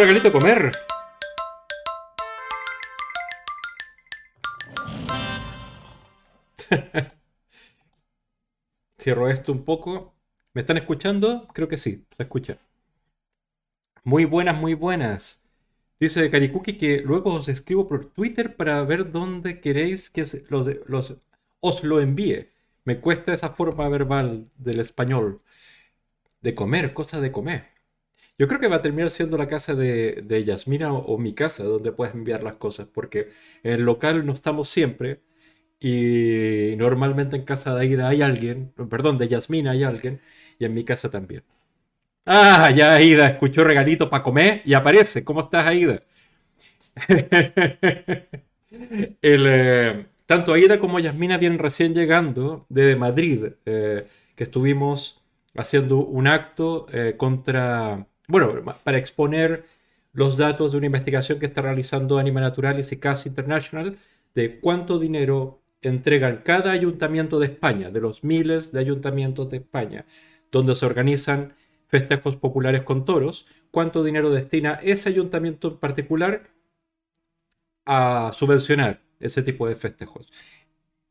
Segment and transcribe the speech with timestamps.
[0.00, 0.72] Regalito a comer.
[8.98, 10.14] Cierro esto un poco.
[10.54, 11.48] ¿Me están escuchando?
[11.52, 12.58] Creo que sí, se escucha.
[14.04, 15.42] Muy buenas, muy buenas.
[15.98, 21.14] Dice Karikuki que luego os escribo por Twitter para ver dónde queréis que los-
[21.60, 22.50] os lo envíe.
[22.84, 25.40] Me cuesta esa forma verbal del español.
[26.42, 27.68] De comer, cosa de comer.
[28.40, 31.62] Yo creo que va a terminar siendo la casa de, de Yasmina o, mi casa
[31.62, 33.28] donde puedes enviar las cosas, porque
[33.62, 35.20] en el local no estamos siempre
[35.80, 40.22] y normalmente en casa de Aida hay alguien, perdón, de Yasmina hay alguien
[40.58, 41.44] y en mi casa también.
[42.26, 45.24] Ah, ya Aida, escuchó regalito para comer y aparece.
[45.24, 46.02] ¿Cómo estás, Aida?
[49.22, 55.20] Eh, tanto Aida como Yasmina vienen recién llegando de Madrid, eh, que estuvimos
[55.56, 59.64] haciendo un acto eh, contra, bueno, para exponer
[60.12, 63.98] los datos de una investigación que está realizando Anima Naturalis y CAS International
[64.34, 70.06] de cuánto dinero entregan cada ayuntamiento de España, de los miles de ayuntamientos de España,
[70.50, 71.54] donde se organizan
[71.88, 76.50] festejos populares con toros, cuánto dinero destina ese ayuntamiento en particular
[77.84, 80.30] a subvencionar ese tipo de festejos.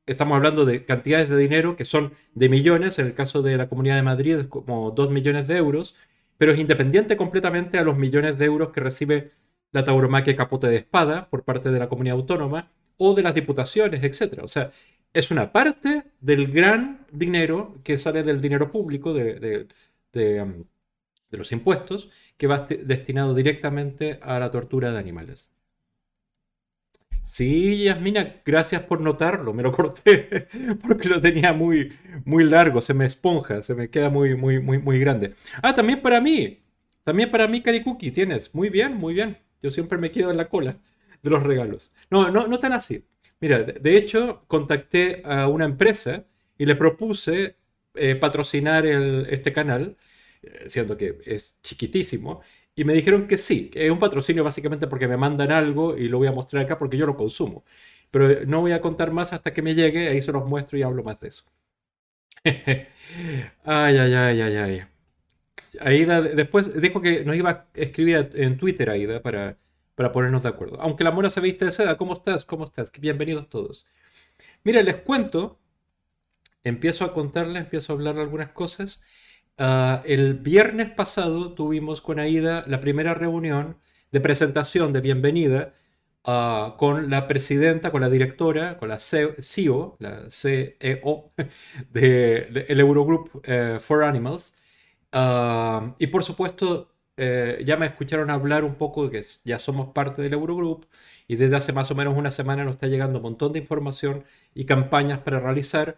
[0.06, 3.70] Estamos hablando de cantidades de dinero que son de millones, en el caso de la
[3.70, 5.96] Comunidad de Madrid es como 2 millones de euros,
[6.40, 9.34] pero es independiente completamente a los millones de euros que recibe
[9.74, 14.04] la tauromaquia capote de espada por parte de la comunidad autónoma o de las diputaciones,
[14.04, 14.44] etc.
[14.44, 14.72] O sea,
[15.14, 19.68] es una parte del gran dinero que sale del dinero público, de,
[20.14, 20.66] de- um,
[21.32, 25.52] los impuestos, que va esti- destinado directamente a la tortura de animales.
[27.32, 29.54] Sí, Yasmina, gracias por notarlo.
[29.54, 30.48] Me lo corté
[30.88, 31.94] porque lo tenía muy,
[32.26, 35.36] muy largo, se me esponja, se me queda muy, muy, muy, muy grande.
[35.62, 36.64] Ah, también para mí,
[37.04, 38.54] también para mí, Karikuki, tienes.
[38.56, 39.38] Muy bien, muy bien.
[39.62, 40.80] Yo siempre me quedo en la cola
[41.22, 41.92] de los regalos.
[42.10, 43.06] No, no, no tan así.
[43.40, 46.26] Mira, de, hecho, contacté a una empresa
[46.58, 47.56] y le propuse
[47.96, 49.98] eh, patrocinar el- este canal,
[50.42, 52.42] eh, siendo que es chiquitísimo,
[52.82, 56.08] y me dijeron que sí, que es un patrocinio básicamente porque me mandan algo y
[56.10, 57.64] lo voy a mostrar acá porque yo lo consumo.
[58.12, 60.78] Pero eh, no voy a contar más hasta que me llegue, ahí se los muestro
[60.78, 61.46] y hablo más de eso.
[63.66, 64.84] Ay, ay, ay, ay, ay.
[65.82, 69.58] Aida de- después dijo que nos iba a escribir en Twitter, Aida, para,
[69.96, 70.82] para ponernos de acuerdo.
[70.82, 72.46] Aunque la mona se viste de seda, ¿cómo estás?
[72.46, 72.92] ¿Cómo estás?
[73.00, 73.86] Bienvenidos todos.
[74.64, 75.60] Mira, les cuento,
[76.64, 79.02] empiezo a contarles, empiezo a hablar algunas cosas.
[79.62, 83.78] Ah, el viernes pasado tuvimos con Aida la primera reunión
[84.10, 85.74] de presentación de bienvenida
[86.24, 91.34] ah, con la presidenta, con la directora, con la CEO, la CEO
[91.92, 94.56] del Eurogroup eh, for Animals.
[95.12, 99.90] Ah, y por supuesto, eh, ya me escucharon hablar un poco de que ya somos
[99.94, 100.88] parte del Eurogroup
[101.28, 104.24] y desde hace más o menos una semana nos está llegando un montón de información
[104.54, 105.98] y campañas para realizar.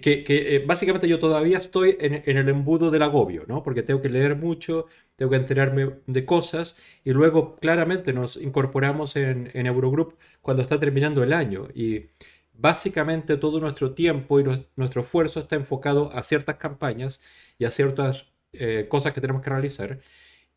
[0.00, 3.62] Que, eh, básicamente yo todavía estoy en, el embudo del agobio, ¿no?
[3.62, 4.86] Porque tengo que leer mucho,
[5.16, 11.22] tengo que enterarme de cosas y luego claramente nos incorporamos en, Eurogroup cuando está terminando
[11.22, 12.06] el año y
[12.54, 14.44] básicamente todo nuestro tiempo y
[14.76, 17.20] nuestro esfuerzo está enfocado a ciertas campañas
[17.58, 20.00] y a ciertas eh, cosas que tenemos que realizar.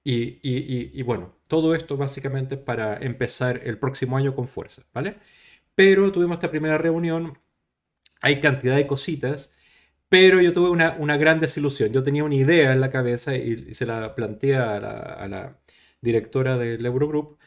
[0.03, 0.39] Y-
[0.99, 5.17] y bueno, todo esto básicamente para empezar el próximo año con fuerza, ¿vale?
[5.75, 7.37] Pero tuvimos esta primera reunión,
[8.21, 9.53] hay cantidad de cositas,
[10.09, 11.91] pero yo tuve una, una gran desilusión.
[11.91, 14.79] Yo tenía una idea en la cabeza y, se la planteé a
[15.27, 15.59] la,
[16.01, 17.39] directora del Eurogroup,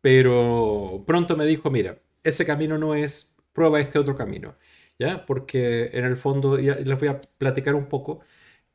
[0.00, 4.56] pero pronto me dijo, mira, ese camino no es, prueba este otro camino,
[4.98, 5.26] ¿ya?
[5.26, 8.20] Porque en el fondo, y les voy a platicar un poco,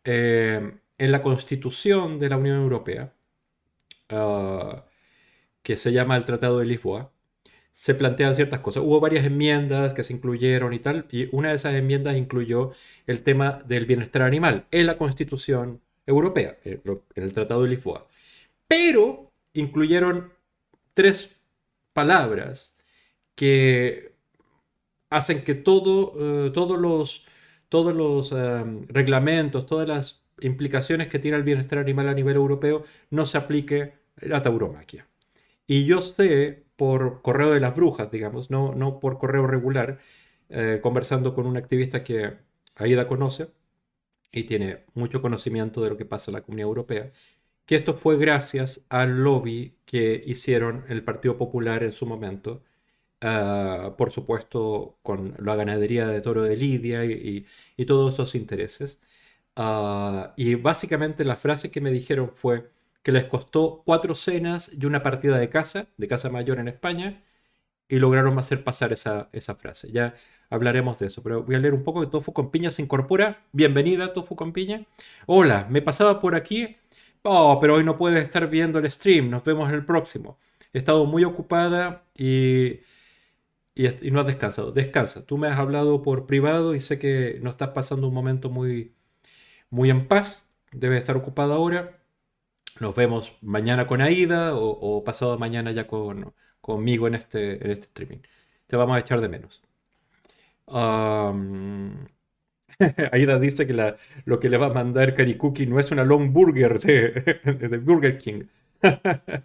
[0.04, 3.14] eh, en la constitución de la Unión Europea,
[4.10, 4.86] ah,
[5.64, 7.12] que se llama el Tratado de Lisboa,
[7.80, 8.84] se plantean ciertas cosas.
[8.84, 12.72] Hubo varias enmiendas que se incluyeron y tal, y una de esas enmiendas incluyó
[13.08, 17.70] el tema del bienestar animal en la Constitución Europea, en lo- en el Tratado de
[17.70, 18.06] Lisboa.
[18.68, 20.34] Pero incluyeron
[20.94, 21.38] tres
[21.94, 22.76] palabras
[23.36, 24.14] que
[25.10, 27.26] hacen que todo, eh, todos los,
[27.70, 32.84] todos los em, reglamentos, todas las implicaciones que tiene el bienestar animal a nivel europeo
[33.10, 35.08] no se aplique la tauromaquia.
[35.68, 40.00] Y yo sé por correo de las brujas, digamos, no, no por correo regular,
[40.50, 42.40] eh, conversando con un activista que
[42.78, 43.52] Aida conoce
[44.32, 47.12] y tiene mucho conocimiento de lo que pasa en la Comunidad Europea,
[47.66, 52.64] que esto fue gracias al lobby que hicieron el Partido Popular en su momento,
[53.22, 57.46] ah, por supuesto con la ganadería de toro de Lidia y,
[57.78, 59.02] y- todos esos intereses.
[59.56, 62.72] Ah, y básicamente la frase que me dijeron fue,
[63.04, 67.24] que les costó cuatro cenas y una partida de casa, de casa mayor en España,
[67.90, 69.92] y lograron hacer pasar esa, esa frase.
[69.92, 70.16] Ya
[70.50, 73.46] hablaremos de eso, pero voy a leer un poco que Tofu con Piña se incorpora.
[73.52, 74.86] Bienvenida, Tofu con Piña.
[75.26, 76.78] Hola, me pasaba por aquí.
[77.24, 79.30] Oh, pero hoy no puedes estar viendo el stream.
[79.30, 80.40] Nos vemos en el próximo.
[80.74, 82.82] He estado muy ocupada y,
[83.76, 84.72] y, no has descansado.
[84.72, 85.26] Descansa.
[85.26, 88.94] Tú me has hablado por privado y sé que no estás pasando un momento muy,
[89.70, 90.50] muy en paz.
[90.72, 91.99] Debes estar ocupada ahora.
[92.80, 97.88] Nos vemos mañana con Aida o, pasado mañana ya con, conmigo en este, en este
[97.88, 98.20] streaming.
[98.68, 99.62] Te vamos a echar de menos.
[103.12, 103.96] Aida dice que
[104.26, 107.40] lo que le va a mandar Karikuki no es una long burger de,
[107.70, 108.44] de Burger King.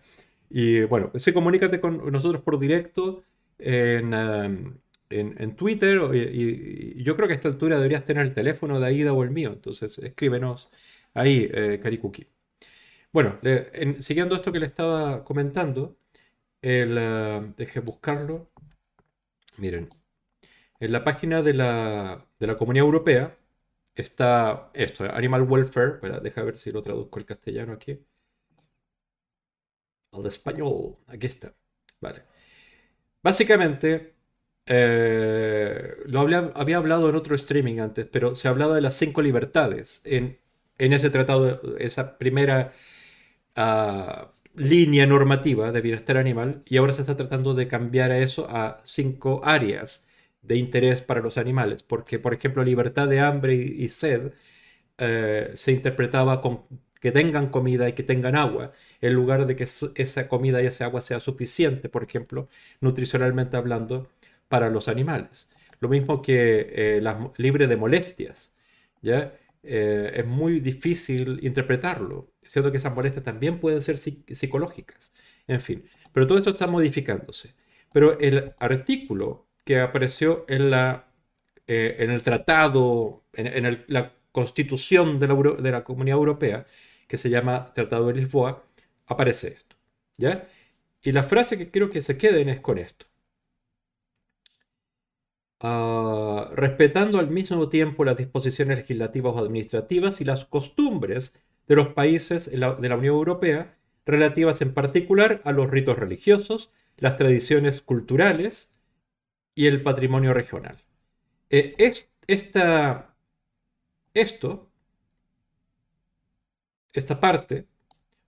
[0.51, 3.25] y bueno, sí, comunícate con nosotros por directo
[3.59, 4.13] en,
[5.11, 6.01] en, Twitter.
[6.15, 9.31] Y, yo creo que a esta altura deberías tener el teléfono de Aida o el
[9.31, 9.53] mío.
[9.53, 10.71] Entonces escríbenos
[11.15, 12.27] ahí, eh, Karikuki.
[13.15, 13.39] Bueno,
[14.01, 15.97] siguiendo esto que le estaba comentando,
[16.63, 18.51] el, uh, deje buscarlo.
[19.59, 19.89] Miren,
[20.81, 23.39] en la página de la, de la Comunidad Europea
[23.95, 26.01] está esto, Animal Welfare.
[26.23, 28.01] Deja ver si lo traduzco al castellano aquí.
[30.13, 31.55] Al español, aquí está.
[32.01, 32.23] Vale.
[33.23, 34.15] Básicamente,
[34.67, 39.23] eh, lo había, había, hablado en otro streaming antes, pero se hablaba de las cinco
[39.23, 40.41] libertades en,
[40.79, 42.73] en ese tratado, esa primera
[44.55, 49.41] línea normativa de bienestar animal y ahora se está tratando de cambiar eso a cinco
[49.45, 50.07] áreas
[50.43, 54.33] de interés para los animales, porque por ejemplo libertad de hambre y, sed
[54.99, 56.65] eh, se interpretaba con
[57.01, 59.65] que tengan comida y que tengan agua, en lugar de que
[59.97, 62.49] esa comida y ese agua sea suficiente, por ejemplo,
[62.81, 64.09] nutricionalmente hablando,
[64.49, 65.51] para los animales.
[65.81, 66.67] Lo mismo que
[66.99, 67.03] eh,
[67.37, 68.55] libre de molestias,
[69.03, 69.35] ¿ya?
[69.63, 72.29] Eh, es muy difícil interpretarlo.
[72.45, 75.13] Es cierto que esas molestias también pueden ser psicológicas.
[75.47, 77.55] En fin, pero todo esto está modificándose.
[77.93, 81.09] Pero el artículo que apareció en, la,
[81.67, 86.67] eh, en el tratado, en, la constitución de la, de la, Comunidad Europea,
[87.09, 88.65] que se llama Tratado de Lisboa,
[89.07, 89.77] aparece esto.
[90.17, 90.49] ¿ya?
[91.03, 93.07] Y la frase que quiero que se queden es con esto.
[95.61, 101.35] Ah, respetando al mismo tiempo las disposiciones legislativas o administrativas y las costumbres
[101.69, 103.77] de los países de la Unión Europea,
[104.07, 108.75] relativas en particular a los ritos religiosos, las tradiciones culturales
[109.55, 110.79] y el patrimonio regional.
[111.51, 111.75] Eh,
[112.27, 113.17] esta,
[114.15, 114.71] esto,
[116.93, 117.67] esta parte,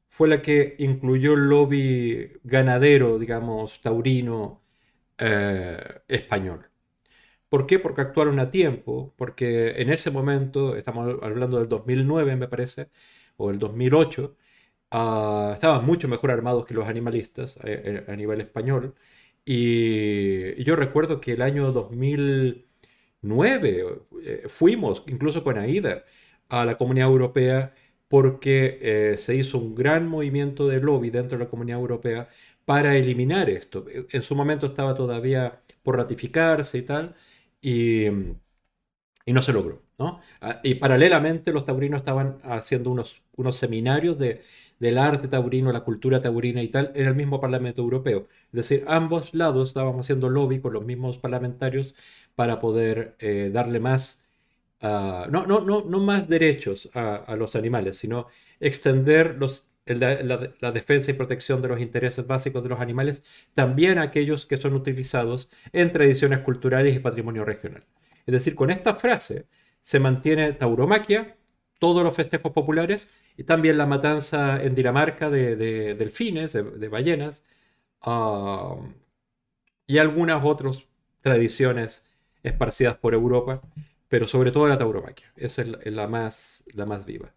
[0.09, 4.62] fue la que incluyó el lobby ganadero, digamos, taurino
[5.19, 5.79] eh,
[6.09, 6.71] español.
[7.49, 7.79] ¿Por qué?
[7.79, 12.91] Porque actuaron a tiempo, porque en ese momento, estamos hablando del 2009 me parece,
[13.37, 14.37] o el 2008,
[14.91, 18.94] ah, estaban mucho mejor armados que los animalistas eh, eh, a, nivel español.
[19.44, 26.05] Y, yo recuerdo que el año 2009 eh, fuimos, incluso con AIDA,
[26.49, 27.75] a la Comunidad Europea
[28.09, 32.29] porque se hizo un gran movimiento de lobby dentro de la Comunidad Europea
[32.65, 33.85] para eliminar esto.
[33.89, 37.17] En su momento estaba todavía por ratificarse y tal,
[37.60, 38.06] y,
[39.27, 39.85] y no se logró.
[39.98, 40.20] ¿No?
[40.41, 44.43] Ah, y paralelamente los taurinos estaban haciendo unos, unos seminarios de,
[44.79, 48.29] del arte taurino, la cultura taurina y tal, en el mismo Parlamento Europeo.
[48.46, 51.94] Es decir, ambos lados estábamos haciendo lobby con los mismos parlamentarios
[52.34, 54.26] para poder eh, darle más,
[54.82, 58.26] uh, no, no, no, no más derechos a, los animales, sino
[58.60, 60.22] extender los, la,
[60.60, 63.22] la, defensa y protección de los intereses básicos de los animales
[63.55, 67.84] también a aquellos que son utilizados en tradiciones culturales y patrimonio regional.
[68.26, 69.46] Es decir, con esta frase
[69.86, 71.36] se mantiene tauromaquia,
[71.78, 75.55] todos los festejos populares y también la matanza en Dinamarca de,
[75.94, 77.44] delfines, de, ballenas
[78.02, 78.74] ah,
[79.86, 80.82] y algunas otras
[81.20, 82.02] tradiciones
[82.43, 83.62] esparcidas por Europa,
[84.08, 85.32] pero sobre todo la tauromaquia.
[85.36, 87.32] Esa es la, más, la más viva.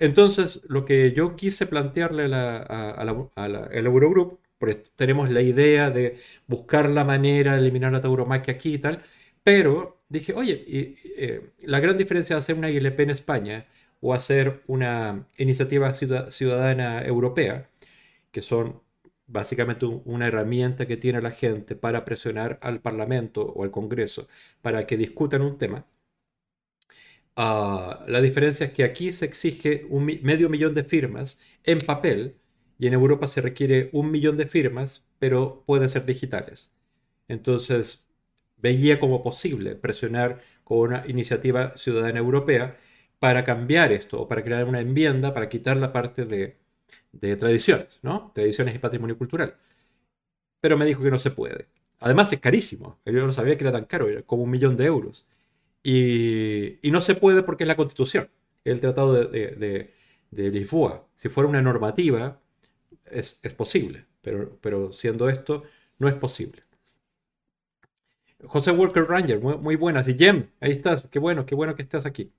[0.00, 6.18] Entonces, lo que yo quise plantearle al Eurogroup, porque tenemos la idea de
[6.48, 9.04] buscar la manera de eliminar la tauromaquia aquí y tal,
[9.48, 13.66] pero dije, oye, eh, la gran diferencia de hacer una ILP en España
[14.00, 17.70] o hacer una iniciativa ciudadana europea,
[18.32, 18.82] que son
[19.26, 24.28] básicamente una herramienta que tiene la gente para presionar al Parlamento o al Congreso
[24.62, 25.86] para que discutan un tema.
[27.36, 32.36] Ah, la diferencia es que aquí se exige un medio millón de firmas en papel
[32.78, 36.72] y en Europa se requiere un millón de firmas, pero pueden ser digitales.
[37.28, 38.07] Entonces,
[38.60, 42.78] veía como posible presionar con una iniciativa ciudadana europea
[43.18, 46.56] para cambiar esto o para crear una enmienda para quitar la parte de,
[47.12, 48.32] de tradiciones, ¿no?
[48.34, 49.56] Tradiciones y patrimonio cultural.
[50.60, 51.68] Pero me dijo que no se puede.
[52.00, 53.00] Además es carísimo.
[53.04, 55.26] Yo no sabía que era tan caro, era como un millón de euros.
[55.82, 58.30] Y, no se puede porque es la constitución,
[58.64, 59.94] el tratado de,
[60.30, 61.06] Lisboa.
[61.16, 62.40] Si fuera una normativa,
[63.06, 65.64] es, posible, pero, pero siendo esto,
[65.98, 66.62] no es posible.
[68.46, 70.08] José Walker Ranger, muy, buenas.
[70.08, 71.02] Y Jem, ahí estás.
[71.10, 72.32] Qué bueno, qué bueno que estás aquí.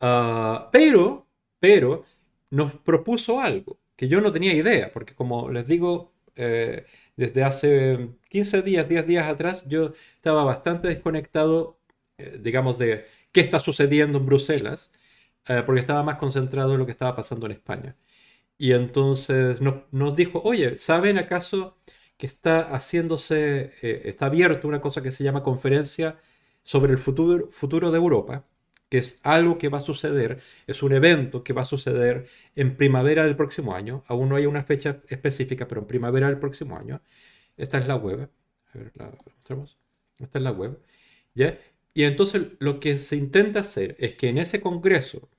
[0.00, 1.26] Ah, pero,
[1.60, 2.04] pero,
[2.50, 6.86] nos propuso algo que yo no tenía idea, porque como les digo, eh,
[7.16, 11.78] desde hace 15 días, 10 días atrás, yo estaba bastante desconectado,
[12.18, 14.92] eh, digamos, de qué está sucediendo en Bruselas,
[15.48, 17.96] eh, porque estaba más concentrado en lo que estaba pasando en España.
[18.58, 21.76] Y entonces nos dijo, oye, ¿saben acaso
[22.16, 26.18] que está haciéndose, eh, está abierto una cosa que se llama conferencia
[26.62, 28.46] sobre el futuro, futuro de Europa?
[28.92, 32.76] que es algo que va a suceder, es un evento que va a suceder en
[32.76, 34.04] primavera del próximo año.
[34.06, 37.00] Aún no hay una fecha específica, pero en primavera del próximo año.
[37.56, 38.28] Esta es la web.
[40.18, 40.78] Esta es la web.
[41.34, 41.58] ¿Ya?
[41.94, 45.30] Y entonces lo que se intenta hacer es que en ese congreso,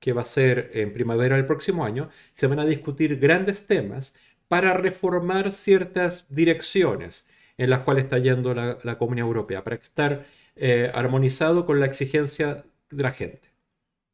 [0.00, 4.14] que va a ser en primavera del próximo año, se van a discutir grandes temas
[4.48, 7.24] para reformar ciertas direcciones
[7.58, 10.26] en las cuales está yendo la, Comunidad Europea, para estar
[10.56, 13.48] eh, armonizado con la exigencia de la gente.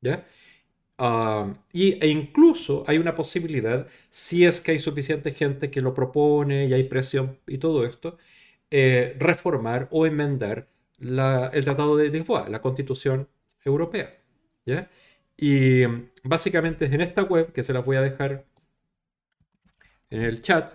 [0.00, 0.26] ¿ya?
[0.98, 5.94] Ah, y, e incluso hay una posibilidad, si es que hay suficiente gente que lo
[5.94, 8.18] propone y hay presión y todo esto,
[8.70, 13.28] eh, reformar o enmendar el Tratado de Lisboa, la Constitución
[13.64, 14.16] Europea.
[14.66, 14.90] ¿ya?
[15.36, 18.46] Y mm, básicamente es en esta web, que se las voy a dejar
[20.14, 20.74] en el chat,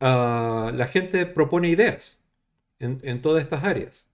[0.00, 2.20] ah, la gente propone ideas
[2.78, 4.08] en, todas estas áreas.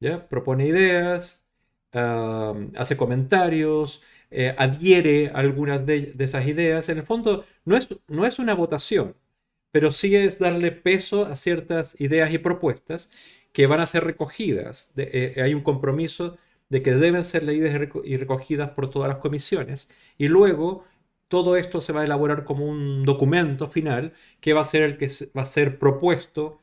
[0.00, 0.28] ¿ya?
[0.28, 1.46] Propone ideas,
[1.92, 6.88] hace comentarios, eh, adhiere a algunas de, esas ideas.
[6.88, 9.16] En el fondo, no es, no es una votación,
[9.70, 13.10] pero sí es darle peso a ciertas ideas y propuestas
[13.52, 14.92] que van a ser recogidas.
[14.96, 19.88] Eh, hay un compromiso de que deben ser leídas y recogidas por todas las comisiones.
[20.18, 20.84] Y luego
[21.28, 24.98] todo esto se va a elaborar como un documento final que va a ser el
[24.98, 26.60] que va a ser propuesto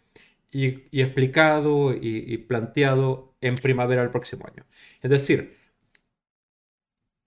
[0.52, 4.66] y, explicado y, planteado en primavera del próximo año.
[5.02, 5.58] Es decir,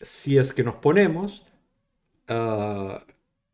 [0.00, 1.46] si es que nos ponemos,
[2.28, 3.04] ah,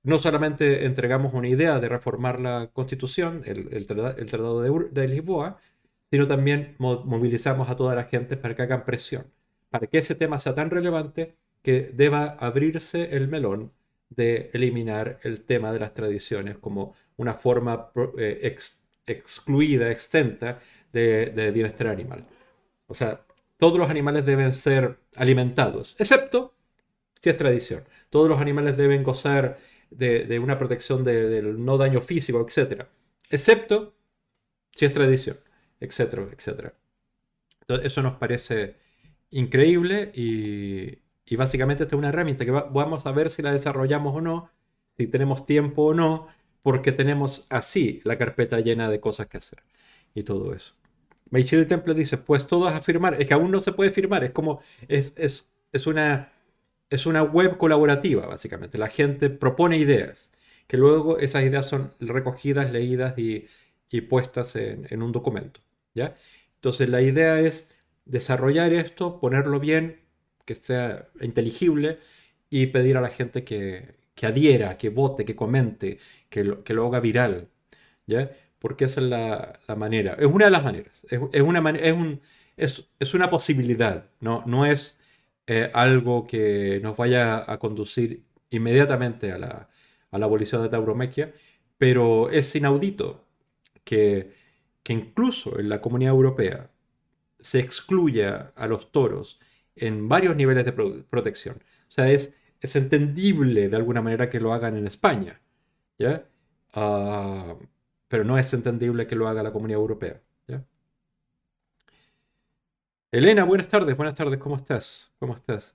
[0.03, 5.59] no solamente entregamos una idea de reformar la constitución, el, Tratado de, Lisboa,
[6.11, 9.27] sino también movilizamos a toda la gente para que hagan presión,
[9.71, 13.73] para que ese tema sea tan relevante que deba abrirse el melón
[14.09, 18.57] de eliminar el tema de las tradiciones como una forma eh,
[19.07, 20.61] excluida, extenta
[20.93, 22.27] de, bienestar animal.
[22.87, 23.25] O sea,
[23.59, 26.55] todos los animales deben ser alimentados, excepto
[27.21, 27.85] si es tradición.
[28.09, 29.59] Todos los animales deben gozar
[29.91, 32.87] de, una protección del no daño físico, etc.
[33.31, 33.95] Excepto
[34.75, 35.39] si es tradición,
[35.81, 36.75] etcétera, etcétera.
[37.83, 38.77] eso nos parece
[39.31, 40.99] increíble y,
[41.37, 44.51] básicamente esta es una herramienta que vamos a ver si la desarrollamos o no,
[44.99, 46.29] si tenemos tiempo o no,
[46.63, 49.63] porque tenemos así la carpeta llena de cosas que hacer
[50.15, 50.75] y todo eso.
[51.31, 54.25] Michelle Temple dice, pues todo es a firmar, es que aún no se puede firmar,
[54.25, 56.33] es como, es, es, una,
[56.91, 58.79] es una web colaborativa, básicamente.
[58.79, 60.33] La gente propone ideas,
[60.67, 63.47] que luego esas ideas son recogidas, leídas y,
[64.09, 65.61] puestas en, en, un documento.
[65.95, 66.17] ¿Ya?
[66.57, 70.01] Entonces la idea es desarrollar esto, ponerlo bien,
[70.45, 71.99] que sea inteligible
[72.51, 77.01] y pedir a la gente que, que adhiera, que vote, que comente, que lo, haga
[77.01, 77.49] viral,
[78.07, 78.31] ¿ya?
[78.59, 82.21] Porque esa es la, manera, es una de las maneras, es, una, es, un,
[82.57, 84.99] es, una posibilidad, no, no es
[85.47, 89.69] eh, algo que nos vaya a conducir inmediatamente a la,
[90.13, 91.33] abolición de tauromaquia,
[91.79, 93.25] pero es inaudito
[93.85, 94.35] que,
[94.83, 96.71] que incluso en la comunidad europea
[97.41, 99.41] se excluya a los toros
[99.77, 101.57] en varios niveles de protección.
[101.89, 105.41] O sea, es, es entendible de alguna manera que lo hagan en España,
[105.99, 106.25] ¿ya?
[106.75, 107.57] Ah,
[108.09, 110.23] pero no es entendible que lo haga la Comunidad Europea.
[113.13, 115.13] Elena, buenas tardes, buenas tardes, ¿cómo estás?
[115.19, 115.75] ¿Cómo estás?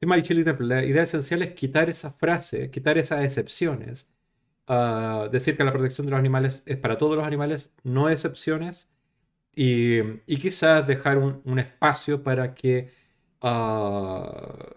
[0.00, 4.08] la idea esencial es quitar esa frase, quitar esas excepciones,
[4.68, 8.90] uh, decir que la protección de los animales es para todos los animales, no excepciones,
[9.54, 12.90] y, y quizás dejar un, un, espacio para que
[13.42, 14.74] uh,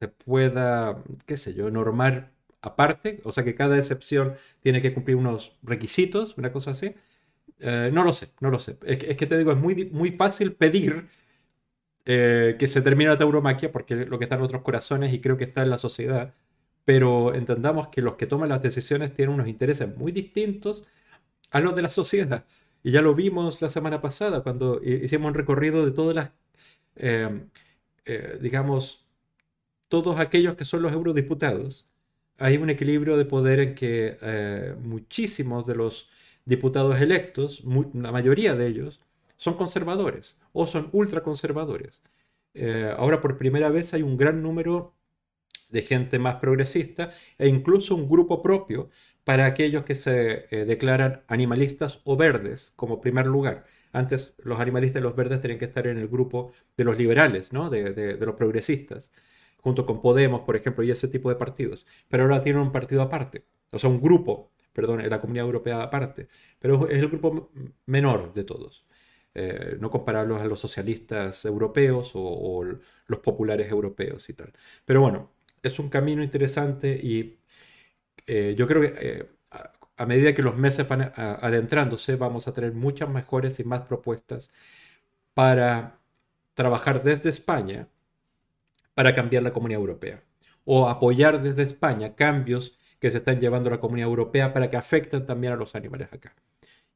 [0.00, 5.16] se pueda, qué sé yo, normar aparte, o sea que cada excepción tiene que cumplir
[5.16, 6.94] unos requisitos, una cosa así.
[7.60, 8.78] Eh, no lo sé, no lo sé.
[8.84, 11.08] Es que, te digo, es muy, muy fácil pedir
[12.04, 15.36] eh, que se termina la tauromaquia, porque lo que está en nuestros corazones y creo
[15.36, 16.34] que está en la sociedad,
[16.86, 20.84] pero entendamos que los que toman las decisiones tienen unos intereses muy distintos
[21.50, 22.46] a los de la sociedad.
[22.84, 26.30] Y ya lo vimos la semana pasada cuando hicimos un recorrido de todas las,
[26.96, 27.42] eh,
[28.04, 29.04] eh, digamos,
[29.88, 31.90] todos aquellos que son los eurodiputados.
[32.38, 36.08] Hay un equilibrio de poder en que eh, muchísimos de los
[36.44, 37.64] diputados electos,
[37.94, 39.00] la mayoría de ellos,
[39.38, 42.02] son conservadores o son ultraconservadores.
[42.96, 44.95] ahora por primera vez hay un gran número
[45.70, 48.90] de gente más progresista e incluso un grupo propio
[49.24, 53.66] para aquellos que se eh, declaran animalistas o verdes como primer lugar.
[53.92, 57.52] Antes los animalistas y los verdes tenían que estar en el grupo de los liberales,
[57.52, 57.70] ¿no?
[57.70, 59.10] de, los progresistas,
[59.58, 61.86] junto con Podemos, por ejemplo, y ese tipo de partidos.
[62.08, 65.82] Pero ahora tienen un partido aparte, o sea, un grupo, perdón, en la Comunidad Europea
[65.82, 66.28] aparte,
[66.60, 67.50] pero es el grupo
[67.86, 68.86] menor de todos.
[69.38, 72.64] Eh, no compararlos a los socialistas europeos o,
[73.06, 74.52] los populares europeos y tal.
[74.86, 75.30] Pero bueno,
[75.62, 77.38] es un camino interesante y
[78.26, 79.30] eh, yo creo que eh,
[79.96, 84.50] a, medida que los meses van adentrándose, vamos a tener muchas mejores y más propuestas
[85.34, 86.00] para
[86.54, 87.88] trabajar desde España
[88.94, 90.22] para cambiar la comunidad europea
[90.64, 94.76] o apoyar desde España cambios que se están llevando a la comunidad europea para que
[94.76, 96.34] afecten también a los animales acá.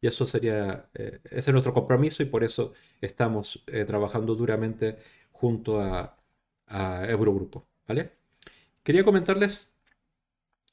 [0.00, 4.99] Y eso sería, eh, ese es nuestro compromiso y por eso estamos trabajando duramente
[5.33, 6.17] junto a,
[6.67, 7.67] a Eurogrupo.
[7.87, 8.20] ¿vale?
[8.90, 9.73] Quería comentarles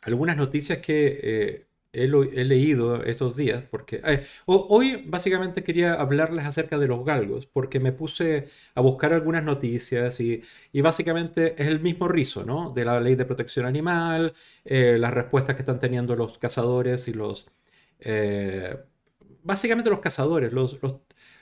[0.02, 2.08] algunas noticias que eh, he,
[2.46, 7.92] leído estos días, porque eh, hoy básicamente quería hablarles acerca de los galgos, porque me
[7.92, 10.42] puse a buscar algunas noticias y,
[10.82, 12.72] básicamente es el mismo rizo, ¿no?
[12.74, 14.34] De la ley de protección animal,
[14.66, 17.48] eh, las respuestas que están teniendo los cazadores y los...
[19.44, 20.80] básicamente los cazadores, los,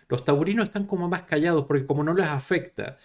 [0.10, 2.97] los, taurinos están como más callados porque como no les afecta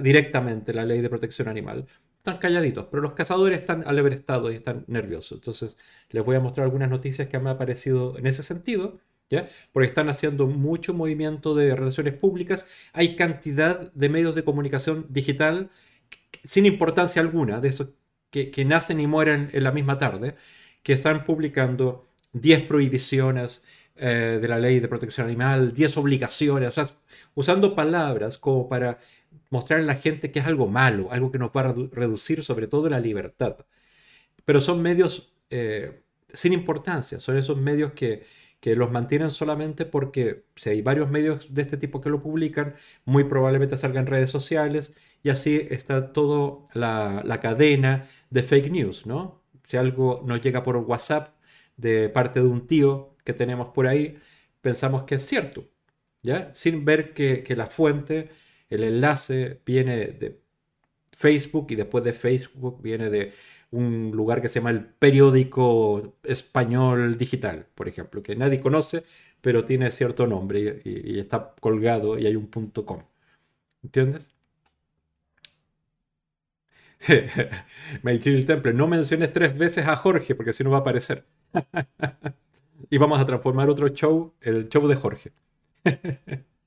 [0.00, 1.86] directamente la ley de protección animal,
[2.28, 5.38] están calladitos, pero los cazadores están alebrestados y están nerviosos.
[5.38, 5.76] Entonces,
[6.10, 9.48] les voy a mostrar algunas noticias que me han parecido en ese sentido, ¿ya?
[9.72, 12.68] Porque están haciendo mucho movimiento de relaciones públicas.
[12.92, 15.70] Hay cantidad de medios de comunicación digital
[16.44, 17.88] sin importancia alguna, de esos
[18.30, 20.36] que, nacen y mueren en la misma tarde,
[20.82, 23.64] que están publicando 10 prohibiciones
[23.96, 26.94] eh, de la ley de protección animal, 10 obligaciones, o sea,
[27.34, 29.00] usando palabras como para
[29.50, 32.66] mostrar a la gente que es algo malo, algo que nos va a reducir sobre
[32.68, 33.56] todo la libertad.
[34.44, 38.26] Pero son medios eh, sin importancia, son esos medios que,
[38.76, 42.74] los mantienen solamente porque si hay varios medios de este tipo que lo publican,
[43.06, 49.06] muy probablemente salgan redes sociales y así está toda la, la, cadena de fake news,
[49.06, 49.42] ¿no?
[49.64, 51.34] Si algo nos llega por WhatsApp
[51.78, 54.18] de parte de un tío que tenemos por ahí,
[54.60, 55.64] pensamos que es cierto,
[56.22, 56.50] ¿ya?
[56.54, 58.28] Sin ver que, que la fuente
[58.70, 60.40] el enlace viene de
[61.12, 63.32] Facebook y después de Facebook viene de
[63.70, 69.04] un lugar que se llama el periódico español digital, por ejemplo, que nadie conoce,
[69.40, 73.02] pero tiene cierto nombre y, está colgado y hay un punto com.
[73.82, 74.30] ¿Entiendes?
[78.04, 81.24] el Temple, no menciones tres veces a Jorge porque si no va a aparecer.
[82.90, 85.32] y vamos a transformar otro show, el show de Jorge.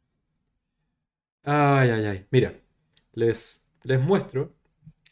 [1.43, 2.27] Ay, ay, ay.
[2.31, 2.53] Mira,
[3.13, 4.55] les, les muestro.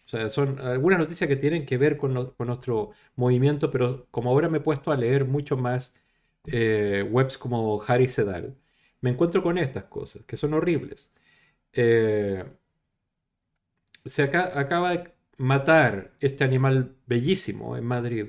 [0.06, 4.50] O sea, son algunas noticias que tienen que ver con, nuestro movimiento, pero como ahora
[4.50, 5.96] me he puesto a leer mucho más
[6.48, 8.58] eh, webs como Harry Sedal,
[9.02, 11.13] me encuentro con estas cosas, que son horribles.
[11.74, 12.46] Eh,
[14.06, 18.26] se acaba de matar este animal bellísimo en Madrid.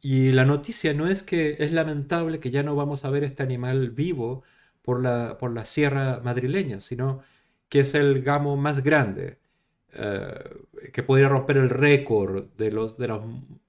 [0.00, 3.42] Y la noticia no es que es lamentable que ya no vamos a ver este
[3.42, 4.44] animal vivo
[4.84, 7.22] por la, por la sierra madrileña, sino
[7.68, 9.38] que es el gamo más grande,
[9.94, 10.44] eh,
[10.92, 13.20] que podría romper el récord de, los, de,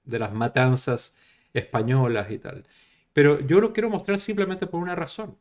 [0.06, 1.16] de las matanzas
[1.54, 2.66] españolas y tal.
[3.14, 5.38] Pero yo lo quiero mostrar simplemente por una razón.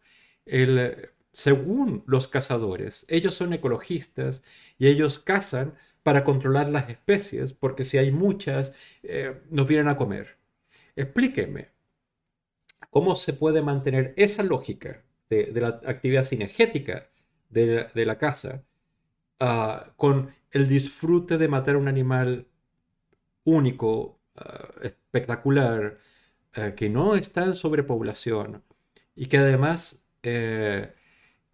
[0.47, 4.45] El, según los cazadores, ellos son ecologistas
[4.79, 9.97] y ellos cazan para controlar las especies, porque si hay muchas, eh, nos vienen a
[9.97, 10.39] comer.
[10.97, 11.71] Explíqueme,
[12.91, 17.09] ¿cómo se puede mantener esa lógica de, la actividad cinegética
[17.51, 18.65] de, la caza,
[19.41, 22.49] ah, con el disfrute de matar un animal
[23.45, 25.99] único, ah, espectacular,
[26.55, 28.65] ah, que no está en sobrepoblación
[29.17, 30.95] y que además eh,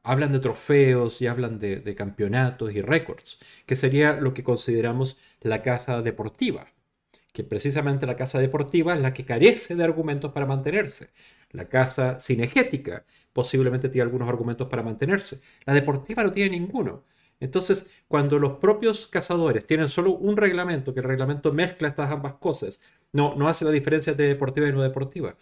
[0.02, 5.18] hablan de trofeos y hablan de, de campeonatos y récords, que sería lo que consideramos
[5.40, 6.66] la caza deportiva
[7.40, 11.10] que precisamente la caza deportiva es la que carece de argumentos para mantenerse.
[11.52, 15.40] La caza cinegética posiblemente tiene algunos argumentos para mantenerse.
[15.64, 17.04] La deportiva no tiene ninguno.
[17.40, 22.34] Entonces, cuando los propios cazadores tienen solo un reglamento, que el reglamento mezcla estas ambas
[22.34, 22.80] cosas,
[23.12, 25.36] no, no hace la diferencia entre deportiva y no deportiva.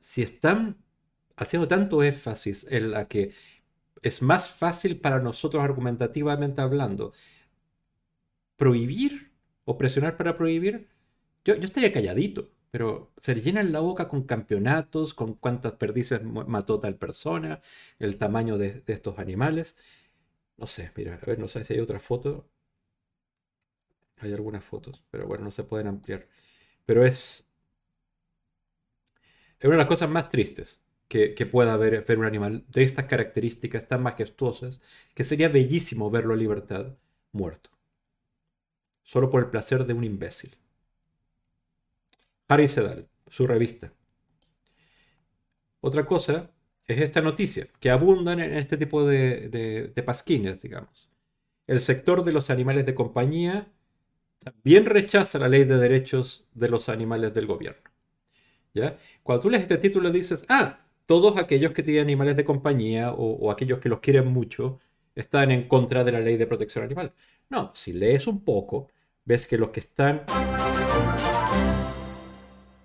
[0.00, 0.76] Si están
[1.36, 3.32] haciendo tanto énfasis en la que
[4.02, 7.14] es más fácil para nosotros argumentativamente hablando
[8.56, 9.32] prohibir
[9.64, 10.88] o presionar para prohibir,
[11.44, 16.22] yo, yo estaría calladito, pero se le llenan la boca con campeonatos, con cuántas perdices
[16.24, 17.60] mató tal persona,
[18.00, 19.76] el tamaño de, estos animales.
[20.56, 22.48] No sé, mira, a ver, no sé si hay otra foto.
[24.18, 26.26] Hay algunas fotos, pero bueno, no se pueden ampliar.
[26.86, 27.46] Pero es,
[29.58, 32.84] es una de las cosas más tristes que, que pueda haber ver un animal de
[32.84, 34.80] estas características tan majestuosas,
[35.14, 36.96] que sería bellísimo verlo a libertad
[37.32, 37.73] muerto.
[39.04, 40.56] Solo por el placer de un imbécil.
[42.48, 43.92] Harry Sedal, su revista.
[45.80, 46.50] Otra cosa
[46.86, 51.08] es esta noticia, que abundan en este tipo de, pasquines, digamos.
[51.66, 53.72] El sector de los animales de compañía
[54.38, 57.90] también rechaza la ley de derechos de los animales del gobierno.
[58.74, 58.98] ¿Ya?
[59.22, 63.50] Cuando tú lees este título dices, ah, todos aquellos que tienen animales de compañía o,
[63.50, 64.80] aquellos que los quieren mucho
[65.14, 67.12] están en contra de la ley de protección animal.
[67.50, 68.90] No, si lees un poco,
[69.24, 70.22] ves que los que están...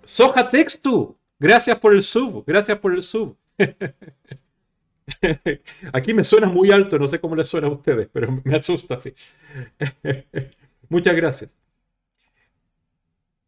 [0.04, 3.36] Soja Textu, gracias por el sub, gracias por el sub.
[5.92, 8.94] Aquí me suena muy alto, no sé cómo les suena a ustedes, pero me asusta
[8.94, 9.14] así.
[10.88, 11.56] Muchas gracias.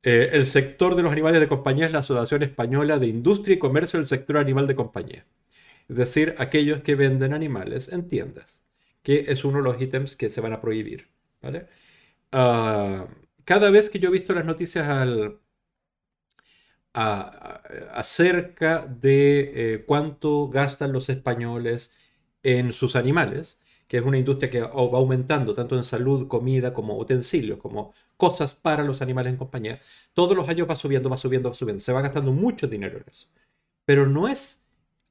[0.05, 3.59] Eh, el sector de los animales de compañía es la Asociación Española de Industria y
[3.59, 5.25] Comercio del Sector Animal de Compañía.
[5.89, 8.62] Es decir, aquellos que venden animales en tiendas,
[9.03, 11.09] que es uno de los ítems que se van a prohibir.
[11.43, 11.69] ¿vale?
[12.33, 13.09] Ah,
[13.45, 15.41] cada vez que yo he visto las noticias al,
[16.95, 21.95] acerca de eh, cuánto gastan los españoles
[22.43, 26.99] en sus animales, que es una industria que va aumentando tanto en salud, comida, como
[26.99, 29.81] utensilios, como cosas para los animales en compañía,
[30.15, 31.83] todos los años va subiendo, va subiendo, va subiendo.
[31.85, 33.29] Se va gastando mucho dinero en eso.
[33.85, 34.65] Pero no es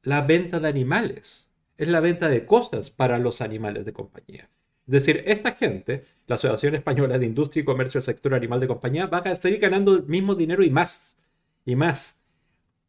[0.03, 1.50] la venta de animales,
[1.81, 4.49] es la venta de cosas para los animales de compañía.
[4.85, 8.67] Es decir, esta gente, la Asociación Española de Industria y Comercio del Sector Animal de
[8.67, 11.17] Compañía, va a seguir ganando el mismo dinero y más,
[11.65, 12.21] y más.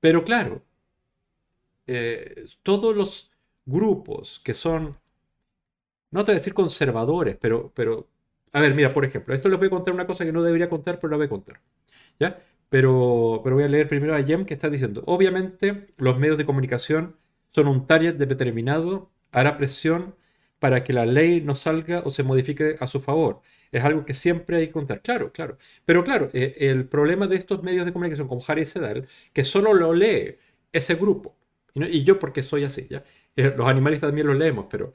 [0.00, 0.62] Pero claro,
[1.86, 3.30] eh, todos los
[3.64, 4.96] grupos que son
[6.10, 8.08] no te voy a decir conservadores, pero, pero,
[8.52, 10.68] a ver, mira, por ejemplo, esto les voy a contar una cosa que no debería
[10.68, 11.60] contar, pero la voy a contar.
[12.20, 12.42] ¿Ya?
[12.68, 16.44] Pero, pero voy a leer primero a Jem que está diciendo, obviamente los medios de
[16.44, 17.16] comunicación
[17.52, 20.14] son un target determinado, hará presión
[20.58, 23.42] para que la ley no salga o se modifique a su favor.
[23.72, 25.02] Es algo que siempre hay que contar.
[25.02, 25.58] Claro, claro.
[25.84, 29.74] Pero claro, eh, el problema de estos medios de comunicación como Harry Sedal, que solo
[29.74, 30.36] lo lee
[30.72, 31.36] ese grupo.
[31.74, 33.04] Y, yo porque soy así, ¿ya?
[33.36, 34.92] Eh, los animalistas también lo leemos, pero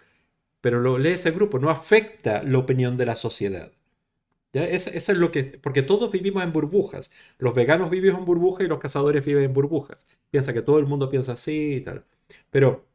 [0.61, 3.71] pero lo lee ese grupo, no afecta la opinión de la sociedad.
[4.53, 4.65] ¿Ya?
[4.67, 7.11] Es lo que, porque todos vivimos en burbujas.
[7.37, 10.05] Los veganos viven en burbujas y los cazadores viven en burbujas.
[10.31, 12.05] Piensa que todo el mundo piensa así y tal.
[12.49, 12.87] Pero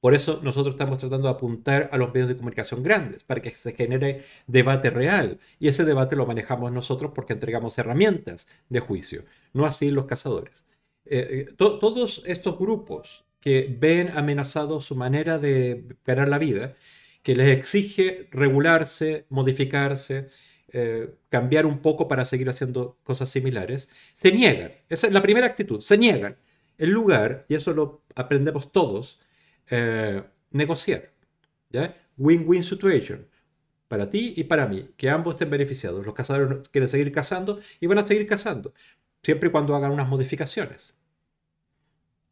[0.00, 3.50] por eso nosotros estamos tratando de apuntar a los medios de comunicación grandes, para que
[3.52, 5.38] se genere debate real.
[5.58, 9.24] Y ese debate lo manejamos nosotros porque entregamos herramientas de juicio,
[9.54, 10.64] no así los cazadores.
[11.06, 16.76] Eh, eh, todos estos grupos que ven amenazado su manera de ganar la vida,
[17.22, 20.28] que les exige regularse, modificarse,
[20.68, 24.72] eh, cambiar un poco para seguir haciendo cosas similares, se niegan.
[24.88, 26.36] Esa es la primera actitud, se niegan.
[26.78, 29.20] En lugar, y eso lo aprendemos todos,
[29.70, 31.10] eh, negociar.
[32.16, 33.26] Win-win situation.
[33.88, 36.04] Para ti y para mí, que ambos estén beneficiados.
[36.04, 38.72] Los cazadores quieren seguir cazando y van a seguir cazando,
[39.22, 40.94] siempre y cuando hagan unas modificaciones.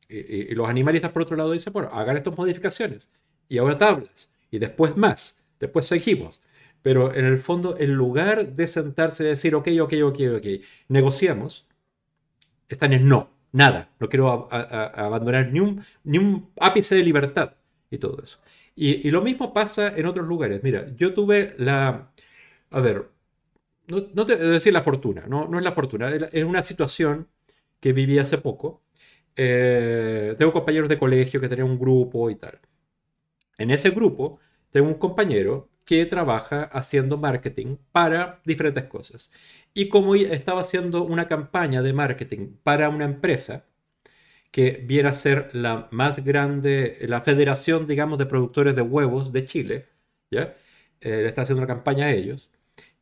[0.08, 3.08] Y, y, los animalistas, por otro lado, dicen, bueno, hagan estas modificaciones.
[3.48, 6.42] Y ahora tablas y después más, después seguimos.
[6.82, 10.46] Pero en el fondo, en lugar de sentarse y decir, ok, ok, ok, ok,
[10.88, 11.66] negociamos,
[12.68, 17.54] están en no, nada, no quiero abandonar ni un, ni un ápice de libertad
[17.90, 18.38] y todo eso.
[18.74, 20.62] Y, lo mismo pasa en otros lugares.
[20.62, 22.10] Mira, yo tuve la,
[22.70, 23.10] a ver,
[23.86, 27.28] no, no te decir la fortuna, no, no es la fortuna, es una situación
[27.80, 28.82] que viví hace poco.
[29.36, 32.60] Eh, tengo compañeros de colegio que tenían un grupo y tal.
[33.58, 39.30] En ese grupo tengo un compañero que trabaja haciendo marketing para diferentes cosas.
[39.74, 43.64] Y como estaba haciendo una campaña de marketing para una empresa
[44.50, 49.44] que viene a ser la más grande, la federación, digamos, de productores de huevos de
[49.44, 49.88] Chile,
[50.30, 50.56] ¿ya?
[51.00, 52.50] Eh, le está haciendo una campaña a ellos,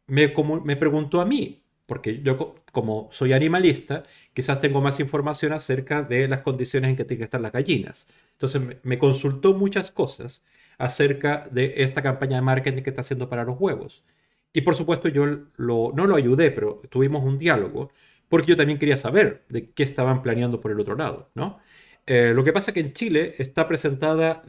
[0.07, 5.53] me, como, me preguntó a mí, porque yo como soy animalista, quizás tengo más información
[5.53, 8.09] acerca de las condiciones en que tienen que estar las gallinas.
[8.33, 10.45] Entonces me consultó muchas cosas
[10.81, 14.03] acerca de esta campaña de marketing que está haciendo para los huevos.
[14.53, 15.27] Y por supuesto yo
[15.59, 17.91] no lo ayudé, pero tuvimos un diálogo,
[18.29, 21.61] porque yo también quería saber de qué estaban planeando por el otro lado, ¿no?
[22.07, 24.43] Eh, lo que pasa es que en Chile está presentada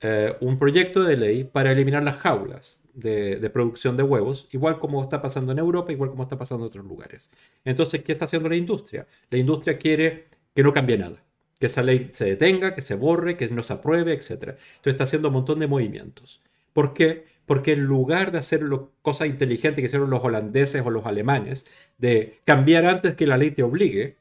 [0.00, 5.02] eh, un proyecto de ley para eliminar las jaulas de, producción de huevos, igual como
[5.02, 7.30] está pasando en Europa, igual como está pasando en otros lugares.
[7.64, 9.06] Entonces, ¿qué está haciendo la industria?
[9.30, 11.22] La industria quiere que no cambie nada,
[11.58, 14.30] que esa ley se detenga, que se borre, que no se apruebe, etc.
[14.32, 16.40] Entonces está haciendo un montón de movimientos.
[16.72, 17.26] ¿Por qué?
[17.46, 18.62] Porque en lugar de hacer
[19.02, 21.66] cosas inteligentes que hicieron los holandeses o los alemanes,
[21.98, 24.16] de cambiar antes que la ley te obligue,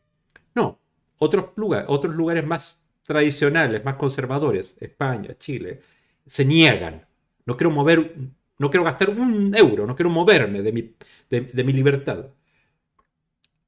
[0.56, 0.80] no,
[1.18, 1.46] otros,
[1.88, 5.82] otros lugares más tradicionales, más conservadores, España, Chile,
[6.26, 7.06] se niegan.
[7.46, 8.16] No quiero mover,
[8.58, 10.96] no quiero gastar un euro, no quiero moverme de mi,
[11.30, 12.28] de, mi libertad.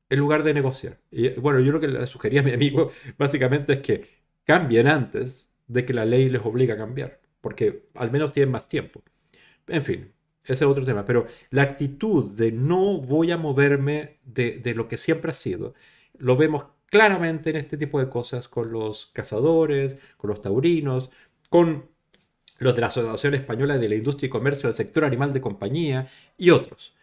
[0.09, 0.99] En lugar de negociar.
[1.11, 4.09] Y bueno, yo lo que le sugería a mi amigo básicamente es que
[4.43, 7.19] cambien antes de que la ley les obliga a cambiar.
[7.41, 9.03] Porque al menos tienen más tiempo.
[9.67, 10.11] En fin,
[10.43, 11.05] ese es otro tema.
[11.05, 15.73] Pero la actitud de no voy a moverme de, de lo que siempre ha sido,
[16.17, 21.09] lo vemos claramente en este tipo de cosas con los cazadores, con los taurinos,
[21.49, 21.89] con
[22.57, 26.07] los de la Asociación Española de la Industria y Comercio del Sector Animal de Compañía
[26.37, 26.94] y otros.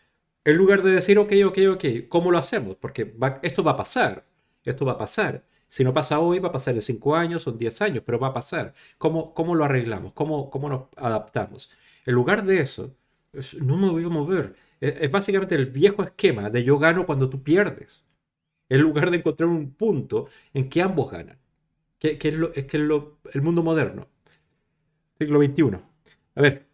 [0.45, 2.77] En lugar de decir, ok, ok, ok, ¿cómo lo hacemos?
[2.77, 4.27] Porque esto va a pasar,
[4.65, 5.45] esto va a pasar.
[5.69, 8.19] Si no pasa hoy, va a pasar en 5 años o en 10 años, pero
[8.19, 8.75] va a pasar.
[8.99, 10.13] ¿Cómo, cómo lo arreglamos?
[10.15, 11.71] ¿Cómo, ¿Cómo nos adaptamos?
[12.05, 12.95] En lugar de eso,
[13.61, 14.57] no me voy a mover.
[14.81, 18.05] es básicamente el viejo esquema de yo gano cuando tú pierdes
[18.69, 21.39] en lugar de encontrar un punto en que ambos ganan,
[21.99, 24.09] que, es, lo, es que el mundo moderno,
[25.19, 25.85] siglo XXI.
[26.35, 26.67] A ver.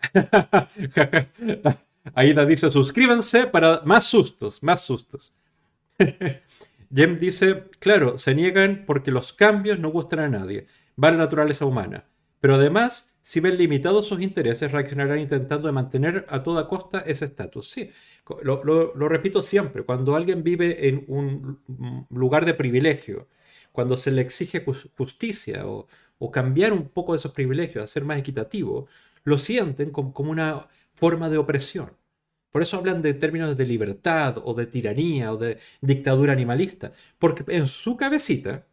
[2.14, 5.32] Aida dice, suscríbanse para más sustos, más sustos.
[6.94, 10.66] Jem dice, claro, se niegan porque los cambios no gustan a nadie,
[11.02, 12.04] va la naturaleza humana,
[12.40, 17.68] pero además si ven limitados sus intereses, reaccionarán intentando mantener a toda costa ese estatus.
[17.68, 17.90] Sí,
[18.44, 21.58] lo, repito siempre, cuando alguien vive en un
[22.08, 23.26] lugar de privilegio,
[23.72, 24.64] cuando se le exige
[24.96, 25.88] justicia o,
[26.30, 28.86] cambiar un poco de esos privilegios, hacer más equitativo,
[29.24, 31.92] lo sienten como, una forma de opresión.
[32.50, 37.44] Por eso hablan de términos de libertad o de tiranía o de dictadura animalista, porque
[37.48, 38.66] en su cabecita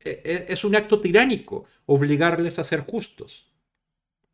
[0.00, 3.54] e, e, es un acto tiránico obligarles a ser justos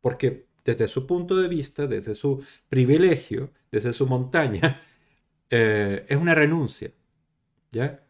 [0.01, 4.81] porque desde su punto de vista, desde su privilegio, desde su montaña,
[5.49, 6.91] eh, es una renuncia.
[7.71, 8.03] ¿ya?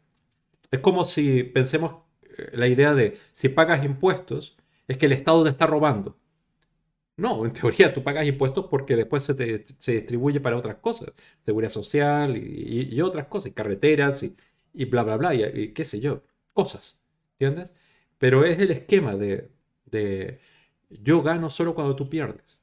[0.71, 5.43] Es como si pensemos eh, la idea de si pagas impuestos, es que el Estado
[5.43, 6.17] te está robando.
[7.17, 9.33] No, en teoría tú pagas impuestos porque después se,
[9.93, 11.11] distribuye para otras cosas,
[11.45, 14.23] seguridad social y, otras cosas, y carreteras
[14.73, 16.99] y, bla, bla, bla, y, qué sé yo, cosas,
[17.39, 17.73] ¿entiendes?
[18.17, 19.51] Pero es el esquema de
[20.89, 22.61] yo gano solo cuando tú pierdes.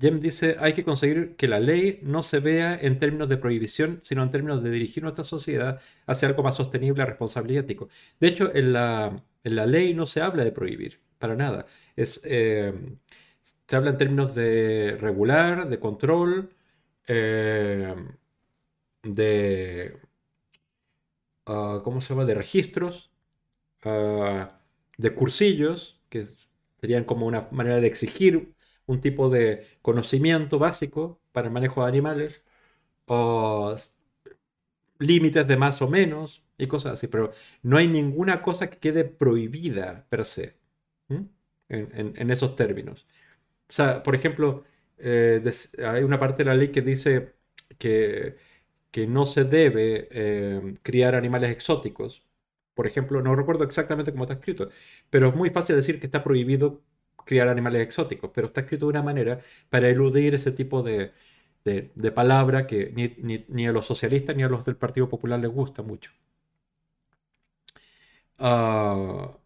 [0.00, 4.00] Jem dice, hay que conseguir que la ley no se vea en términos de prohibición,
[4.04, 7.88] sino en términos de dirigir nuestra sociedad hacia algo más sostenible, responsable y ético.
[8.20, 11.66] De hecho, en la, ley no se habla de prohibir, para nada.
[12.24, 12.72] Eh,
[13.66, 16.54] se habla en términos de regular, de control,
[17.06, 17.94] eh,
[19.02, 19.98] de...
[21.46, 22.24] Ah, ¿Cómo se llama?
[22.24, 23.10] De registros.
[23.84, 24.60] Ah,
[24.98, 26.26] de cursillos, que
[26.80, 28.54] serían como una manera de exigir
[28.86, 32.42] un tipo de conocimiento básico para el manejo de animales,
[33.06, 33.74] o
[34.98, 37.30] límites de más o menos y cosas así, pero
[37.62, 40.56] no hay ninguna cosa que quede prohibida per se
[41.68, 43.06] en, esos términos.
[43.68, 44.64] O sea, por ejemplo,
[44.98, 45.42] eh,
[45.86, 47.34] hay una parte de la ley que dice
[47.78, 48.36] que,
[48.90, 52.28] que no se debe eh, criar animales exóticos
[52.78, 54.70] por ejemplo, no recuerdo exactamente cómo está escrito,
[55.10, 56.80] pero es muy fácil decir que está prohibido
[57.24, 61.12] criar animales exóticos, pero está escrito de una manera para eludir ese tipo de,
[61.64, 62.92] de, palabra que
[63.48, 66.12] ni, a los socialistas ni a los del Partido Popular les gusta mucho.
[68.38, 69.37] Uh,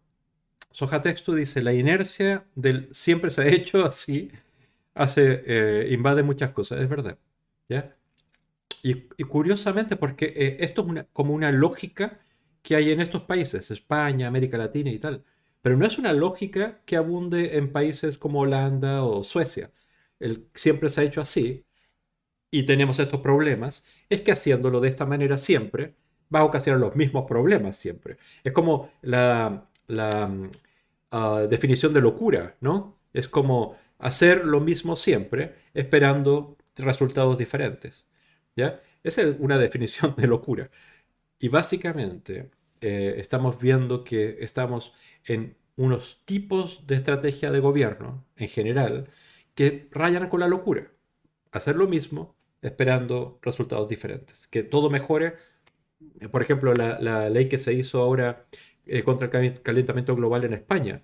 [0.73, 4.31] Soja Texto dice, la inercia del siempre se ha hecho así,
[4.95, 7.17] hace, eh, invade muchas cosas, es verdad.
[7.69, 7.95] ¿ya?
[8.83, 12.19] Y, curiosamente, porque eh, esto es una, como una lógica
[12.63, 15.23] que hay en estos países, España, América Latina y tal.
[15.61, 19.71] Pero no es una lógica que abunde en países como Holanda o Suecia.
[20.19, 21.65] El, siempre se ha hecho así
[22.51, 23.85] y tenemos estos problemas.
[24.09, 25.95] Es que haciéndolo de esta manera siempre
[26.33, 28.17] va a ocasionar los mismos problemas siempre.
[28.43, 32.97] Es como la, ah, definición de locura, ¿no?
[33.13, 38.07] Es como hacer lo mismo siempre esperando resultados diferentes.
[38.55, 38.81] ¿Ya?
[39.03, 40.69] Esa es una definición de locura.
[41.39, 44.93] Y básicamente eh, estamos viendo que estamos
[45.25, 49.09] en unos tipos de estrategia de gobierno en general
[49.55, 50.91] que rayan con la locura.
[51.51, 54.47] Hacer lo mismo esperando resultados diferentes.
[54.47, 55.35] Que todo mejore.
[56.31, 58.45] Por ejemplo, la, ley que se hizo ahora
[58.85, 61.03] eh, contra el calentamiento global en España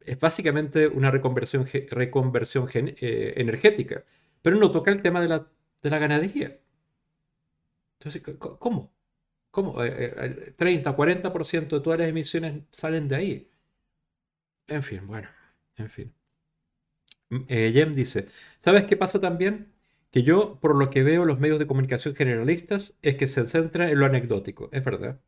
[0.00, 4.04] es básicamente una reconversión, reconversión eh, energética,
[4.42, 5.46] pero no toca el tema de la,
[5.82, 6.58] de la ganadería.
[7.98, 8.92] Entonces, ¿cómo?
[9.50, 9.74] ¿Cómo?
[9.74, 13.50] 30, eh, 40% de todas las emisiones salen de ahí.
[14.68, 15.28] En fin, bueno,
[15.76, 16.14] en fin.
[17.48, 19.72] Jem dice, ¿sabes qué pasa también?
[20.10, 23.90] Que yo, por lo que veo, los medios de comunicación generalistas es que se centra
[23.90, 25.20] en lo anecdótico, es verdad.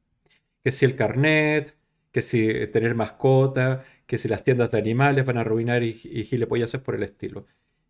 [0.64, 1.76] Que si el carnet,
[2.12, 6.62] que si tener mascota, que si las tiendas de animales van a arruinar y, y
[6.62, 7.46] hacer por el estilo.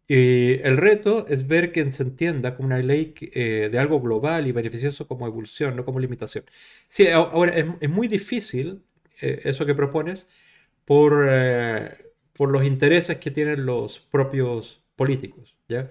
[0.09, 4.47] Y el reto es ver que se entienda como una ley eh, de algo global
[4.47, 6.45] y beneficioso como evolución, no como limitación.
[6.87, 8.83] Sí, ahora es, muy difícil
[9.21, 10.29] eh, eso que propones
[10.85, 11.29] por,
[12.33, 15.57] por los intereses que tienen los propios políticos.
[15.69, 15.91] ¿ya?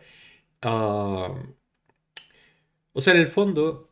[0.61, 1.35] Ah,
[2.93, 3.90] o sea, en el fondo,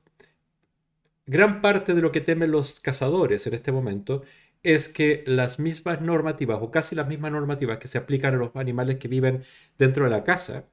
[1.29, 4.23] gran parte de lo que temen los cazadores en este momento
[4.63, 8.55] es que las mismas normativas, o casi las mismas normativas que se aplican a los
[8.55, 9.43] animales que viven
[9.77, 10.65] dentro de la casa,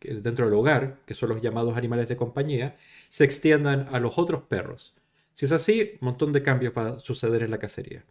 [0.00, 2.76] dentro del hogar, que son los llamados animales de compañía,
[3.08, 4.94] se extiendan a los otros perros.
[5.32, 8.04] Si es así, un montón de cambios va a suceder en la cacería.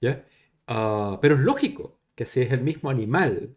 [0.00, 0.24] ¿ya?
[0.66, 3.56] Ah, pero es lógico, que si es el mismo animal,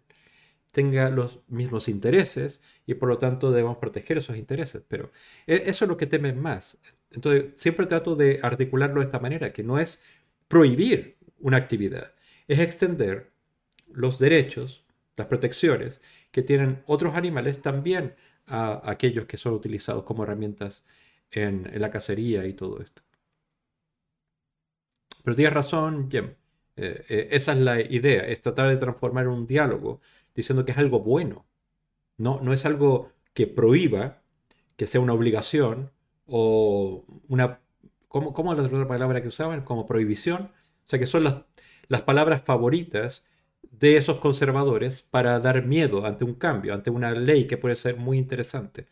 [0.72, 4.84] tenga los mismos intereses y por lo tanto debemos proteger esos intereses.
[4.88, 5.12] Pero
[5.48, 6.80] e, eso es lo que temen más.
[7.12, 10.04] Entonces, siempre trato de articularlo de esta manera, que no es
[10.48, 12.14] prohibir una actividad,
[12.48, 13.32] es extender
[13.92, 18.16] los derechos, las protecciones que tienen otros animales también
[18.46, 20.86] a aquellos que son utilizados como herramientas
[21.32, 23.02] en, la cacería y todo esto.
[25.24, 26.36] Pero tienes razón, Jem.
[26.78, 30.00] Eh, eh, esa es la idea, es tratar de transformar un diálogo
[30.36, 31.46] diciendo que es algo bueno.
[32.18, 34.22] No, no es algo que prohíba,
[34.78, 35.92] que sea una obligación
[36.28, 37.62] o una...
[38.08, 39.64] ¿Cómo, es la otra palabra que usaban?
[39.64, 40.44] Como prohibición.
[40.44, 41.36] O sea, que son las,
[41.88, 43.26] las palabras favoritas
[43.72, 47.98] de esos conservadores para dar miedo ante un cambio, ante una ley que puede ser
[47.98, 48.88] muy interesante.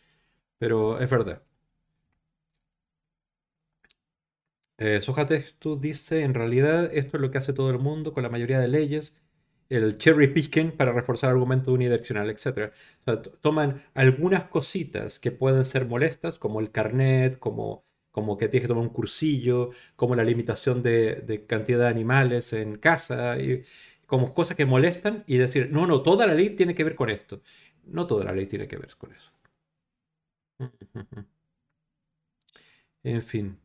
[0.60, 1.44] Pero es verdad.
[4.78, 5.00] Eh,
[5.60, 8.60] tú dice, en realidad esto es lo que hace todo el mundo con la mayoría
[8.60, 9.16] de leyes,
[9.70, 12.72] el cherry picking para reforzar argumento unidireccional, etc.
[13.42, 18.68] toman algunas cositas que pueden ser molestas, como el carnet, como, como que tienes que
[18.70, 23.38] tomar un cursillo, como la limitación de, cantidad de animales en casa,
[24.06, 27.10] como cosas que molestan y decir, no, no, toda la ley tiene que ver con
[27.10, 27.42] esto.
[27.86, 29.32] No toda la ley tiene que ver con eso.
[33.04, 33.58] En fin.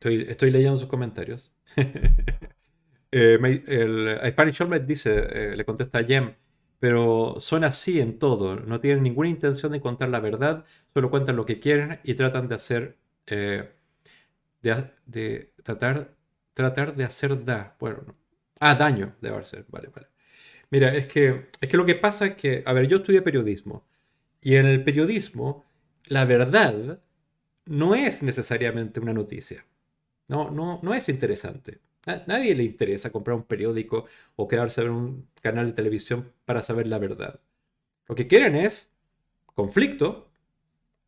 [0.00, 1.52] Estoy, leyendo sus comentarios.
[3.16, 6.34] eh, el Spanish Olmet dice, eh, le contesta a Jem,
[6.80, 8.56] pero son así en todo.
[8.56, 12.48] No tienen ninguna intención de contar la verdad, solo cuentan lo que quieren y tratan
[12.48, 13.70] de hacer, eh,
[14.62, 16.16] de, tratar,
[16.54, 18.04] tratar de hacer da, bueno,
[18.60, 20.08] ah, daño, debe ser, vale, vale.
[20.70, 23.86] Mira, es que, es que lo que pasa es que, a ver, yo estudié periodismo
[24.40, 25.64] y en el periodismo
[26.06, 27.00] la verdad
[27.66, 29.66] no es necesariamente una noticia.
[30.28, 31.80] No, no, no es interesante.
[32.26, 36.62] Nadie le interesa comprar un periódico o quedarse a ver un canal de televisión para
[36.62, 37.40] saber la verdad.
[38.08, 38.92] Lo que quieren es
[39.46, 40.30] conflicto,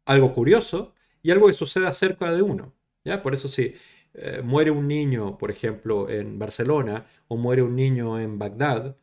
[0.07, 2.73] algo curioso y algo que suceda cerca de uno.
[3.05, 3.23] ¿ya?
[3.23, 3.75] Por eso si
[4.15, 8.97] eh, muere un niño, por ejemplo, en Barcelona o muere un niño en Bagdad,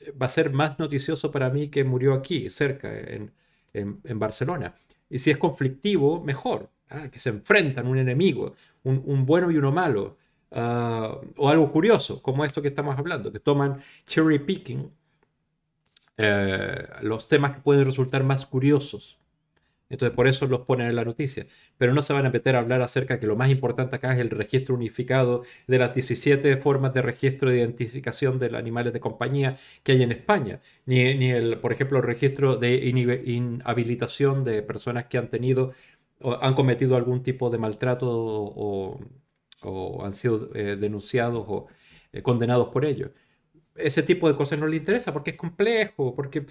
[0.00, 3.32] eh, va a ser más noticioso para mí que murió aquí, cerca, en,
[3.72, 4.74] en Barcelona.
[5.08, 6.70] Y si es conflictivo, mejor.
[7.12, 10.16] que se enfrentan un enemigo, un, bueno y uno malo,
[10.54, 14.90] ah, o algo curioso, como esto que estamos hablando, que toman cherry picking
[16.16, 19.18] eh, los temas que pueden resultar más curiosos.
[19.90, 21.46] Entonces por eso los ponen en la noticia.
[21.78, 24.20] Pero no se van a meter a hablar acerca que lo más importante acá es
[24.20, 29.00] el registro unificado de las 17 formas de registro de identificación de los animales de
[29.00, 30.60] compañía que hay en España.
[30.86, 32.74] Ni, ni el, por ejemplo, el registro de
[33.24, 35.72] inhabilitación de personas que han tenido
[36.40, 39.00] han cometido algún tipo de maltrato o,
[40.04, 41.66] han sido eh, denunciados o
[42.12, 43.12] eh, condenados por ello.
[43.76, 46.46] Ese tipo de cosas no le interesa porque es complejo, porque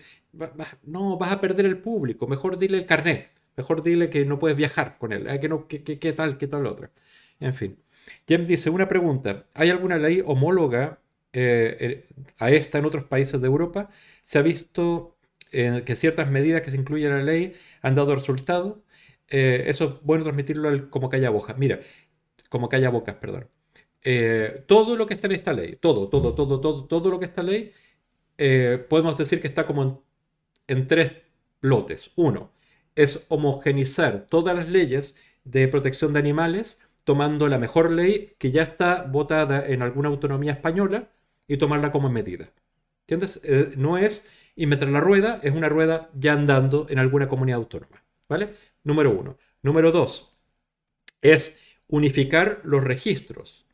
[0.83, 2.27] no vas a perder el público.
[2.27, 5.83] Mejor dile el carnet, mejor dile que no puedes viajar con él, que no, que,
[5.83, 6.91] que, tal, que tal otra.
[7.39, 7.79] En fin.
[8.27, 10.99] Jem dice, una pregunta, ¿hay alguna ley homóloga
[11.33, 12.07] eh,
[12.37, 13.89] a esta en otros países de Europa?
[14.23, 15.17] ¿Se ha visto
[15.51, 18.83] que ciertas medidas que se incluyen en la ley han dado resultado?
[19.29, 21.53] Eh, eso es bueno transmitirlo como calla boca.
[21.55, 21.79] Mira,
[22.53, 23.49] como calla bocas, perdón.
[24.03, 27.25] eh, todo lo que está en esta ley, todo, todo, todo, todo, todo lo que
[27.25, 27.73] está en ley,
[28.37, 30.03] eh, podemos decir que está como
[30.67, 31.17] en, tres
[31.61, 32.11] lotes.
[32.15, 32.51] Uno
[32.95, 38.63] es homogenizar todas las leyes de protección de animales, tomando la mejor ley que ya
[38.63, 41.09] está votada en alguna autonomía española
[41.47, 42.51] y tomarla como medida.
[43.01, 43.41] ¿Entiendes?
[43.43, 48.03] Eh, no es inventar la rueda, es una rueda ya andando en alguna comunidad autónoma.
[48.29, 48.53] ¿Vale?
[48.83, 49.37] Número uno.
[49.63, 50.33] Número dos
[51.23, 53.65] es unificar los registros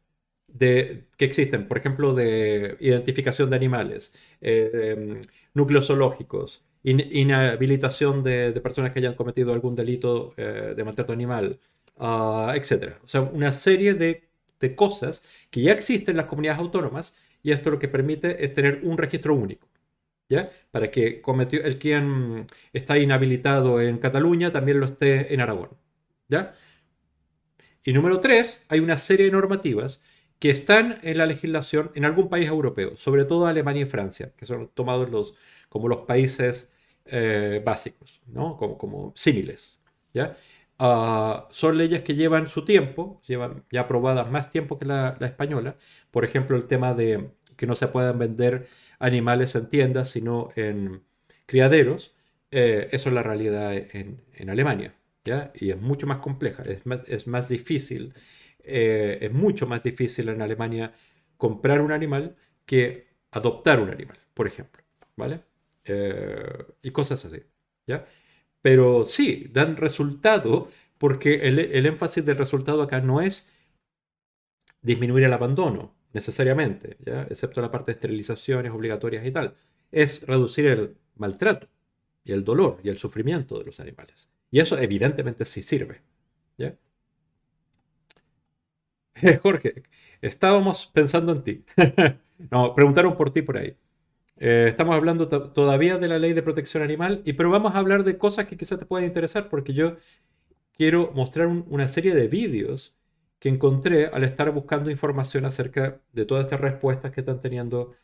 [0.47, 5.21] de, que existen, por ejemplo, de identificación de animales, eh, em,
[5.53, 11.59] núcleos zoológicos, inhabilitación de, personas que hayan cometido algún delito eh, de maltrato animal,
[11.97, 12.95] uh, etc.
[13.03, 14.27] O sea, una serie de,
[14.75, 18.81] cosas que ya existen en las comunidades autónomas y esto lo que permite es tener
[18.83, 19.67] un registro único.
[20.29, 20.51] ¿Ya?
[20.71, 25.69] Para que cometió, el quien está inhabilitado en Cataluña también lo esté en Aragón.
[26.27, 26.55] ¿Ya?
[27.83, 30.03] Y número tres, hay una serie de normativas
[30.39, 34.45] que están en la legislación en algún país europeo, sobre todo Alemania y Francia, que
[34.45, 35.35] son tomados
[35.69, 36.73] como los países
[37.05, 38.57] eh, básicos, ¿no?
[38.57, 39.79] como, como símiles.
[40.81, 45.75] Ah, son leyes que llevan su tiempo, llevan ya aprobadas más tiempo que la, española.
[46.11, 48.67] Por ejemplo, el tema de que no se puedan vender
[48.99, 51.03] animales en tiendas, sino en
[51.45, 52.15] criaderos.
[52.51, 54.98] Eh, eso es la realidad en Alemania.
[55.23, 55.51] ¿Ya?
[55.55, 58.13] Y es mucho más compleja, es más, es más difícil
[58.63, 60.93] eh, es mucho más difícil en Alemania
[61.37, 64.83] comprar un animal que adoptar un animal, por ejemplo,
[65.15, 65.41] ¿vale?
[65.85, 67.41] Eh, y cosas así,
[67.87, 68.05] ¿ya?
[68.61, 73.49] Pero sí, dan resultado porque el, énfasis del resultado acá no es
[74.81, 77.23] disminuir el abandono, necesariamente, ¿ya?
[77.23, 79.55] excepto la parte de esterilizaciones obligatorias y tal,
[79.91, 81.67] es reducir el maltrato
[82.23, 84.29] y el dolor y el sufrimiento de los animales.
[84.51, 86.01] Y eso evidentemente sí sirve.
[86.57, 86.75] ¿ya?
[89.43, 89.83] Jorge,
[90.21, 91.65] estábamos pensando en ti.
[92.51, 93.75] no, preguntaron por ti por ahí.
[94.37, 98.03] Eh, estamos hablando todavía de la ley de protección animal, y, pero vamos a hablar
[98.05, 99.97] de cosas que quizás te puedan interesar, porque yo
[100.77, 102.95] quiero mostrar una serie de vídeos
[103.39, 107.95] que encontré al estar buscando información acerca de todas estas respuestas que están teniendo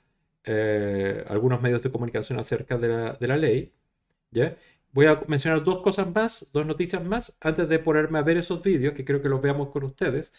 [0.46, 3.74] eh, algunos medios de comunicación acerca de la, de la ley.
[4.32, 4.58] ¿ya?
[4.96, 8.64] Voy a mencionar dos cosas más, dos noticias más, antes de ponerme a ver esos
[8.64, 10.34] vídeos, que creo que los veamos con ustedes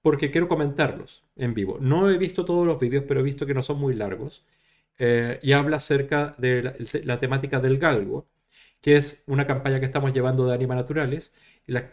[0.00, 1.78] porque quiero comentarlos en vivo.
[1.80, 4.44] No he visto todos los vídeos, pero he visto que no son muy largos.
[4.98, 8.28] Eh, y habla acerca de la, temática del galgo,
[8.80, 11.32] que es una campaña que estamos llevando de Anima Naturales.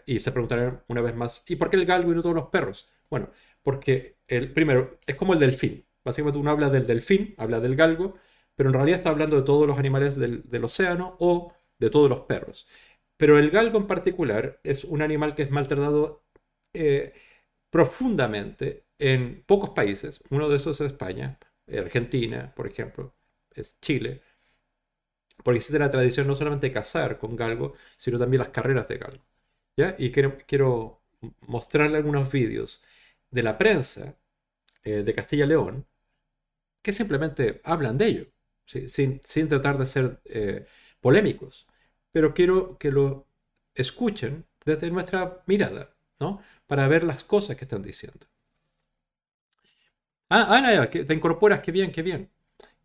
[0.06, 2.46] Y, se preguntarán una vez más, ¿y por qué el galgo y no todos los
[2.48, 2.88] perros?
[3.10, 3.30] Bueno,
[3.62, 5.84] porque el primero es como el delfín.
[6.04, 8.14] Básicamente uno habla del delfín, habla del galgo,
[8.54, 11.52] pero en realidad está hablando de todos los animales del, océano o
[11.84, 12.66] de todos los perros.
[13.16, 16.24] Pero el galgo en particular es un animal que es maltratado
[16.74, 17.14] eh,
[17.70, 20.20] profundamente en pocos países.
[20.30, 23.14] Uno de esos es España, Argentina, por ejemplo,
[23.54, 24.22] es Chile,
[25.42, 28.98] porque existe la tradición no solamente de cazar con galgo, sino también las carreras de
[28.98, 29.24] galgo.
[29.76, 29.94] ¿ya?
[29.98, 31.02] Y quiero, quiero
[31.42, 32.82] mostrarle algunos vídeos
[33.30, 34.16] de la prensa
[34.84, 35.86] eh, de Castilla y León
[36.82, 38.26] que simplemente hablan de ello,
[38.66, 40.66] sin, sin, tratar de ser eh,
[41.00, 41.66] polémicos.
[42.14, 43.26] Pero quiero que lo
[43.74, 45.90] escuchen desde nuestra mirada,
[46.20, 46.40] ¿no?
[46.68, 48.24] para ver las cosas que están diciendo.
[50.30, 52.30] Ah, Ana, te incorporas, qué bien, qué bien.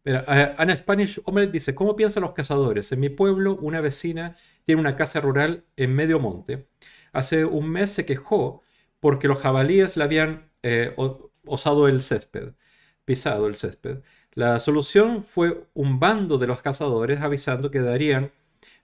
[0.03, 0.25] Mira,
[0.57, 2.91] Ana Spanish Omelette dice, ¿cómo piensan los cazadores?
[2.91, 6.67] En mi pueblo, una vecina tiene una casa rural en medio monte.
[7.13, 8.63] Hace un mes se quejó
[8.99, 10.95] porque los jabalíes le habían eh,
[11.45, 12.53] osado el césped,
[13.05, 13.99] pisado el césped.
[14.33, 18.31] La solución fue un bando de los cazadores avisando que darían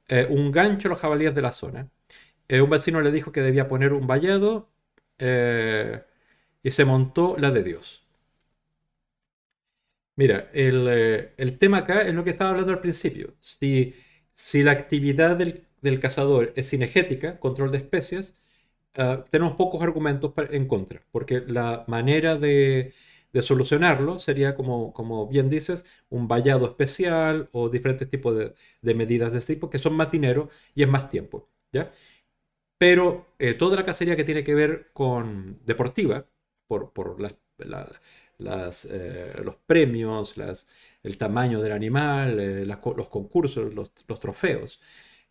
[0.07, 1.89] eh, un gancho a los jabalíes de la zona.
[2.47, 4.69] Eh, un vecino le dijo que debía poner un vallado
[5.19, 6.03] eh,
[6.63, 8.05] y se montó la de Dios.
[10.17, 13.35] Mira, eh, el, tema acá es lo que estaba hablando al principio.
[13.39, 13.93] Si,
[14.33, 18.33] si la actividad del, cazador es cinegética, control de especies,
[18.95, 22.93] ah, tenemos pocos argumentos en contra, porque la manera de,
[23.41, 29.31] solucionarlo sería, como, como bien dices, un vallado especial o diferentes tipos de, de medidas
[29.31, 31.49] de este tipo que son más dinero y es más tiempo.
[31.71, 31.91] ¿ya?
[32.77, 36.27] Pero eh, toda la cacería que tiene que ver con deportiva,
[36.67, 40.35] por, las, eh, los premios,
[41.03, 44.81] el tamaño del animal, eh, los concursos, los, trofeos,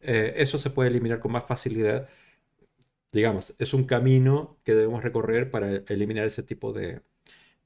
[0.00, 2.08] eso se puede eliminar con más facilidad.
[3.12, 7.00] Digamos, es un camino que debemos recorrer para eliminar ese tipo de,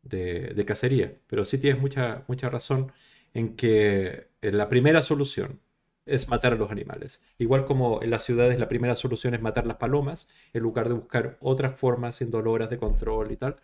[0.08, 1.14] de cacería.
[1.26, 2.92] Pero sí tienes mucha, mucha razón
[3.34, 5.60] en que la primera solución
[6.06, 7.22] es matar a los animales.
[7.38, 10.94] Igual como en las ciudades la primera solución es matar las palomas, en lugar de
[10.94, 13.56] buscar otras formas indoloras de control y tal.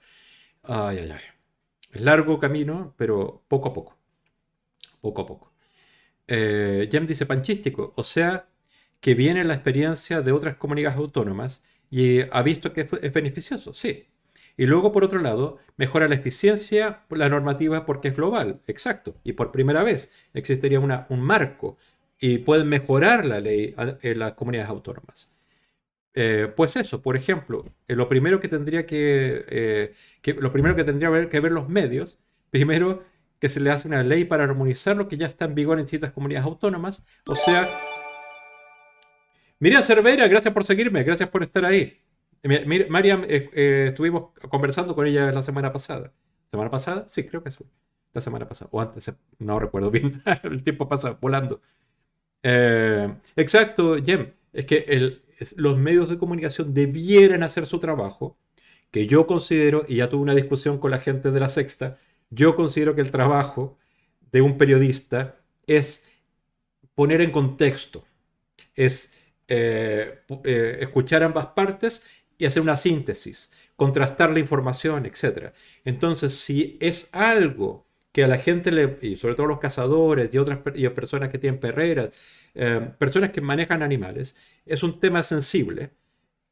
[0.62, 1.20] Ay, ay, ay.
[1.92, 3.96] Es largo camino, pero poco a poco.
[5.00, 5.52] Poco a poco.
[6.28, 8.48] Eh, Jem dice panchístico, o sea
[9.00, 14.06] que viene la experiencia de otras comunidades autónomas y ha visto que es beneficioso, sí.
[14.56, 19.16] Y luego, por otro lado, mejora la eficiencia, la normativa porque es global, exacto.
[19.24, 21.76] Y por primera vez existiría una, un marco
[22.20, 25.32] y pueden mejorar la ley en las comunidades autónomas.
[26.14, 29.94] Eh, pues eso, por ejemplo, eh, lo primero que tendría que, eh,
[30.38, 32.18] lo primero que tendría que ver los medios,
[32.50, 33.02] primero
[33.40, 35.88] que se le hace una ley para armonizar lo que ya está en vigor en
[35.88, 37.68] ciertas comunidades autónomas, o sea,
[39.58, 42.00] Miriam Cervera, gracias por seguirme, gracias por estar ahí.
[42.88, 46.12] Mariam, estuvimos conversando con ella la semana pasada.
[46.50, 47.06] ¿Semana pasada?
[47.08, 47.66] Sí, creo que fue.
[48.12, 48.68] La semana pasada.
[48.72, 50.22] O antes, no recuerdo bien.
[50.44, 51.60] el tiempo pasa volando.
[52.42, 54.32] exacto, Jem.
[54.52, 55.24] Es que el,
[55.56, 58.38] los medios de comunicación debieran hacer su trabajo,
[58.90, 61.98] que yo considero, y ya tuve una discusión con la gente de la sexta,
[62.30, 63.78] yo considero que el trabajo
[64.32, 65.36] de un periodista
[65.66, 66.06] es
[66.94, 68.04] poner en contexto,
[68.74, 69.12] es
[69.48, 72.04] eh, eh, escuchar ambas partes
[72.38, 75.52] y hacer una síntesis, contrastar la información, etc.
[75.84, 78.70] Entonces, si es algo que a la gente,
[79.02, 82.14] y sobre todo los cazadores y otras y personas que tienen perreras,
[82.54, 85.90] eh, personas que manejan animales, es un tema sensible.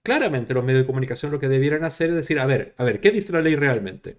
[0.02, 3.00] Claramente los medios de comunicación lo que debieran hacer es decir, a ver, a ver,
[3.00, 4.18] ¿qué dice la ley realmente?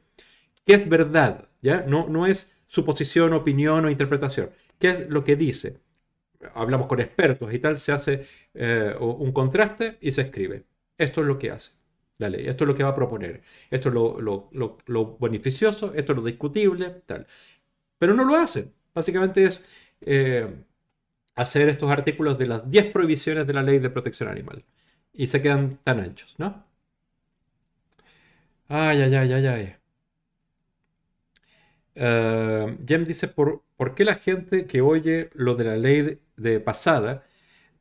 [0.66, 1.50] ¿Qué es verdad?
[1.62, 1.82] ¿Ya?
[1.88, 4.52] No, no es suposición, opinión o interpretación.
[4.80, 5.80] ¿Qué es lo que dice?
[6.54, 10.64] Hablamos con expertos y tal, se hace eh, un contraste y se escribe.
[10.98, 11.72] Esto es lo que hace
[12.20, 13.42] la ley, esto es lo que va a proponer,
[13.72, 17.28] esto es lo, beneficioso, esto es lo discutible, tal.
[17.98, 18.74] Pero no lo hacen.
[18.94, 19.66] Básicamente es
[20.02, 20.48] eh,
[21.36, 24.64] hacer estos artículos de las 10 prohibiciones de la ley de protección animal.
[25.14, 26.66] Y se quedan tan anchos, ¿no?
[28.68, 29.76] Ay, ay, ay, ay, ay.
[31.96, 36.60] Uh, Jem dice, ¿por, ¿por, qué la gente que oye lo de la ley de,
[36.60, 37.24] pasada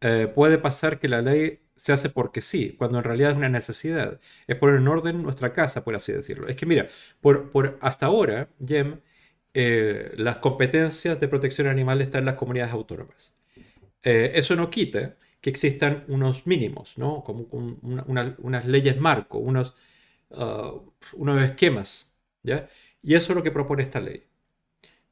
[0.03, 3.49] eh, puede pasar que la ley se hace porque sí, cuando en realidad es una
[3.49, 4.21] necesidad?
[4.47, 6.47] Es poner en orden nuestra casa, por así decirlo.
[6.47, 6.87] Es que mira,
[7.21, 9.01] por, por hasta ahora, Jem,
[9.53, 13.35] eh, las competencias de protección animal están en las comunidades autónomas.
[14.03, 17.25] Eh, eso no quita que existan unos mínimos, ¿no?
[17.25, 19.75] Como unas leyes marco, unos,
[20.31, 20.81] uh,
[21.15, 22.13] unos esquemas,
[22.45, 22.69] ¿ya?
[23.03, 24.25] Y eso es lo que propone esta ley.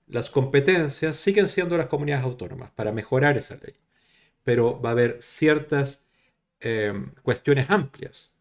[0.08, 3.74] Las competencias siguen siendo las comunidades autónomas para mejorar esa ley,
[4.44, 6.09] pero va a haber ciertas
[6.61, 6.92] eh,
[7.22, 8.36] cuestiones amplias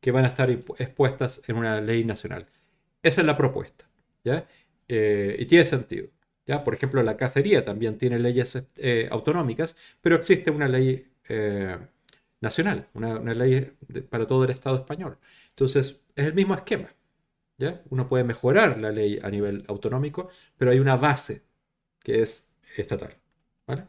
[0.00, 2.46] que van a estar expuestas en una ley nacional.
[3.02, 3.88] Esa es la propuesta,
[4.24, 4.46] ¿ya?
[4.88, 6.08] Eh, y tiene sentido.
[6.64, 11.78] Por ejemplo, la cacería también tiene leyes eh, autonómicas, pero existe una ley eh,
[12.40, 13.72] nacional, una, ley
[14.10, 15.18] para todo el Estado español.
[15.50, 16.88] Entonces, es el mismo esquema.
[17.58, 17.82] ¿ya?
[17.90, 21.42] Uno puede mejorar la ley a nivel autonómico, pero hay una base
[22.00, 23.16] que es estatal.
[23.66, 23.84] ¿vale?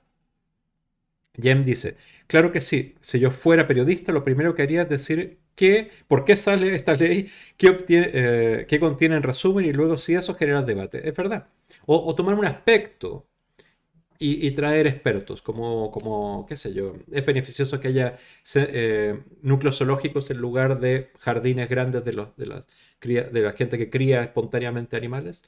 [1.42, 1.98] Jem dice,
[2.32, 5.42] claro que sí, si yo fuera periodista, lo primero que haría es decir
[6.08, 7.30] por qué sale esta ley,
[7.60, 11.08] eh, qué contiene en resumen y luego si eso genera debate.
[11.08, 11.48] Es verdad.
[11.86, 13.28] O, tomar un aspecto
[14.20, 18.20] y, traer expertos, como, como, qué sé yo, es beneficioso que haya
[18.56, 25.44] eh, núcleos zoológicos en lugar de jardines grandes de, la gente que cría espontáneamente animales.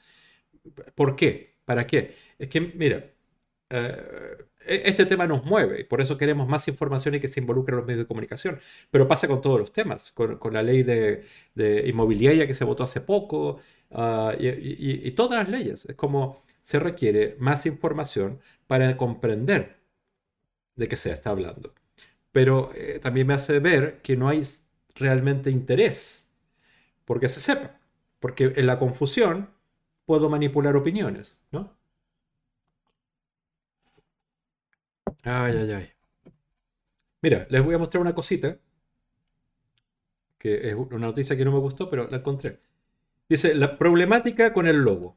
[0.94, 1.56] ¿Por qué?
[1.64, 2.16] ¿Para qué?
[2.38, 3.12] Es que, mira,
[3.70, 4.36] eh,
[4.66, 7.86] este tema nos mueve y por eso queremos más información y que se involucren los
[7.86, 8.58] medios de comunicación.
[8.90, 11.24] Pero pasa con todos los temas, con, la ley de,
[11.86, 13.60] inmobiliaria que se votó hace poco
[13.90, 15.84] ah, y, todas las leyes.
[15.86, 19.76] Es como se requiere más información para comprender
[20.76, 21.74] de qué se está hablando.
[22.32, 24.42] Pero eh, también me hace ver que no hay
[24.94, 26.28] realmente interés
[27.04, 27.78] porque se sepa.
[28.20, 29.50] Porque en la confusión
[30.06, 31.76] puedo manipular opiniones, ¿no?
[35.24, 35.88] Ay, ay, ay.
[37.22, 38.58] Mira, les voy a mostrar una cosita,
[40.38, 42.60] que es una noticia que no me gustó, pero la encontré.
[43.28, 45.16] Dice, la problemática con el lobo.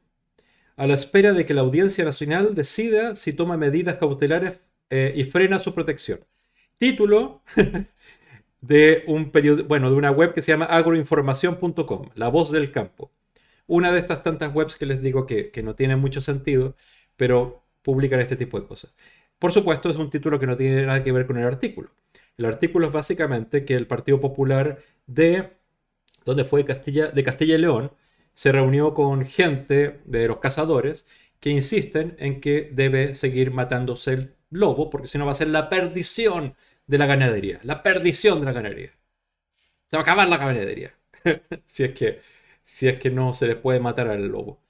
[0.76, 5.24] A la espera de que la Audiencia Nacional decida si toma medidas cautelares eh, y
[5.24, 6.20] frena su protección.
[6.78, 7.42] Título
[8.60, 13.12] de un periodo, bueno, de una web que se llama agroinformación.com, La Voz del Campo.
[13.66, 16.76] Una de estas tantas webs que les digo que, que no tienen mucho sentido,
[17.16, 18.94] pero publican este tipo de cosas.
[19.38, 21.90] Por supuesto, es un título que no tiene nada que ver con el artículo.
[22.36, 25.50] El artículo es básicamente que el Partido Popular de,
[26.24, 27.92] donde fue Castilla, de Castilla y León,
[28.34, 31.06] se reunió con gente de los cazadores
[31.40, 35.48] que insisten en que debe seguir matándose el lobo, porque si no va a ser
[35.48, 36.54] la perdición
[36.86, 37.60] de la ganadería.
[37.62, 38.92] La perdición de la ganadería.
[39.86, 40.94] Se va a acabar la ganadería.
[41.66, 42.20] si, es que,
[42.62, 44.60] si es que no se les puede matar al lobo.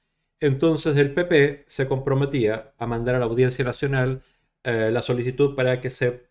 [0.41, 4.23] Entonces el PP se comprometía a mandar a la Audiencia Nacional
[4.69, 6.29] eh, la solicitud para que se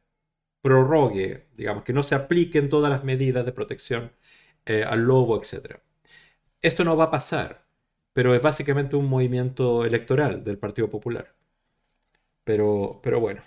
[0.62, 4.14] prorrogue, digamos, que no se apliquen todas las medidas de protección
[4.66, 5.78] eh, al lobo, etc.
[6.62, 7.66] Esto no va a pasar,
[8.14, 11.36] pero es básicamente un movimiento electoral del Partido Popular.
[12.44, 13.42] Pero, pero bueno,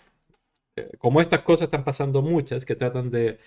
[0.77, 3.39] eh, como estas cosas están pasando muchas que tratan de...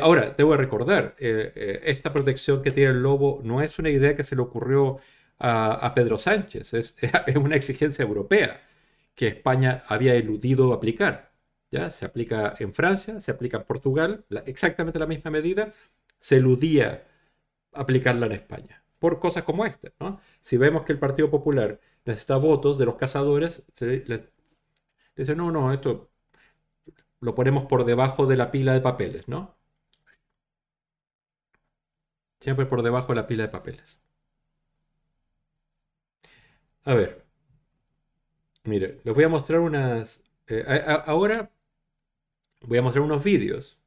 [0.00, 4.36] ahora, debo recordar, esta protección que tiene el lobo no es una idea que se
[4.36, 4.98] le ocurrió
[5.38, 6.74] a, Pedro Sánchez.
[6.74, 8.60] Es, es, una exigencia europea
[9.18, 11.32] que España había eludido aplicar.
[11.72, 11.90] ¿ya?
[11.90, 15.74] Se aplica en Francia, se aplica en Portugal, exactamente la misma medida,
[16.20, 17.04] se eludía
[17.72, 18.84] aplicarla en España.
[19.00, 19.92] Por cosas como esta.
[20.00, 20.20] ¿no?
[20.40, 24.30] Si vemos que el Partido Popular necesita votos de los cazadores, se le,
[25.16, 26.10] dice, no, no, esto
[27.20, 29.56] lo ponemos por debajo de la pila de papeles, ¿no?
[32.40, 34.00] Siempre por debajo de la pila de papeles.
[36.84, 37.27] A ver.
[38.68, 40.22] Mire, les voy a mostrar unas...
[40.46, 40.64] Eh,
[41.06, 41.50] ahora
[42.62, 43.78] voy a mostrar unos vídeos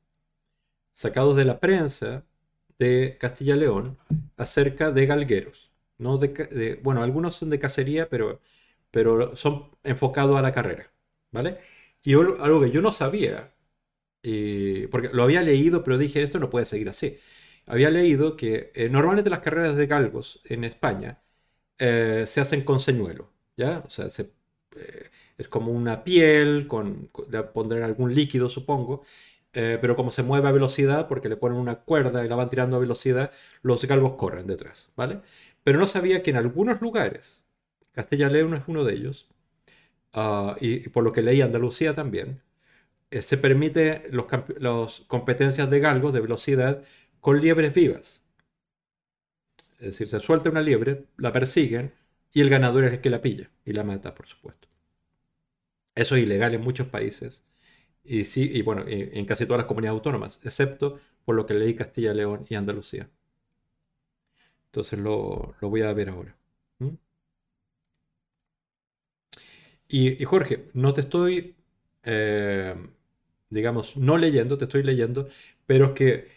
[0.94, 2.26] sacados de la prensa
[2.80, 3.98] de Castilla León
[4.38, 5.72] acerca de galgueros.
[5.98, 8.42] No de, bueno, algunos son de cacería, pero,
[8.92, 10.92] pero son enfocados a la carrera.
[11.32, 11.60] ¿Vale?
[12.04, 13.54] Y algo que yo no sabía,
[14.92, 17.20] porque lo había leído, pero dije, esto no puede seguir así.
[17.66, 21.22] Había leído que eh, normalmente las carreras de galgos en España
[21.80, 23.84] eh, se hacen con señuelo, ¿ya?
[23.86, 24.10] O sea,
[24.76, 27.10] eh, es como una piel, con,
[27.54, 29.04] pondrán algún líquido, supongo,
[29.54, 32.50] eh, pero como se mueve a velocidad, porque le ponen una cuerda y la van
[32.50, 33.32] tirando a velocidad,
[33.64, 35.22] los galgos corren detrás, ¿vale?
[35.64, 37.44] Pero no sabía que en algunos lugares,
[37.94, 39.28] Castilla León es uno de ellos,
[40.14, 42.42] ah, y, por lo que leí Andalucía también,
[43.12, 44.04] se permite
[44.60, 46.84] las competencias de galgos de velocidad
[47.20, 48.22] con liebres vivas.
[49.80, 51.94] Es decir, se suelta una liebre, la persiguen
[52.34, 54.68] y el ganador es el que la pilla y la mata, por supuesto.
[55.96, 57.44] Eso es ilegal en muchos países
[58.04, 61.76] y sí, y bueno, en casi todas las comunidades autónomas, excepto por lo que leí
[61.76, 63.10] Castilla, León y Andalucía.
[64.68, 66.36] Entonces lo, voy a ver ahora.
[69.88, 71.56] Y, Jorge, no te estoy,
[72.04, 72.76] eh,
[73.50, 75.28] digamos, no leyendo, te estoy leyendo,
[75.66, 76.28] pero es que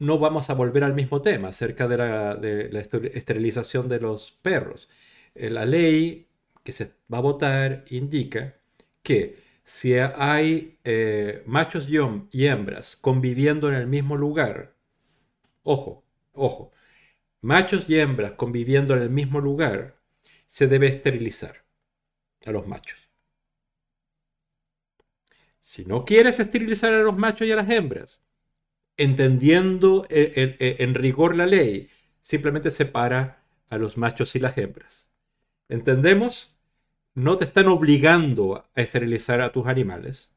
[0.00, 4.88] no vamos a volver al mismo tema acerca de la, esterilización de los perros.
[5.34, 6.26] Eh, la ley
[6.64, 8.56] que se va a votar indica
[9.02, 14.74] que si hay eh, machos y hembras conviviendo en el mismo lugar,
[15.62, 16.72] ojo, ojo,
[17.42, 20.00] machos y hembras conviviendo en el mismo lugar,
[20.46, 21.64] se debe esterilizar
[22.46, 22.98] a los machos.
[25.60, 28.22] Si no quieres esterilizar a los machos y a las hembras,
[29.02, 31.88] entendiendo en rigor la ley,
[32.20, 35.10] simplemente separa a los machos y las hembras.
[35.68, 36.56] ¿Entendemos?
[37.14, 40.32] No te están obligando a esterilizar a tus animales.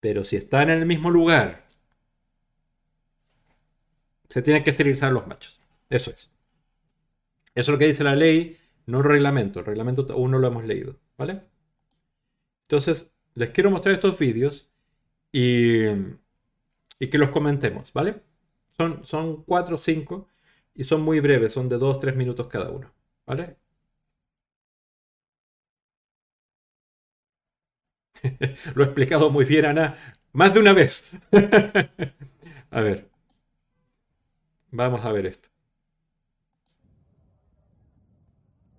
[0.00, 1.66] Pero si están en el mismo lugar,
[4.28, 5.60] se tienen que esterilizar a los machos.
[5.90, 6.30] Eso es.
[7.54, 9.60] Eso es lo que dice la ley, no el reglamento.
[9.60, 10.96] El reglamento aún no lo hemos leído.
[11.16, 11.42] ¿Vale?
[12.62, 14.70] Entonces, les quiero mostrar estos vídeos
[15.34, 18.22] y, que los comentemos, ¿vale?
[18.76, 20.28] Son, son cuatro o cinco
[20.74, 22.92] y son muy breves, son de dos, tres minutos cada uno,
[23.26, 23.56] ¿vale?
[28.74, 29.98] Lo he explicado muy bien, Ana,
[30.32, 31.10] más de una vez.
[32.70, 33.10] a ver,
[34.70, 35.48] vamos a ver esto.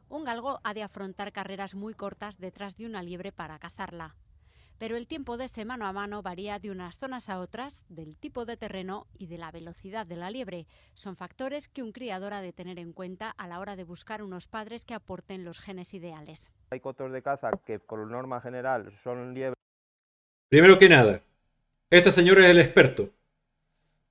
[0.08, 4.16] Un galgo ha de afrontar carreras muy cortas detrás de una liebre para cazarla
[4.78, 8.16] pero el tiempo de ese mano a mano varía de unas zonas a otras, del
[8.18, 10.68] tipo de terreno y de la velocidad de la liebre.
[10.94, 14.22] Son factores que un criador ha de tener en cuenta a la hora de buscar
[14.22, 16.52] unos padres que aporten los genes ideales.
[16.72, 19.56] Hay cotos de caza que por norma general son liebres.
[20.50, 21.22] Primero que nada,
[21.90, 23.10] este señor es el experto.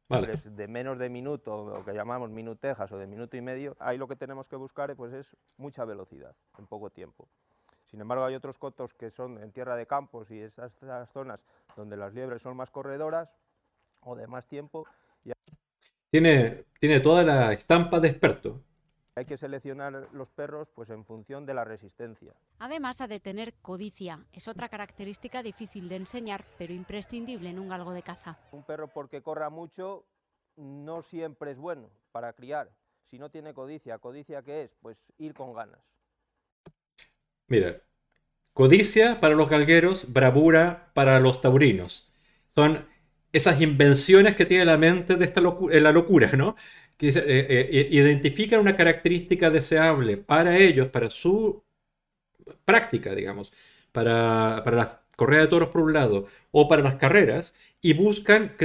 [0.08, 0.32] Vale.
[0.32, 4.06] de menos de minuto, lo que llamamos minutejas o de minuto y medio, ahí lo
[4.06, 7.28] que tenemos que buscar pues, es mucha velocidad en poco tiempo.
[7.95, 10.76] Sin embargo, hay otros cotos que son en tierra de campos y esas,
[11.12, 11.45] zonas
[11.76, 13.32] donde las liebres son más corredoras
[14.01, 14.84] o de más tiempo.
[16.11, 18.61] Tiene, tiene toda la estampa de experto.
[19.14, 22.34] Hay que seleccionar los perros pues, en función de la resistencia.
[22.59, 24.26] Además, ha de tener codicia.
[24.32, 28.40] Es otra característica difícil de enseñar, pero imprescindible en un galgo de caza.
[28.51, 30.05] Un perro porque corra mucho
[30.57, 32.72] no siempre es bueno para criar.
[33.03, 34.74] Si no tiene codicia, ¿codicia qué es?
[34.82, 35.95] Pues ir con ganas.
[37.49, 37.82] Mira,
[38.55, 42.12] codicia para los galgueros, bravura para los taurinos.
[42.55, 42.86] Son
[43.32, 46.57] esas invenciones que tiene la mente de esta locura, la locura, ¿no?
[46.99, 47.09] que
[47.90, 51.64] identifican una característica deseable para ellos, para su
[52.64, 53.53] práctica, digamos,
[53.92, 58.57] para, para las correas de toros por un lado o para las carreras, y buscan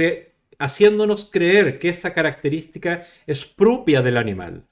[0.58, 4.66] haciéndonos creer que esa característica es propia del animal,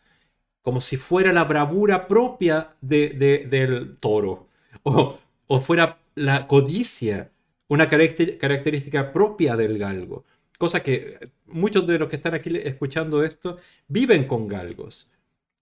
[0.69, 4.49] como si fuera la bravura propia del toro,
[4.83, 7.33] o, fuera la codicia,
[7.69, 10.27] una característica propia del galgo.
[10.59, 13.57] Cosa que muchos de los que están aquí escuchando esto
[13.87, 15.11] viven con galgos.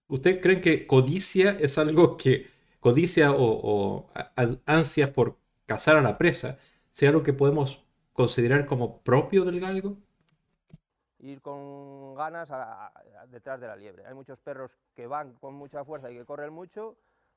[0.09, 2.47] ¿Ustedes creen que codicia es algo que,
[2.81, 4.09] codicia o,
[4.65, 6.59] ansia por cazar a la presa,
[6.91, 7.81] sea algo que podemos
[8.11, 9.97] considerar como propio del galgo?
[11.19, 12.51] Ir con ganas
[13.29, 14.05] detrás de la liebre.
[14.05, 16.95] Hay muchos perros que van con mucha fuerza y que corren mucho,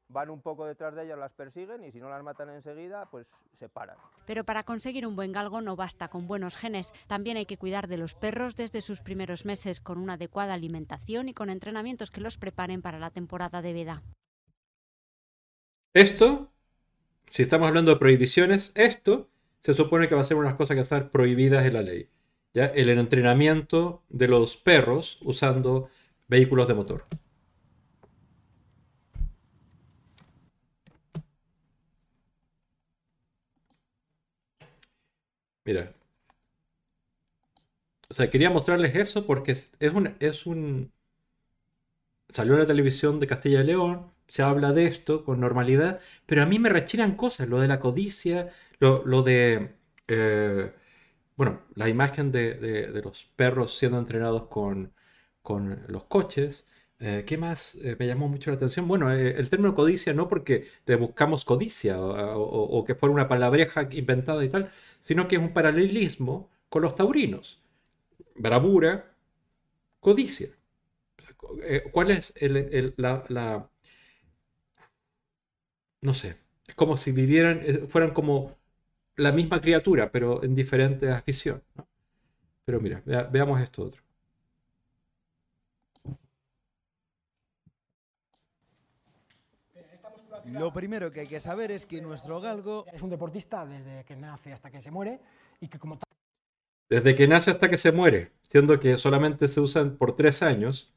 [0.08, 3.34] van un poco detrás de ellas, las persiguen y si no las matan enseguida, pues
[3.54, 3.96] se paran.
[4.26, 7.88] Pero para conseguir un buen galgo no basta con buenos genes, también hay que cuidar
[7.88, 12.20] de los perros desde sus primeros meses con una adecuada alimentación y con entrenamientos que
[12.20, 14.02] los preparen para la temporada de veda.
[15.94, 16.52] Esto,
[17.28, 19.28] si estamos hablando de prohibiciones, esto
[19.60, 21.82] se supone que va a ser unas cosas que van a estar prohibidas en la
[21.82, 22.08] ley.
[22.54, 22.66] ¿Ya?
[22.66, 25.90] El entrenamiento de los perros usando
[26.28, 27.06] vehículos de motor.
[35.64, 35.94] Mira.
[38.10, 40.92] O sea, quería mostrarles eso porque es, un, es un...
[42.28, 46.42] Salió en la televisión de Castilla y León, se habla de esto con normalidad, pero
[46.42, 49.74] a mí me rechinan cosas, lo de la codicia, lo, de...
[50.08, 50.72] Eh,
[51.40, 54.92] bueno, la imagen de, los perros siendo entrenados con,
[55.88, 56.68] los coches.
[56.98, 58.86] Eh, ¿Qué más eh, me llamó mucho la atención?
[58.86, 64.44] Bueno, el término codicia no porque le buscamos codicia o, que fuera una palabreja inventada
[64.44, 64.70] y tal,
[65.00, 67.62] sino que es un paralelismo con los taurinos.
[68.36, 69.14] Bravura,
[70.00, 70.50] codicia.
[71.92, 72.34] ¿Cuál es
[72.98, 73.70] la,
[76.02, 76.36] No sé,
[76.66, 78.59] es como si vivieran, fueran como
[79.20, 81.62] la misma criatura, pero en diferente afición.
[82.64, 84.02] Pero mira, veamos esto otro.
[90.46, 94.16] Lo primero que hay que saber es que nuestro galgo es un deportista desde que
[94.16, 95.20] nace hasta que se muere
[95.60, 95.98] y que como.
[96.88, 100.92] Desde que nace hasta que se muere, siendo que solamente se usan por tres años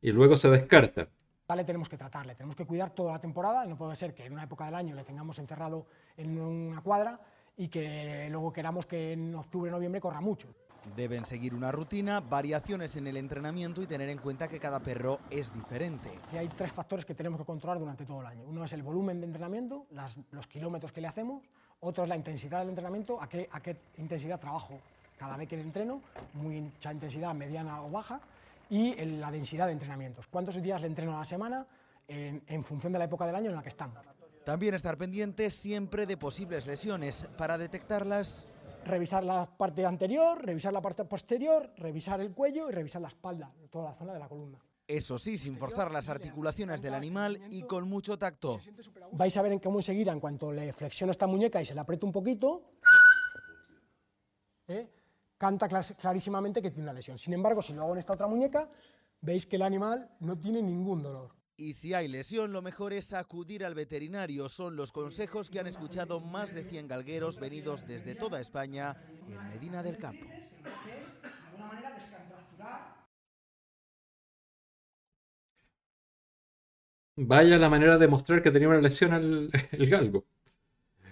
[0.00, 1.08] y luego se descarta.
[1.46, 4.32] Vale, tenemos que tratarle, tenemos que cuidar toda la temporada no puede ser que en
[4.32, 5.86] una época del año le tengamos encerrado
[6.16, 7.20] en una cuadra
[7.56, 10.48] y que luego queramos que en octubre, noviembre corra mucho.
[10.96, 15.20] Deben seguir una rutina, variaciones en el entrenamiento y tener en cuenta que cada perro
[15.30, 16.10] es diferente.
[16.32, 18.44] Y hay tres factores que tenemos que controlar durante todo el año.
[18.48, 19.86] Uno es el volumen de entrenamiento,
[20.32, 21.42] los kilómetros que le hacemos,
[21.80, 24.80] otro es la intensidad del entrenamiento, a qué, a qué intensidad trabajo
[25.16, 26.00] cada vez que le entreno,
[26.34, 28.20] mucha intensidad, mediana o baja,
[28.70, 30.26] y la densidad de entrenamientos.
[30.26, 31.64] ¿Cuántos días le entreno a la semana
[32.08, 33.98] en, en función de la época del año en la que estamos?
[34.44, 37.28] También estar pendiente siempre de posibles lesiones.
[37.36, 38.48] Para detectarlas...
[38.84, 43.54] Revisar la parte anterior, revisar la parte posterior, revisar el cuello y revisar la espalda,
[43.70, 44.58] toda la zona de la columna.
[44.88, 48.58] Eso sí, sin forzar las articulaciones del animal y con mucho tacto.
[49.12, 51.82] Vais a ver en cómo enseguida, en cuanto le flexiono esta muñeca y se la
[51.82, 52.64] aprieto un poquito,
[54.66, 54.90] ¿eh?
[55.38, 57.18] canta clarísimamente que tiene una lesión.
[57.18, 58.68] Sin embargo, si lo hago en esta otra muñeca,
[59.20, 61.30] veis que el animal no tiene ningún dolor.
[61.56, 64.48] Y si hay lesión, lo mejor es acudir al veterinario.
[64.48, 68.96] Son los consejos que han escuchado más de 100 galgueros venidos desde toda España
[69.28, 70.26] en Medina del Campo.
[77.16, 80.24] Vaya la manera de mostrar que tenía una lesión al el galgo.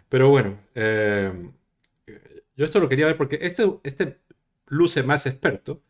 [0.09, 1.33] Pero bueno, eh,
[2.57, 4.21] yo esto lo quería ver porque este, este
[4.67, 5.83] luce más experto.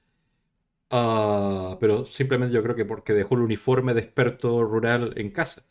[0.90, 5.64] Ah, pero simplemente yo creo que porque dejó el uniforme de experto rural en casa.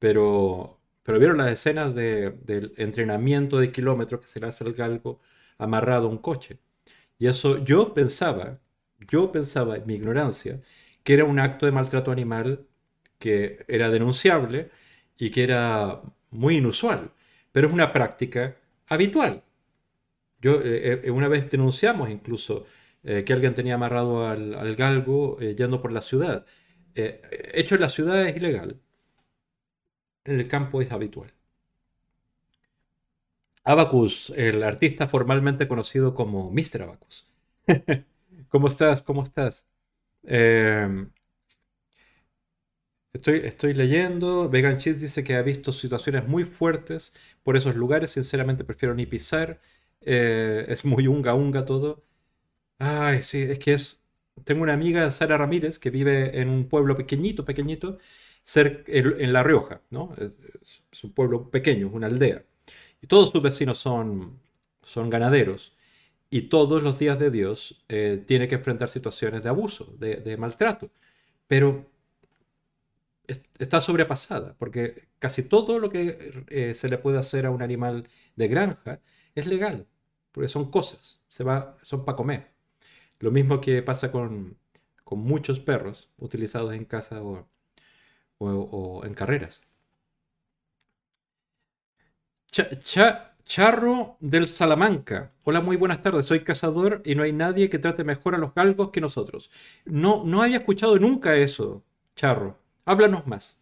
[0.00, 5.20] Pero, pero vieron las escenas del entrenamiento de kilómetros que se le hace al galgo
[5.58, 6.58] amarrado a un coche.
[7.18, 8.60] Y eso yo pensaba,
[9.08, 10.62] yo pensaba en mi ignorancia,
[11.04, 12.66] que era un acto de maltrato animal
[13.18, 14.70] que era denunciable
[15.18, 17.12] y que era muy inusual,
[17.52, 18.56] pero es una práctica
[18.88, 19.44] habitual.
[20.40, 22.66] Yo eh, eh, una vez denunciamos incluso
[23.08, 26.44] eh, que alguien tenía amarrado al, galgo eh, yendo por la ciudad.
[26.96, 27.22] Eh,
[27.54, 28.80] hecho en la ciudad es ilegal.
[30.24, 31.32] En el campo es habitual.
[33.64, 36.82] Abacus, el artista formalmente conocido como Mr.
[36.82, 37.26] Abacus.
[38.48, 39.02] ¿Cómo estás?
[39.02, 39.66] ¿Cómo estás?
[40.24, 41.10] Em,
[43.12, 44.48] estoy, estoy leyendo.
[44.48, 48.10] Vegan Cheese dice que ha visto situaciones muy fuertes por esos lugares.
[48.12, 49.60] Sinceramente prefiero ni pisar.
[50.00, 52.05] es muy unga unga todo.
[52.78, 54.02] Ay, sí, es que es.
[54.44, 57.98] tengo una amiga, Sara Ramírez, que vive en un pueblo pequeñito, pequeñito,
[58.54, 60.14] en La Rioja, ¿no?
[60.18, 62.44] Es un pueblo pequeño, una aldea.
[63.02, 64.40] Y todos sus vecinos son,
[64.82, 65.76] son ganaderos.
[66.30, 70.90] Y todos los días de Dios eh, tiene que enfrentar situaciones de abuso, de, maltrato.
[71.48, 71.90] Pero
[73.58, 78.08] está sobrepasada, porque casi todo lo que eh, se le puede hacer a un animal
[78.36, 79.00] de granja
[79.34, 79.86] es legal,
[80.32, 82.55] porque son cosas, se va, son para comer.
[83.20, 84.58] Lo mismo que pasa con,
[85.10, 87.48] muchos perros utilizados en casa o,
[88.38, 89.62] o, en carreras.
[93.44, 95.32] Charro del Salamanca.
[95.44, 96.26] Hola, muy buenas tardes.
[96.26, 99.50] Soy cazador y no hay nadie que trate mejor a los galgos que nosotros.
[99.84, 101.84] No, no había escuchado nunca eso,
[102.16, 102.58] Charro.
[102.84, 103.60] Háblanos más.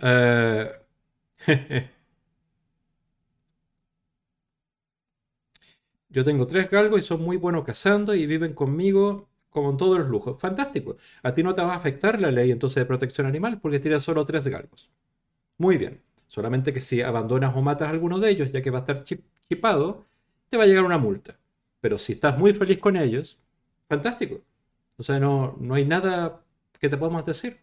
[0.00, 0.68] Eh,
[6.10, 10.08] Yo tengo tres galgos y son muy buenos cazando y viven conmigo con todos los
[10.08, 10.38] lujos.
[10.38, 10.96] Fantástico.
[11.22, 14.02] A ti no te va a afectar la ley entonces de protección animal porque tienes
[14.02, 14.90] solo tres galgos.
[15.58, 16.02] Muy bien.
[16.26, 19.04] Solamente que si abandonas o matas alguno de ellos, ya que va a estar
[19.48, 20.06] chipado,
[20.48, 21.38] te va a llegar una multa.
[21.80, 23.38] Pero si estás muy feliz con ellos,
[23.88, 24.42] fantástico.
[24.98, 26.44] O sea, no, no hay nada
[26.80, 27.60] que te podamos decir.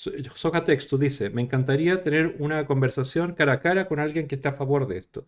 [0.00, 4.54] Socatexto dice, me encantaría tener una conversación cara a cara con alguien que esté a
[4.54, 5.26] favor de esto.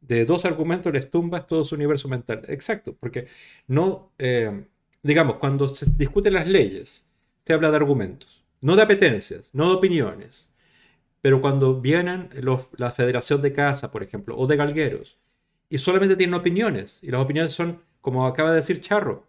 [0.00, 2.42] De dos argumentos les tumbas todo su universo mental.
[2.46, 3.26] Exacto, porque
[3.66, 4.66] no, eh,
[5.02, 7.04] digamos, cuando se discuten las leyes,
[7.44, 10.48] se habla de argumentos, no de apetencias, no de opiniones.
[11.20, 12.30] Pero cuando vienen
[12.76, 15.18] la Federación de Casa, por ejemplo, o de Galgueros,
[15.68, 19.26] y solamente tienen opiniones, y las opiniones son, como acaba de decir Charro,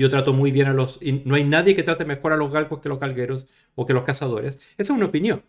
[0.00, 0.98] yo trato muy bien a los...
[1.00, 3.92] Y no hay nadie que trate mejor a los galgos que los galgueros o que
[3.92, 4.58] los cazadores.
[4.78, 5.42] Esa es una opinión.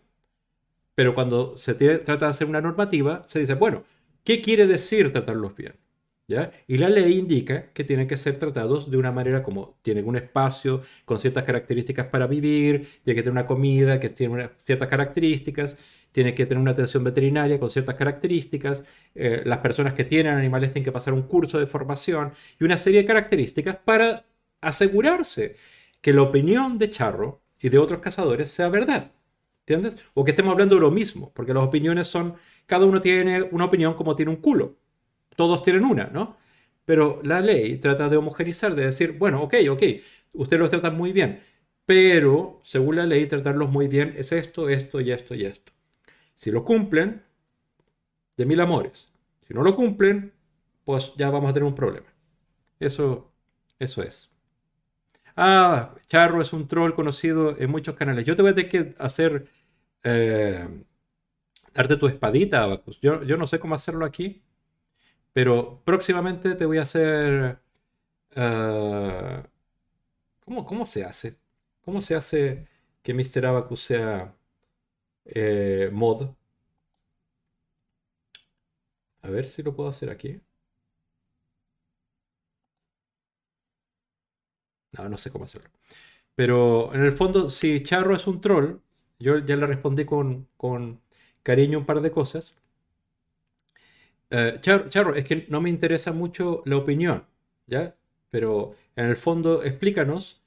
[0.94, 3.84] Pero cuando se trata de hacer una normativa, se dice, bueno,
[4.22, 5.74] ¿qué quiere decir tratarlos bien?
[6.26, 6.52] ¿Ya?
[6.66, 10.16] Y la ley indica que tienen que ser tratados de una manera como tienen un
[10.16, 15.78] espacio con ciertas características para vivir, tiene que tener una comida que tiene ciertas características,
[16.12, 18.84] tiene que tener una atención veterinaria con ciertas características,
[19.14, 22.78] eh, las personas que tienen animales tienen que pasar un curso de formación y una
[22.78, 24.24] serie de características para
[24.68, 25.56] asegurarse
[26.00, 29.12] que la opinión de Charro y de otros cazadores sea verdad.
[29.60, 29.96] ¿Entiendes?
[30.12, 32.34] O que estemos hablando de lo mismo, porque las opiniones son,
[32.66, 34.76] cada uno tiene una opinión como tiene un culo.
[35.36, 36.36] Todos tienen una, ¿no?
[36.84, 39.82] Pero la ley trata de homogenizar, de decir, bueno, ok, ok,
[40.34, 41.42] ustedes los tratan muy bien,
[41.86, 45.72] pero según la ley tratarlos muy bien es esto, esto y esto y esto.
[46.34, 47.22] Si lo cumplen,
[48.36, 49.12] de mil amores.
[49.46, 50.32] Si no lo cumplen,
[50.84, 52.06] pues ya vamos a tener un problema.
[52.80, 53.32] Eso,
[53.78, 54.33] eso es.
[55.36, 58.24] Ah, Charro es un troll conocido en muchos canales.
[58.24, 59.48] Yo te voy a tener que hacer.
[60.04, 60.68] Eh,
[61.74, 63.00] darte tu espadita, Abacus.
[63.00, 64.42] Yo, yo no sé cómo hacerlo aquí,
[65.32, 67.60] pero próximamente te voy a hacer.
[68.36, 69.44] Eh,
[70.44, 71.38] ¿cómo, ¿Cómo se hace?
[71.84, 72.68] ¿Cómo se hace
[73.02, 73.46] que Mr.
[73.46, 74.34] Abacus sea
[75.26, 76.30] eh, mod?
[79.22, 80.40] A ver si lo puedo hacer aquí.
[84.96, 85.70] No, no sé cómo hacerlo.
[86.34, 88.78] Pero en el fondo, si Charro es un troll,
[89.18, 90.48] yo ya le respondí con,
[91.42, 92.54] cariño un par de cosas.
[94.30, 97.24] Eh, Charro, es que no me interesa mucho la opinión,
[97.66, 97.96] ¿ya?
[98.30, 100.42] Pero en el fondo, explícanos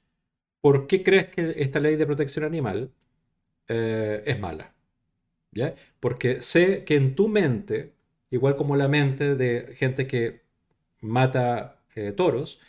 [0.60, 2.92] por qué crees que esta ley de protección animal
[3.68, 4.74] eh, es mala,
[5.52, 5.74] ¿ya?
[6.00, 7.94] Porque sé que en tu mente,
[8.30, 10.42] igual como la mente de gente que
[11.00, 12.60] mata eh, toros,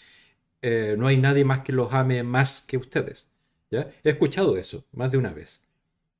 [0.62, 3.30] eh, no hay nadie más que los ame más que ustedes.
[3.72, 3.92] ¿ya?
[4.04, 5.62] He escuchado eso más de una vez.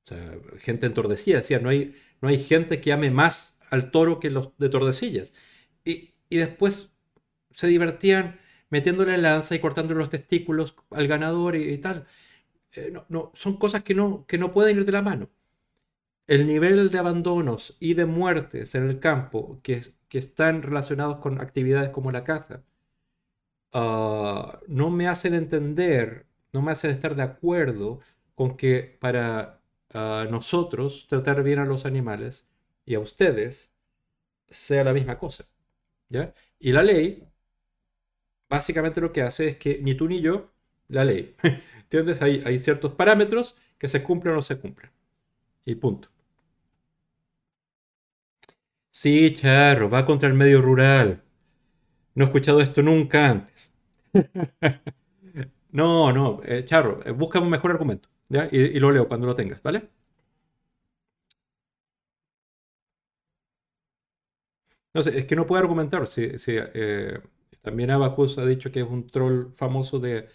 [0.04, 3.90] O sea, gente en Tordesillas decía, no hay, no hay gente que ame más al
[3.90, 5.32] toro que los de Tordesillas.
[5.84, 6.92] Y, después
[7.54, 12.06] se divertían metiéndole lanza y cortándole los testículos al ganador y, tal.
[12.72, 15.28] Eh, no, no, son cosas que no, que no pueden ir de la mano.
[16.26, 21.40] El nivel de abandonos y de muertes en el campo que, que están relacionados con
[21.40, 22.62] actividades como la caza,
[23.72, 28.00] Ah, no me hacen entender, no me hacen estar de acuerdo
[28.34, 29.60] con que para
[29.94, 32.48] ah, nosotros tratar bien a los animales
[32.86, 33.72] y a ustedes
[34.50, 35.46] sea la misma cosa.
[36.10, 36.34] ¿ya?
[36.58, 37.28] Y la ley,
[38.48, 40.50] básicamente lo que hace es que ni tú ni yo,
[40.88, 41.36] la ley.
[41.82, 42.22] ¿Entiendes?
[42.22, 44.90] Hay, ciertos parámetros que se cumplen o no se cumplen.
[45.64, 46.08] Y punto.
[48.90, 51.22] Sí, charro, va contra el medio rural.
[52.14, 53.72] No he escuchado esto nunca antes.
[55.72, 58.08] no, no, eh, Charro, eh, busca un mejor argumento.
[58.28, 58.48] ¿ya?
[58.50, 59.88] Y, lo leo cuando lo tengas, ¿vale?
[64.94, 66.06] No sé, es que no puedo argumentar.
[66.06, 67.20] Si, eh,
[67.62, 70.28] también Abacus ha dicho que es un troll famoso de,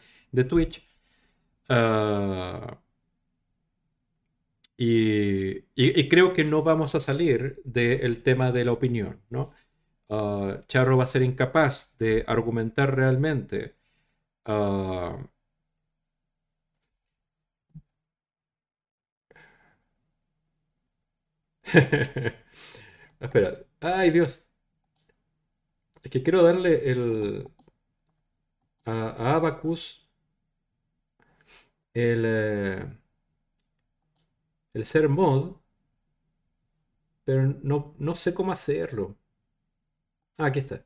[0.47, 0.87] Twitch.
[1.69, 2.79] Ah,
[4.77, 9.51] y, creo que no vamos a salir del tema de la opinión, ¿no?
[10.09, 13.75] Ah, Charro va a ser incapaz de argumentar realmente
[14.45, 15.17] ah,
[23.19, 23.65] Espera.
[23.81, 24.47] Ay, Dios.
[26.03, 27.47] Es que quiero darle el...
[28.93, 29.83] A, Abacus
[31.93, 32.23] el...
[32.25, 32.85] Eh,
[34.75, 35.55] el ser mod.
[37.23, 39.15] Pero no, no sé cómo hacerlo.
[40.37, 40.85] Ah, aquí está.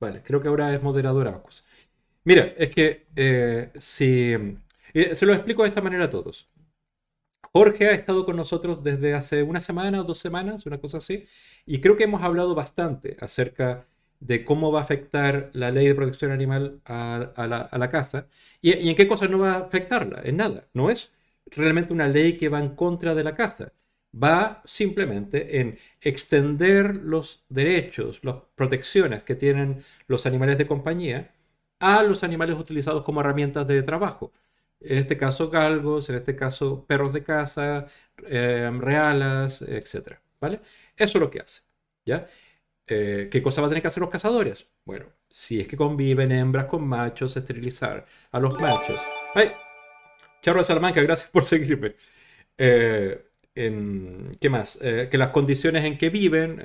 [0.00, 1.64] Vale, creo que ahora es moderador Abacus.
[2.24, 4.34] Mira, es que eh, si...
[4.94, 6.48] Eh, se lo explico de esta manera a todos.
[7.52, 11.26] Jorge ha estado con nosotros desde hace una semana o dos semanas, una cosa así,
[11.66, 13.86] y creo que hemos hablado bastante acerca
[14.20, 18.28] de cómo va a afectar la ley de protección animal a, la, caza
[18.62, 20.20] y, en qué cosas no va a afectarla.
[20.24, 20.68] En nada.
[20.74, 21.12] No es
[21.46, 23.72] realmente una ley que va en contra de la caza.
[24.12, 31.32] Va simplemente en extender los derechos, las protecciones que tienen los animales de compañía
[31.78, 34.32] a los animales utilizados como herramientas de trabajo
[34.80, 37.86] en este caso galgos, en este caso perros de caza,
[38.26, 40.18] em, realas, etc.
[40.40, 40.60] ¿Vale?
[40.96, 41.62] Eso es lo que hace.
[42.04, 42.28] ¿Ya?
[42.86, 44.68] Eh, ¿Qué cosa van a tener que hacer los cazadores?
[44.84, 49.00] Bueno, si es que conviven hembras con machos, esterilizar a los machos.
[49.34, 49.52] ¡Ay!
[50.42, 51.96] Charro de Salamanca, gracias por seguirme.
[52.58, 53.29] Eh,
[54.40, 54.78] ¿Qué más?
[54.82, 56.62] Eh, que las condiciones en que viven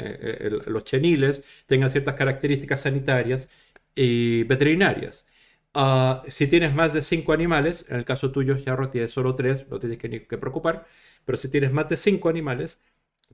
[0.67, 3.49] los cheniles tengan ciertas características sanitarias
[3.95, 5.27] y veterinarias.
[5.73, 9.67] Ah, si tienes más de 5 animales, en el caso tuyo, ya tienes solo 3,
[9.69, 10.85] no tienes que, preocupar,
[11.25, 12.81] pero si tienes más de 5 animales,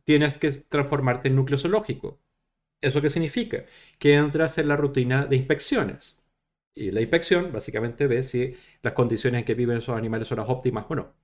[0.06, 2.22] tienes que transformarte en núcleo zoológico.
[2.82, 3.66] ¿Eso qué significa?
[4.00, 6.18] Que entras en la rutina de inspecciones.
[6.76, 10.50] Y la inspección básicamente ve si las condiciones en que viven esos animales son las
[10.50, 11.16] óptimas o no.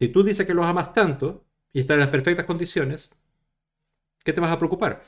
[0.00, 3.10] Si tú dices que los amas tanto y están en las perfectas condiciones,
[4.24, 5.02] ¿qué te vas a preocupar?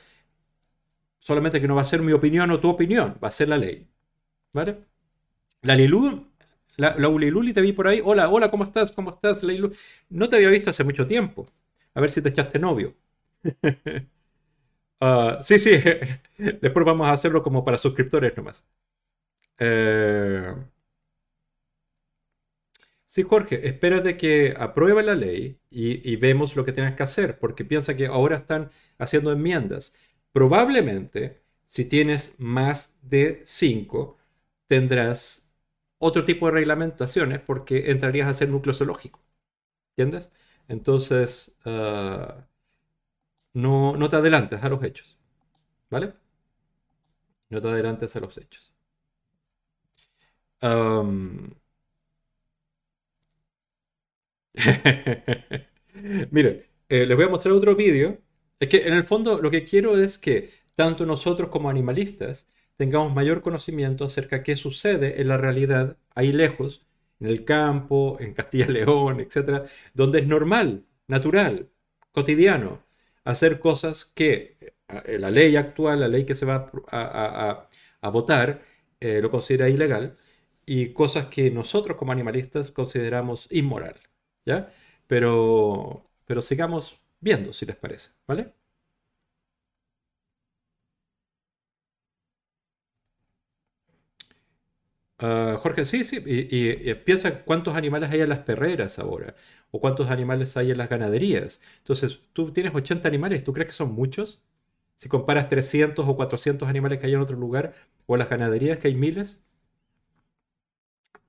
[1.19, 3.57] Solamente que no va a ser mi opinión o tu opinión, va a ser la
[3.57, 3.87] ley.
[4.53, 4.79] ¿Vale?
[5.63, 6.27] La Lilu,
[6.77, 7.09] la, la
[7.53, 8.01] te vi por ahí.
[8.05, 8.91] Hola, hola, ¿cómo estás?
[8.91, 9.73] ¿Cómo estás, Lilu?
[10.09, 11.45] No te había visto hace mucho tiempo.
[11.95, 12.95] A ver si te echaste novio.
[14.99, 15.71] Ah, sí, sí.
[16.37, 18.65] Después vamos a hacerlo como para suscriptores nomás.
[19.59, 20.53] Eh,
[23.07, 27.65] sí, Jorge, espérate que apruebe la ley y, vemos lo que tienes que hacer, porque
[27.65, 29.95] piensa que ahora están haciendo enmiendas.
[30.33, 34.17] Probablemente, si tienes más de 5,
[34.67, 35.47] tendrás
[35.99, 39.21] otro tipo de reglamentaciones porque entrarías a ser núcleo zoológico.
[39.97, 40.31] ¿Entiendes?
[40.67, 42.47] Entonces, ah,
[43.53, 45.17] no, no, te adelantes a los hechos.
[45.89, 46.13] ¿Vale?
[47.49, 48.73] No te adelantes a los hechos.
[56.31, 58.19] Miren, eh, les voy a mostrar otro vídeo.
[58.59, 63.13] Es que en el fondo lo que quiero es que tanto nosotros como animalistas tengamos
[63.13, 66.85] mayor conocimiento acerca de qué sucede en la realidad ahí lejos,
[67.19, 71.69] en el campo, en Castilla y León, etcétera, donde es normal, natural,
[72.11, 72.83] cotidiano,
[73.23, 78.63] hacer cosas que eh, la ley actual, la ley que se va a, votar,
[78.99, 80.15] eh, lo considera ilegal,
[80.65, 84.06] y cosas que nosotros como animalistas consideramos inmoral.
[84.47, 84.73] ¿Ya?
[85.07, 88.53] Pero, pero sigamos viendo, si les parece, ¿vale?
[95.19, 99.35] Ah, Jorge, sí, sí, y, piensa cuántos animales hay en las perreras ahora,
[99.71, 101.59] o cuántos animales hay en las ganaderías.
[101.79, 104.43] Entonces, tú tienes 80 animales, ¿tú crees que son muchos?
[104.95, 107.73] Si comparas 300 o 400 animales que hay en otro lugar,
[108.07, 109.45] o las ganaderías que hay miles,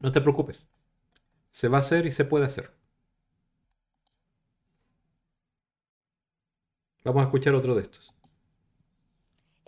[0.01, 0.67] no te preocupes.
[1.51, 2.73] Se va a hacer y se puede hacer.
[7.05, 8.15] Vamos a escuchar otro de estos.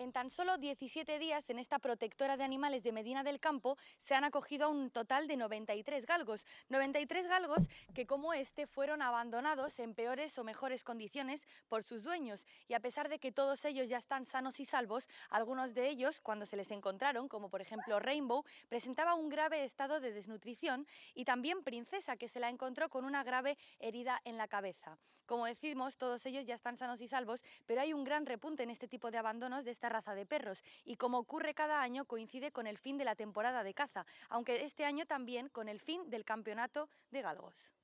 [0.01, 4.15] En tan solo 17 días en esta protectora de animales de Medina del Campo se
[4.15, 6.47] han acogido a un total de 93 galgos.
[6.71, 12.47] 93 galgos que como este fueron abandonados en peores o mejores condiciones por sus dueños.
[12.67, 16.23] Y a pesar de que todos ellos ya están sanos y salvos, algunos de ellos
[16.23, 21.27] cuando se les encontraron, como por ejemplo Rainbow, presentaba un grave estado de desnutrición y
[21.27, 24.97] también Princesa que se la encontró con una grave herida en la cabeza.
[25.31, 28.71] Como decimos, todos ellos ya están sanos y salvos, pero hay un gran repunte en
[28.71, 32.51] este tipo de abandonos de esta raza de perros y como ocurre cada año coincide
[32.51, 36.09] con el fin de la temporada de caza, aunque este año también con el fin
[36.09, 37.75] del campeonato de galgos.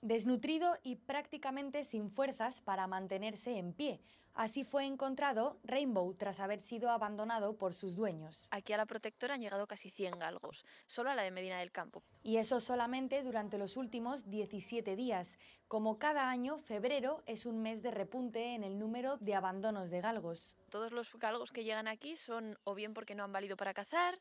[0.00, 4.00] Desnutrido y prácticamente sin fuerzas para mantenerse en pie.
[4.36, 8.48] Así fue encontrado Rainbow tras haber sido abandonado por sus dueños.
[8.50, 11.72] Aquí a la protectora han llegado casi 100 galgos, solo a la de Medina del
[11.72, 12.02] Campo.
[12.22, 15.38] Y eso solamente durante los últimos 17 días.
[15.68, 20.02] Como cada año, febrero es un mes de repunte en el número de abandonos de
[20.02, 20.54] galgos.
[20.68, 24.20] Todos los galgos que llegan aquí son o bien porque no han valido para cazar,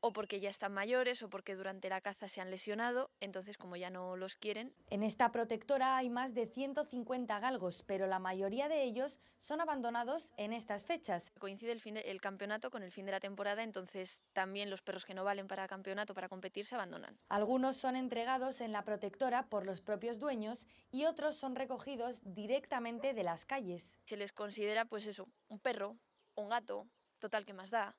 [0.00, 3.76] o porque ya están mayores o porque durante la caza se han lesionado, entonces como
[3.76, 4.72] ya no los quieren.
[4.90, 10.32] En esta protectora hay más de 150 galgos, pero la mayoría de ellos son abandonados
[10.36, 11.32] en estas fechas.
[11.38, 15.04] Coincide el, fin el campeonato con el fin de la temporada, entonces también los perros
[15.04, 17.18] que no valen para campeonato, para competir, se abandonan.
[17.28, 23.14] Algunos son entregados en la protectora por los propios dueños y otros son recogidos directamente
[23.14, 23.98] de las calles.
[24.04, 25.96] Se les considera pues eso, un perro,
[26.34, 26.86] un gato,
[27.18, 27.94] total que más da,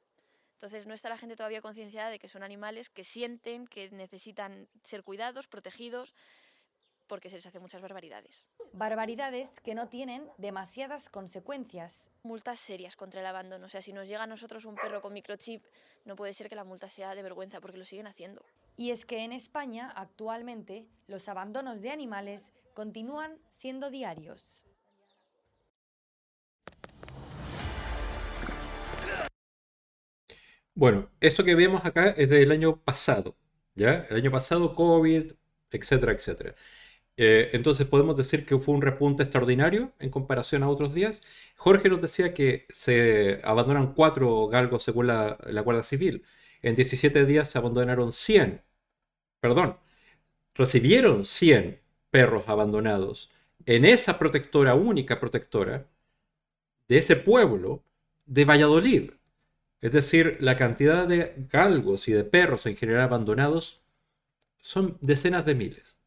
[0.59, 4.67] entonces no está la gente todavía concienciada de que son animales que sienten, que necesitan
[4.83, 6.13] ser cuidados, protegidos,
[7.07, 8.45] porque se les hace muchas barbaridades.
[8.73, 12.09] Barbaridades que no tienen demasiadas consecuencias.
[12.23, 13.67] Multas serias contra el abandono.
[13.67, 15.63] O sea, si nos llega a nosotros un perro con microchip,
[16.03, 18.43] no puede ser que la multa sea de vergüenza, porque lo siguen haciendo.
[18.75, 24.65] Y es que en España, actualmente, los abandonos de animales continúan siendo diarios.
[30.79, 33.35] Bueno, esto que vemos acá es del año pasado,
[33.75, 34.07] ¿ya?
[34.09, 35.33] El año pasado, COVID,
[35.71, 36.55] etcétera, etcétera.
[37.17, 41.21] Eh, entonces podemos decir que fue un repunte extraordinario en comparación a otros días.
[41.57, 46.23] Jorge nos decía que se abandonan cuatro galgos según la, la Guardia Civil.
[46.61, 48.63] En 17 días se abandonaron 100.
[49.41, 49.77] Perdón,
[50.55, 53.31] recibieron 100 perros abandonados
[53.65, 55.87] en esa protectora, única protectora,
[56.87, 57.83] de ese pueblo
[58.25, 59.11] de Valladolid.
[59.81, 63.81] Es decir, la cantidad de galgos y de perros en general abandonados
[64.57, 66.01] son decenas de miles.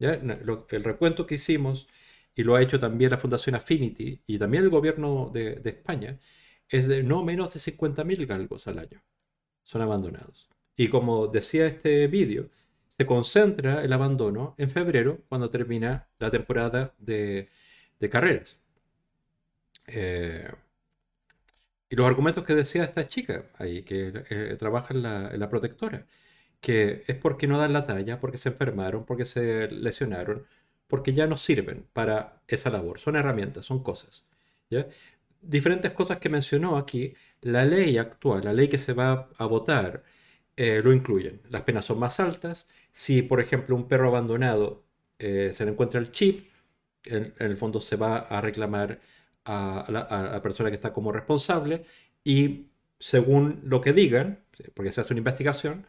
[0.00, 1.88] el recuento que hicimos,
[2.34, 6.18] y lo ha hecho también la Fundación Affinity y también el gobierno de, España,
[6.68, 9.02] es de no menos de 50.000 galgos al año.
[9.64, 10.48] Son abandonados.
[10.76, 12.50] Y como decía este vídeo,
[12.88, 17.50] se concentra el abandono en febrero, cuando termina la temporada de,
[18.10, 18.58] carreras.
[19.86, 20.50] Eh,
[21.88, 26.06] y los argumentos que decía esta chica ahí, que eh, trabaja en la, protectora,
[26.60, 30.46] que es porque no dan la talla, porque se enfermaron, porque se lesionaron,
[30.88, 32.98] porque ya no sirven para esa labor.
[33.00, 34.26] Son herramientas, son cosas.
[35.40, 40.02] Diferentes cosas que mencionó aquí, la ley actual, la ley que se va a votar,
[40.56, 41.42] eh, lo incluyen.
[41.50, 42.68] Las penas son más altas.
[42.92, 44.84] Si, por ejemplo, un perro abandonado
[45.18, 46.48] eh, se le encuentra el chip,
[47.04, 49.00] en, el fondo se va a reclamar
[49.44, 51.84] a, la, persona que está como responsable
[52.24, 52.68] y
[52.98, 55.86] según lo que digan, porque se hace una investigación,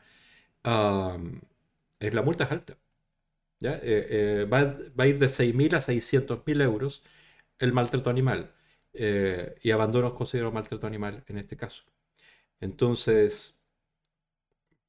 [1.99, 2.77] es la multa es alta.
[3.59, 3.75] ¿ya?
[3.75, 3.81] Eh,
[4.43, 7.03] eh, va, a ir de 6.000 a 600.000 euros
[7.59, 8.53] el maltrato animal.
[8.93, 11.83] Eh, y abandono es considerado maltrato animal en este caso.
[12.61, 13.59] Entonces,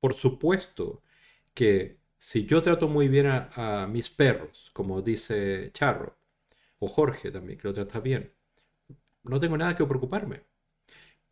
[0.01, 1.03] por supuesto
[1.55, 6.17] que si yo trato muy bien a, a mis perros, como dice Charro,
[6.79, 8.33] o Jorge también, que lo trata bien,
[9.29, 10.45] no tengo nada que preocuparme.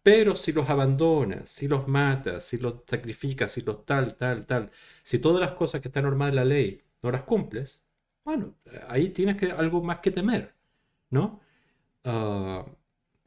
[0.03, 4.71] Pero si los abandonas, si los matas, si los sacrificas, si los tal, tal, tal,
[5.03, 7.83] si todas las cosas que están normadas en la ley no las cumples,
[8.25, 8.55] bueno,
[8.89, 10.55] ahí tienes que, algo más que temer,
[11.11, 11.41] ¿no?
[12.05, 12.67] Ah,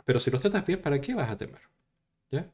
[0.06, 1.62] pero si los tratas bien, ¿para qué vas a temer?
[2.32, 2.52] ¿Ya?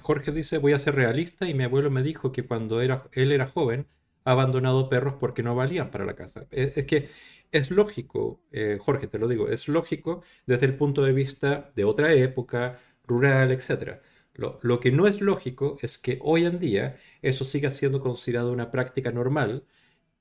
[0.00, 3.32] Jorge dice, voy a ser realista y mi abuelo me dijo que cuando era, él
[3.32, 3.86] era joven
[4.24, 6.46] abandonado perros porque no valían para la caza.
[6.50, 7.08] Es, que
[7.52, 11.84] es lógico, eh, Jorge, te lo digo, es lógico desde el punto de vista de
[11.84, 14.00] otra época, rural, etc.
[14.34, 18.70] Lo, que no es lógico es que hoy en día eso siga siendo considerado una
[18.70, 19.64] práctica normal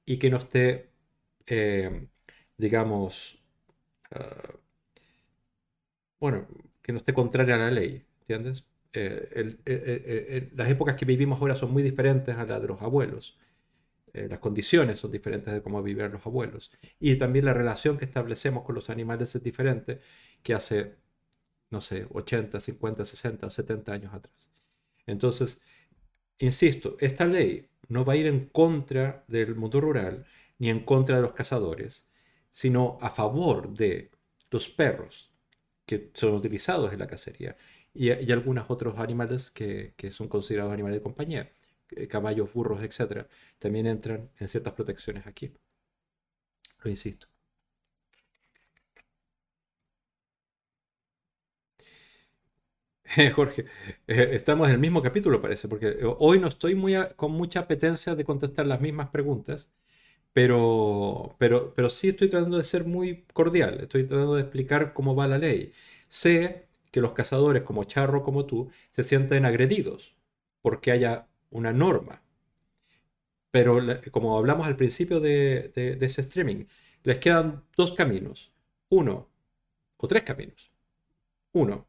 [0.05, 0.91] y que no esté,
[1.47, 2.07] eh,
[2.57, 3.39] digamos,
[4.11, 4.55] ah,
[6.19, 6.47] bueno,
[6.81, 8.65] que no esté contraria a la ley, ¿entiendes?
[8.91, 12.81] Eh, eh, eh, las épocas que vivimos ahora son muy diferentes a las de los
[12.81, 13.35] abuelos.
[14.13, 16.71] las condiciones son diferentes de cómo vivían los abuelos.
[16.99, 20.01] Y también la relación que establecemos con los animales es diferente
[20.43, 20.95] que hace,
[21.71, 24.49] no sé, 80, 50, 60 o 70 años atrás.
[25.07, 25.61] Entonces,
[26.39, 30.25] insisto, esta ley no va a ir en contra del mundo rural
[30.59, 32.09] ni en contra de los cazadores,
[32.51, 34.11] sino a favor de
[34.51, 35.31] los perros
[35.85, 37.57] que son utilizados en la cacería
[37.93, 41.51] y, algunos otros animales que, que, son considerados animales de compañía,
[41.91, 43.27] eh, caballos, burros, etc.,
[43.59, 45.53] también entran en ciertas protecciones aquí.
[46.83, 47.27] Lo insisto.
[53.35, 53.65] Jorge,
[54.07, 58.15] eh, estamos en el mismo capítulo, parece, porque hoy no estoy muy con mucha apetencia
[58.15, 59.71] de contestar las mismas preguntas,
[60.33, 65.15] pero, pero, pero sí estoy tratando de ser muy cordial, estoy tratando de explicar cómo
[65.15, 65.73] va la ley.
[66.09, 70.15] Sé que los cazadores, como Charro, como tú, se sienten agredidos
[70.61, 72.21] porque haya una norma.
[73.51, 73.79] Pero
[74.11, 75.71] como hablamos al principio de,
[76.01, 76.65] ese streaming,
[77.03, 78.53] les quedan dos caminos.
[78.89, 79.29] Uno,
[79.97, 80.71] o tres caminos.
[81.53, 81.87] Uno,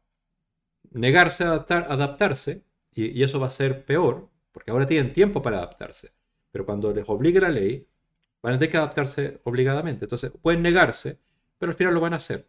[0.91, 2.63] negarse a adaptar, adaptarse,
[2.93, 6.11] y, eso va a ser peor, porque ahora tienen tiempo para adaptarse.
[6.51, 7.87] Pero cuando les obligue la ley,
[8.41, 10.05] van a tener que adaptarse obligadamente.
[10.05, 11.19] Entonces, pueden negarse,
[11.57, 12.47] pero al final lo van a hacer,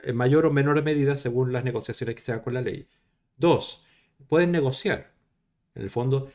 [0.00, 2.88] en mayor o menor medida según las negociaciones que se hagan con la ley.
[3.36, 3.84] Dos,
[4.28, 5.12] pueden negociar.
[5.74, 6.30] En el fondo,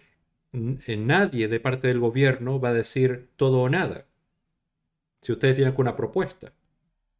[0.51, 4.07] nadie de parte del gobierno va a decir todo o nada.
[5.21, 6.53] Si ustedes tienen alguna propuesta.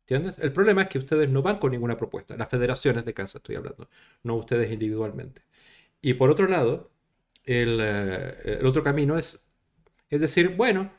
[0.01, 0.37] ¿Entiendes?
[0.39, 2.35] El problema es que ustedes no van con ninguna propuesta.
[2.35, 3.89] Las federaciones de casa estoy hablando,
[4.23, 5.43] no ustedes individualmente.
[6.01, 6.91] Y por otro lado,
[7.45, 9.41] el, eh, otro camino es,
[10.09, 10.91] es decir, bueno,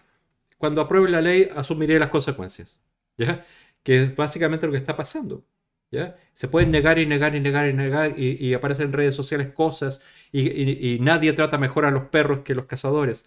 [0.57, 2.81] cuando apruebe la ley asumiré las consecuencias.
[3.19, 3.45] ¿Ya?
[3.85, 5.45] Que es básicamente lo que está pasando.
[5.91, 6.17] ¿Ya?
[6.35, 10.01] Se pueden negar y negar y negar y negar y, aparecen en redes sociales cosas
[10.33, 13.27] y, nadie trata mejor a los perros que los cazadores.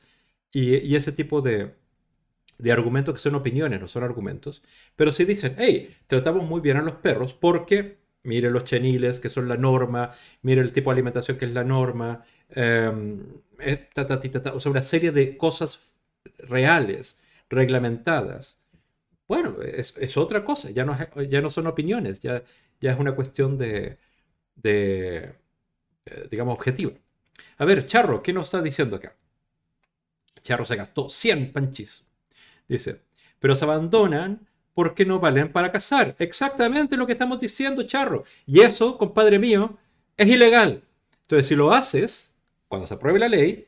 [0.51, 1.75] Y, ese tipo de,
[2.71, 4.63] argumentos que son opiniones, no son argumentos.
[4.95, 9.29] Pero si dicen, hey, tratamos muy bien a los perros porque mire los cheniles que
[9.29, 10.11] son la norma,
[10.41, 13.23] mire el tipo de alimentación que es la norma, em,
[13.59, 13.89] eh,
[14.53, 15.89] o sea, una serie de cosas
[16.39, 17.19] reales,
[17.49, 18.61] reglamentadas.
[19.27, 20.97] Bueno, es, otra cosa, ya no,
[21.29, 22.43] ya no son opiniones, ya,
[22.79, 23.97] ya es una cuestión de,
[24.63, 26.93] eh, digamos, objetiva.
[27.57, 29.15] A ver, Charro, ¿qué nos está diciendo acá?
[30.41, 32.07] Charro se gastó 100 panchis.
[32.67, 33.01] Dice,
[33.39, 36.15] pero se abandonan porque no valen para cazar.
[36.19, 38.23] Exactamente lo que estamos diciendo, Charro.
[38.45, 39.77] Y eso, compadre mío,
[40.15, 40.83] es ilegal.
[41.23, 42.37] Entonces, si lo haces,
[42.67, 43.67] cuando se apruebe la ley,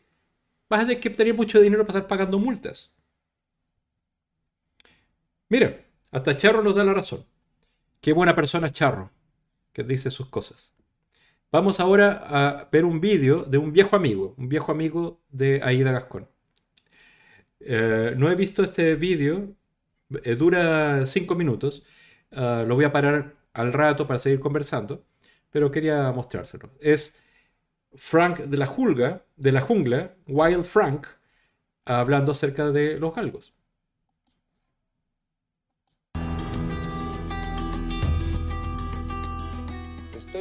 [0.70, 2.94] vas a tener que tener mucho dinero para estar pagando multas.
[5.50, 7.26] Mira, hasta Charro nos da la razón.
[8.02, 9.12] Qué buena persona Charro,
[9.74, 10.74] que dice sus cosas.
[11.52, 15.92] Vamos ahora a ver un vídeo de un viejo amigo, un viejo amigo de Aida
[15.92, 16.30] Gascón.
[17.60, 19.56] Eh, no he visto este vídeo,
[20.24, 21.84] eh, dura cinco minutos,
[22.32, 25.06] ah, lo voy a parar al rato para seguir conversando,
[25.50, 26.70] pero quería mostrárselo.
[26.80, 27.20] Es
[27.96, 31.08] Frank de la Jungla, de la jungla, Wild Frank,
[31.86, 33.54] hablando acerca de los galgos.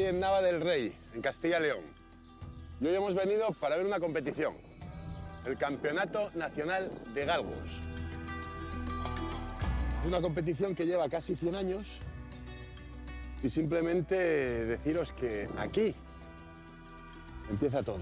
[0.09, 1.83] En Nava del Rey, en Castilla León.
[2.81, 4.55] Y hoy hemos venido para ver una competición,
[5.45, 7.83] el Campeonato Nacional de Galgos.
[10.07, 11.99] Una competición que lleva casi 100 años
[13.43, 15.95] y simplemente deciros que aquí
[17.51, 18.01] empieza todo.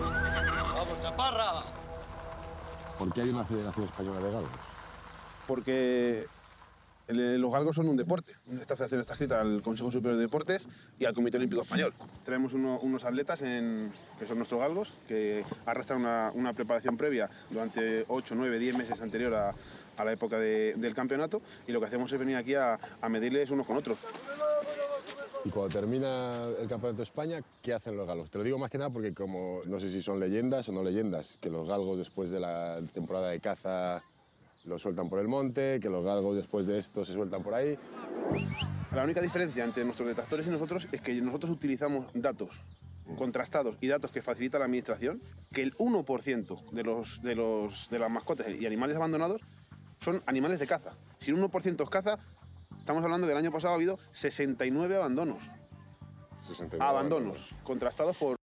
[0.00, 1.64] ¡Vamos, chaparra!
[2.96, 4.60] ¿Por qué hay una Federación Española de Galgos?
[5.48, 6.28] Porque
[7.08, 8.34] los galgos son un deporte.
[8.60, 10.66] Esta federación está escrita al Consejo Superior de Deportes
[10.98, 11.92] y al Comité Olímpico Español.
[12.24, 18.58] Tenemos unos atletas que son nuestros galgos, que arrastran una, preparación previa durante 8, 9,
[18.58, 19.54] 10 meses anterior a,
[20.04, 22.78] la época del campeonato y lo que hacemos es venir aquí a,
[23.08, 23.98] medirles unos con otros.
[25.44, 28.28] Y cuando termina el Campeonato de España, ¿qué hacen los galgos?
[28.28, 30.82] Te lo digo más que nada porque como no sé si son leyendas o no
[30.82, 34.02] leyendas, que los galgos después de la temporada de caza
[34.68, 37.76] lo sueltan por el monte, que los galgos después de esto se sueltan por ahí.
[38.92, 42.50] La única diferencia entre nuestros detractores y nosotros es que nosotros utilizamos datos
[43.16, 45.22] contrastados y datos que facilita la administración,
[45.52, 49.40] que el 1% de, los, de, los, de las mascotas y animales abandonados
[50.00, 50.92] son animales de caza.
[51.18, 52.18] Si un 1% es caza,
[52.78, 55.42] estamos hablando que el año pasado ha habido 69 abandonos.
[56.46, 58.36] 69 abandonos, contrastados por...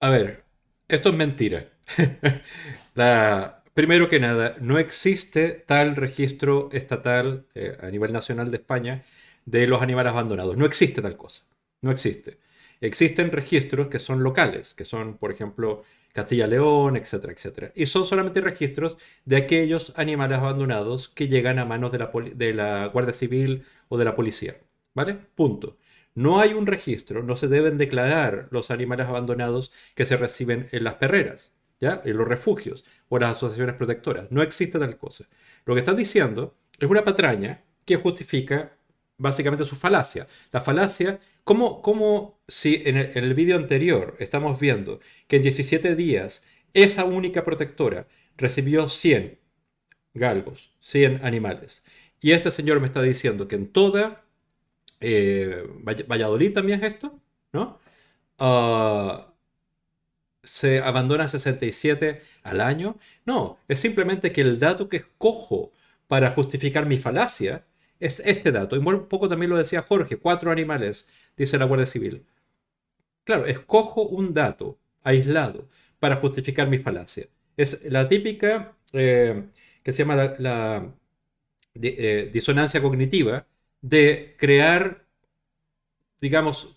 [0.00, 0.44] A ver,
[0.88, 1.66] esto es mentira.
[2.94, 9.02] la, Primero que nada, no existe tal registro estatal eh, a nivel nacional de España
[9.44, 10.56] de los animales abandonados.
[10.56, 11.42] No existe tal cosa.
[11.82, 12.38] No existe.
[12.80, 15.84] Existen registros que son locales, que son, por ejemplo,
[16.14, 17.72] Castilla-León, etcétera, etcétera.
[17.74, 18.96] Y son solamente registros
[19.26, 23.98] de aquellos animales abandonados que llegan a manos de la, de la Guardia Civil o
[23.98, 24.56] de la policía.
[24.94, 25.18] ¿Vale?
[25.34, 25.76] Punto.
[26.14, 30.84] No hay un registro, no se deben declarar los animales abandonados que se reciben en
[30.84, 31.55] las perreras.
[31.80, 32.02] ¿Ya?
[32.04, 34.30] En los refugios o las asociaciones protectoras.
[34.30, 35.26] No existe tal cosa.
[35.64, 38.76] Lo que están diciendo es una patraña que justifica
[39.18, 40.26] básicamente su falacia.
[40.52, 45.94] La falacia, como, como si en el, en vídeo anterior estamos viendo que en 17
[45.96, 46.44] días
[46.74, 49.38] esa única protectora recibió 100
[50.14, 51.84] galgos, 100 animales.
[52.20, 54.24] Y este señor me está diciendo que en toda
[55.00, 55.64] eh,
[56.08, 57.20] Valladolid también es esto,
[57.52, 57.78] ¿no?
[58.38, 59.34] Ah,
[60.46, 62.98] se abandona 67 al año.
[63.26, 65.72] No, es simplemente que el dato que escojo
[66.06, 67.64] para justificar mi falacia
[68.00, 68.76] es este dato.
[68.76, 72.24] Y un poco también lo decía Jorge, cuatro animales, dice la Guardia Civil.
[73.24, 75.68] Claro, escojo un dato aislado
[75.98, 77.28] para justificar mi falacia.
[77.56, 79.44] Es la típica eh,
[79.82, 80.94] que se llama la,
[81.74, 83.46] eh, disonancia cognitiva
[83.80, 85.06] de crear,
[86.20, 86.75] digamos,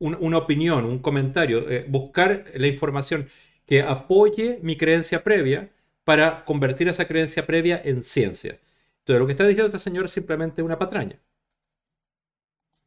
[0.00, 3.28] una opinión, un comentario, eh, buscar la información
[3.66, 5.70] que apoye mi creencia previa
[6.04, 8.58] para convertir esa creencia previa en ciencia.
[9.00, 11.18] Entonces, lo que está diciendo esta señora es simplemente una patraña.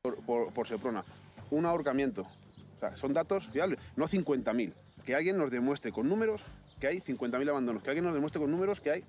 [0.01, 1.05] Por, por, Seprona,
[1.51, 2.23] un ahorcamiento.
[2.23, 4.73] O sea, son datos fiables, no 50.000.
[5.05, 6.41] Que alguien nos demuestre con números
[6.79, 9.03] que hay 50.000 abandonos, que alguien nos demuestre con números que hay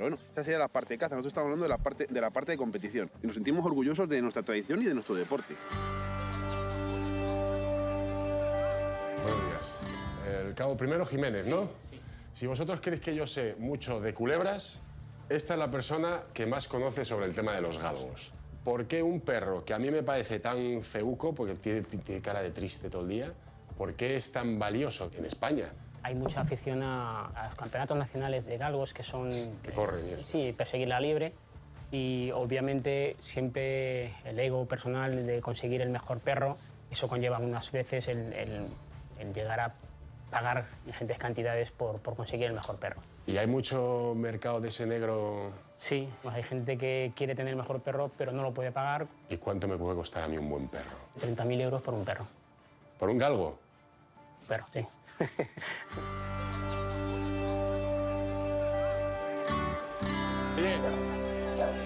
[0.00, 1.14] pero bueno, esa sería la parte de caza.
[1.14, 3.10] Nosotros estamos hablando de la parte de, la parte de competición.
[3.22, 5.54] Y nos sentimos orgullosos de nuestra tradición y de nuestro deporte.
[9.22, 9.78] Buenos días.
[10.46, 11.70] El cabo primero Jiménez, ¿no?
[11.90, 12.00] Sí.
[12.32, 14.80] Si vosotros queréis que yo sé mucho de culebras,
[15.28, 18.32] esta es la persona que más conoce sobre el tema de los galgos.
[18.64, 22.42] ¿Por qué un perro que a mí me parece tan feuco, porque tiene, tiene cara
[22.42, 23.32] de triste todo el día,
[23.76, 25.72] por qué es tan valioso en España?
[26.02, 29.30] hay mucha afición a, los campeonatos nacionales de galgos que son...
[29.62, 30.18] Que corren.
[30.26, 31.32] sí, perseguirla libre
[31.90, 36.56] y obviamente siempre el ego personal de conseguir el mejor perro,
[36.90, 38.68] eso conlleva unas veces el,
[39.34, 39.72] llegar a
[40.30, 43.00] pagar ingentes cantidades por, por, conseguir el mejor perro.
[43.26, 45.50] ¿Y hay mucho mercado de ese negro?
[45.76, 49.08] Sí, pues hay gente que quiere tener el mejor perro pero no lo puede pagar.
[49.28, 50.96] ¿Y cuánto me puede costar a mí un buen perro?
[51.20, 52.26] 30.000 euros por un perro.
[52.98, 53.58] ¿Por un galgo?
[54.46, 54.86] Perro, sí.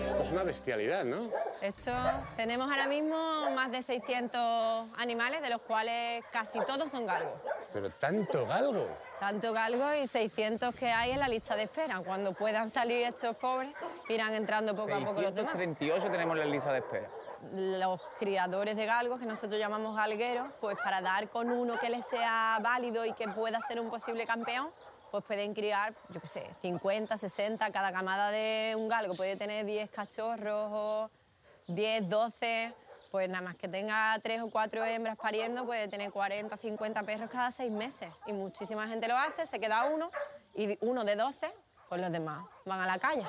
[0.04, 1.30] esto es una bestialidad, ¿no?
[1.62, 1.92] Esto,
[2.36, 3.16] tenemos ahora mismo
[3.54, 7.32] más de 600 animales, de los cuales casi todos son galgos.
[7.72, 8.86] ¿Pero tanto galgo?
[9.18, 12.00] Tanto galgo y 600 que hay en la lista de espera.
[12.04, 13.72] Cuando puedan salir estos pobres,
[14.08, 15.54] irán entrando poco a poco los demás.
[15.54, 17.08] 38 tenemos en la lista de espera
[17.52, 22.06] los criadores de galgos, que nosotros llamamos galgueros, pues para dar con uno que les
[22.06, 24.70] sea válido y que pueda ser un posible campeón,
[25.14, 29.64] pues pueden criar, yo qué sé, 50, 60, cada camada de un galgo puede tener
[29.64, 31.10] 10 cachorros o
[31.68, 32.74] 10, 12,
[33.12, 37.30] pues nada más que tenga 3 o 4 hembras pariendo, puede tener 40, 50 perros
[37.30, 38.08] cada 6 meses.
[38.26, 40.10] Y muchísima gente lo hace, se queda uno,
[40.52, 41.48] y uno de 12,
[41.88, 43.24] pues los demás van a la calle.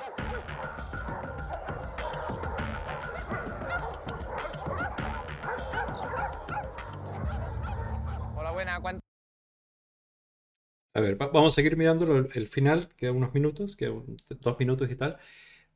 [10.96, 13.92] A ver, vamos a seguir mirando el final, queda unos minutos, queda
[14.40, 15.18] dos minutos y tal.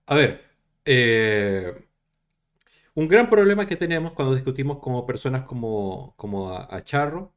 [0.06, 0.42] A ver,
[0.84, 1.74] eh,
[2.94, 7.34] un gran problema que tenemos cuando discutimos como personas como, como a, Charro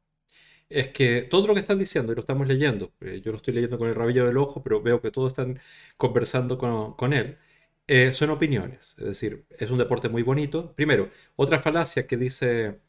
[0.68, 3.54] es que todo lo que están diciendo, y lo estamos leyendo, eh, yo lo estoy
[3.54, 5.60] leyendo con el rabillo del ojo, pero veo que todos están
[5.96, 7.38] conversando con, él,
[7.88, 8.96] eh, son opiniones.
[8.98, 10.74] Es decir, es un deporte muy bonito.
[10.74, 12.80] Primero, otra falacia que dice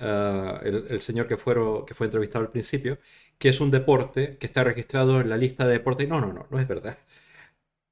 [0.00, 2.98] Ah, el, señor que, fueron, que fue entrevistado al principio,
[3.38, 6.08] que es un deporte que está registrado en la lista de deportes.
[6.08, 6.98] No, no, no, no es verdad.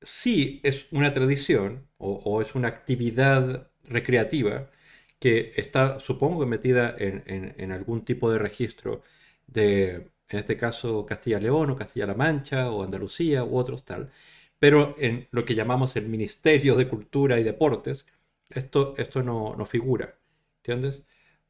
[0.03, 4.71] Sí es una tradición o, es una actividad recreativa
[5.19, 9.03] que está, supongo que metida en, algún tipo de registro
[9.47, 14.11] de, en este caso, Castilla-León o Castilla-La Mancha o Andalucía u otros tal,
[14.59, 18.07] pero en lo que llamamos el Ministerio de Cultura y Deportes,
[18.51, 20.19] esto, esto no, no figura.
[20.59, 21.05] ¿Entiendes?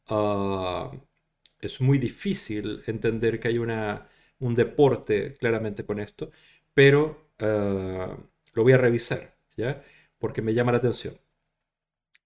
[0.08, 0.90] Ah,
[1.66, 4.08] es muy difícil entender que hay una,
[4.40, 6.30] un deporte claramente con esto,
[6.74, 8.16] pero ah,
[8.54, 9.82] lo voy a revisar, ¿ya?
[10.18, 11.18] Porque me llama la atención.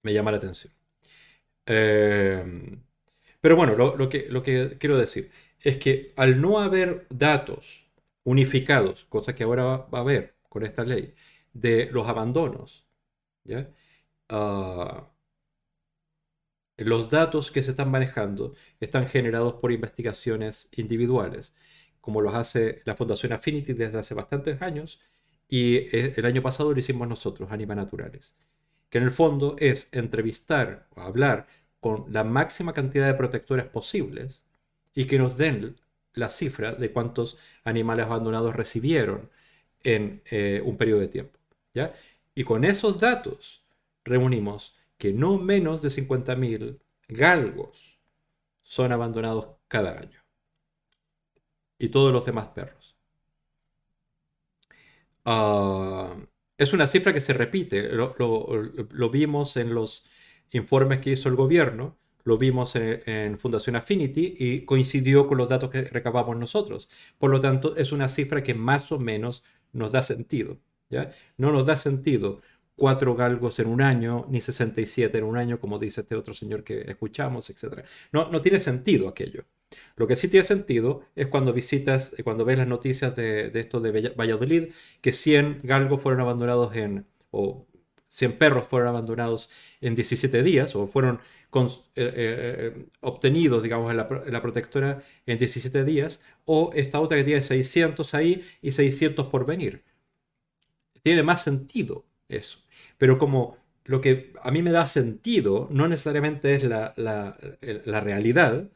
[0.03, 0.73] Me llama la atención.
[1.67, 2.83] Em,
[3.41, 7.85] pero bueno, lo, que, lo que quiero decir es que al no haber datos
[8.25, 11.15] unificados, cosa que ahora va, a haber con esta ley,
[11.53, 12.87] de los abandonos,
[13.45, 13.71] ¿ya?
[14.29, 15.11] Ah,
[16.79, 21.57] los datos que se están manejando están generados por investigaciones individuales,
[22.01, 25.01] como los hace la Fundación Affinity desde hace bastantes años
[25.49, 28.37] y eh, el año pasado lo hicimos nosotros, Anima Naturales,
[28.91, 31.49] que en el fondo es entrevistar o hablar
[31.81, 34.45] con la máxima cantidad de protectores posibles
[34.95, 35.77] y que nos den
[36.15, 39.31] la cifra de cuántos animales abandonados recibieron
[39.83, 41.39] en eh, un periodo de tiempo.
[41.73, 41.95] ¿ya?
[42.35, 43.63] Y con esos datos
[44.05, 47.99] reunimos que no menos de 50.000 galgos
[48.63, 50.21] son abandonados cada año.
[51.79, 52.97] Y todos los demás perros.
[55.25, 56.17] Ah,
[56.57, 57.91] es una cifra que se repite.
[57.93, 60.05] Lo, vimos en los
[60.51, 65.49] informes que hizo el gobierno, lo vimos en, en, Fundación Affinity y coincidió con los
[65.49, 66.89] datos que recabamos nosotros.
[67.19, 70.59] Por lo tanto, es una cifra que más o menos nos da sentido.
[70.91, 71.13] ¿ya?
[71.37, 72.43] No nos da sentido
[72.79, 76.65] cuatro galgos en un año, ni 67 en un año, como dice este otro señor
[76.65, 77.85] que escuchamos, etc.
[78.13, 79.45] No, no tiene sentido aquello.
[79.97, 83.61] Lo que sí tiene sentido es cuando visitas, eh, cuando ves las noticias de, de
[83.61, 84.73] esto de Valladolid,
[85.03, 87.67] que 100 galgos fueron abandonados en, o
[88.09, 89.51] 100 perros fueron abandonados
[89.81, 95.03] en 17 días, o fueron con, eh, eh, obtenidos, digamos, en la, en la, protectora
[95.27, 99.85] en 17 días, o esta otra que tiene 600 ahí y 600 por venir.
[101.03, 102.61] Tiene más sentido eso.
[102.99, 103.59] Pero como
[103.89, 108.71] lo que a mí me da sentido no necesariamente es la, la, realidad,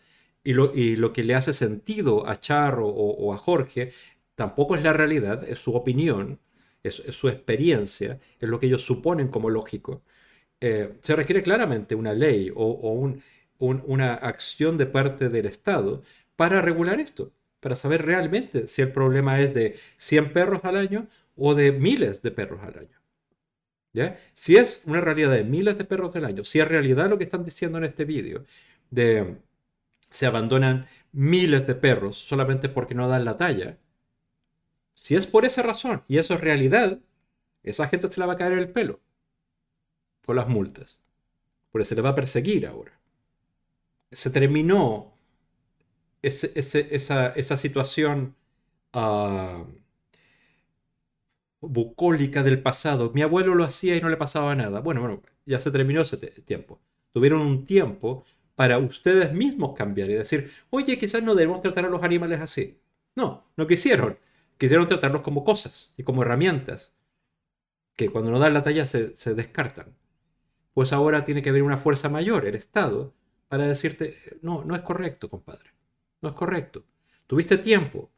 [0.44, 3.92] y lo, y lo, que le hace sentido a Charro o, a Jorge
[4.34, 6.40] tampoco es la realidad, es su opinión,
[6.82, 10.02] es, su experiencia, es lo que ellos suponen como lógico.
[10.60, 13.22] Eh, se requiere claramente una ley o, un,
[13.58, 16.02] una acción de parte del Estado
[16.36, 21.08] para regular esto, para saber realmente si el problema es de 100 perros al año
[21.36, 23.01] o de miles de perros al año.
[24.34, 27.24] Si es una realidad de miles de perros del año, si es realidad lo que
[27.24, 28.44] están diciendo en este vídeo,
[28.90, 29.36] de
[30.10, 33.78] se abandonan miles de perros solamente porque no dan la talla,
[34.94, 36.98] si es por esa razón y eso es realidad,
[37.62, 39.00] esa gente se la va a caer el pelo
[40.22, 41.00] por las multas,
[41.70, 42.98] porque se le va a perseguir ahora.
[44.10, 45.14] Se terminó
[46.22, 48.36] esa, situación
[48.94, 49.64] uh,
[51.68, 53.12] bucólica del pasado.
[53.14, 54.80] Mi abuelo lo hacía y no le pasaba nada.
[54.80, 56.80] Bueno, bueno, ya se terminó ese tiempo.
[57.12, 58.24] Tuvieron un tiempo
[58.54, 62.80] para ustedes mismos cambiar y decir, oye, quizás no debemos tratar a los animales así.
[63.14, 64.18] No, no quisieron.
[64.58, 66.94] Quisieron tratarlos como cosas y como herramientas
[67.96, 69.96] que cuando no dan la talla se, se descartan.
[70.74, 73.14] Pues ahora tiene que haber una fuerza mayor, el Estado,
[73.48, 75.70] para decirte, no, no es correcto, compadre.
[76.22, 76.84] No es correcto.
[77.26, 78.10] Tuviste tiempo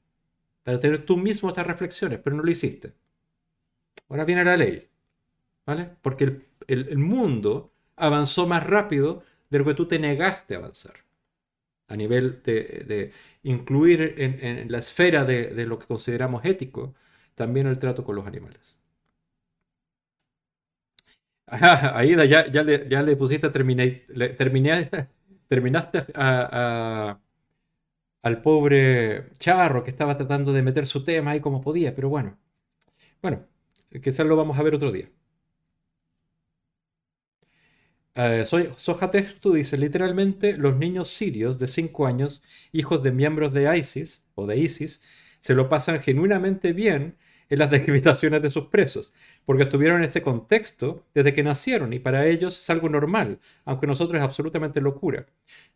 [0.62, 2.94] para tener tú mismo estas reflexiones, pero no lo hiciste.
[4.08, 4.88] Ahora viene la ley.
[5.66, 5.90] ¿Vale?
[6.02, 10.94] Porque el, mundo avanzó más rápido de lo que tú te negaste a avanzar.
[11.88, 13.12] A nivel de,
[13.42, 16.94] incluir en, la esfera de, lo que consideramos ético
[17.34, 18.78] también el trato con los animales.
[21.46, 24.06] ahí ya, ya, le, ya le pusiste, terminé,
[24.38, 24.90] terminé,
[25.48, 27.18] terminaste a,
[28.22, 32.38] al pobre charro que estaba tratando de meter su tema ahí como podía, pero bueno.
[33.22, 33.46] Bueno,
[34.02, 35.08] Quizás lo vamos a ver otro día.
[38.16, 38.70] Eh, soy
[39.40, 42.42] tú dice, literalmente los niños sirios de 5 años,
[42.72, 45.02] hijos de miembros de ISIS o de ISIS,
[45.40, 47.16] se lo pasan genuinamente bien
[47.48, 49.12] en las decapitaciones de sus presos,
[49.44, 53.86] porque estuvieron en ese contexto desde que nacieron y para ellos es algo normal, aunque
[53.88, 55.26] nosotros es absolutamente locura.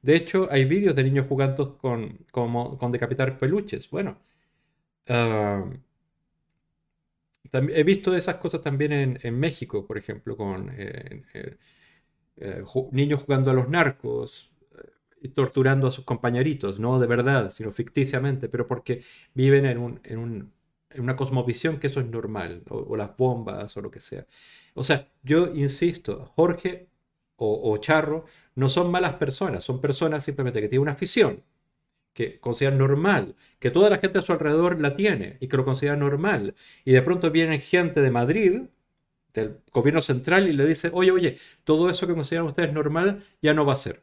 [0.02, 3.90] De hecho, hay vídeos de niños jugando con, con decapitar peluches.
[3.90, 4.18] Bueno,
[5.08, 5.70] uh,
[7.52, 11.56] he visto esas cosas también en, México, por ejemplo, con eh, eh,
[12.36, 14.52] eh, niños jugando a los narcos
[15.20, 19.02] y torturando a sus compañeritos, no de verdad, sino ficticiamente, pero porque
[19.34, 20.52] viven en,
[20.96, 24.26] una cosmovisión que eso es normal, o, las bombas o lo que sea.
[24.74, 26.88] O sea, yo insisto, Jorge
[27.36, 31.42] o, o Charro no son malas personas, son personas simplemente que tienen una afición
[32.18, 35.64] que consideran normal, que toda la gente a su alrededor la tiene y que lo
[35.64, 36.56] considera normal.
[36.84, 38.62] Y de pronto viene gente de Madrid,
[39.34, 43.54] del gobierno central, y le dice, oye, oye, todo eso que consideran ustedes normal ya
[43.54, 44.02] no va a ser.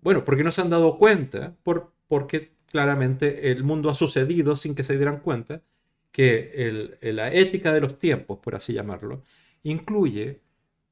[0.00, 4.74] Bueno, porque no se han dado cuenta, por, porque claramente el mundo ha sucedido sin
[4.74, 5.62] que se dieran cuenta
[6.10, 9.22] que la ética de los tiempos, por así llamarlo,
[9.62, 10.40] incluye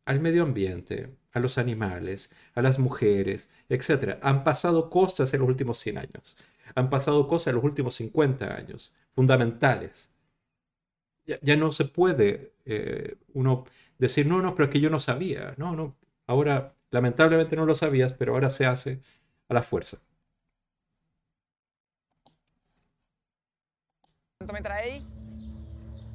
[0.04, 4.18] al medio ambiente, a los animales, a las mujeres, etc.
[4.22, 6.36] Han pasado cosas en los últimos 100 años.
[6.74, 10.10] Han pasado cosas en los últimos 50 años, fundamentales.
[11.26, 13.64] Ya, no se puede eh, uno
[13.98, 15.54] decir, no, no, pero es que yo no sabía.
[15.58, 15.96] No, no.
[16.26, 19.02] Ahora, lamentablemente no lo sabías, pero ahora se hace
[19.48, 19.98] a la fuerza.
[24.38, 25.02] ¿Cuánto me traéis?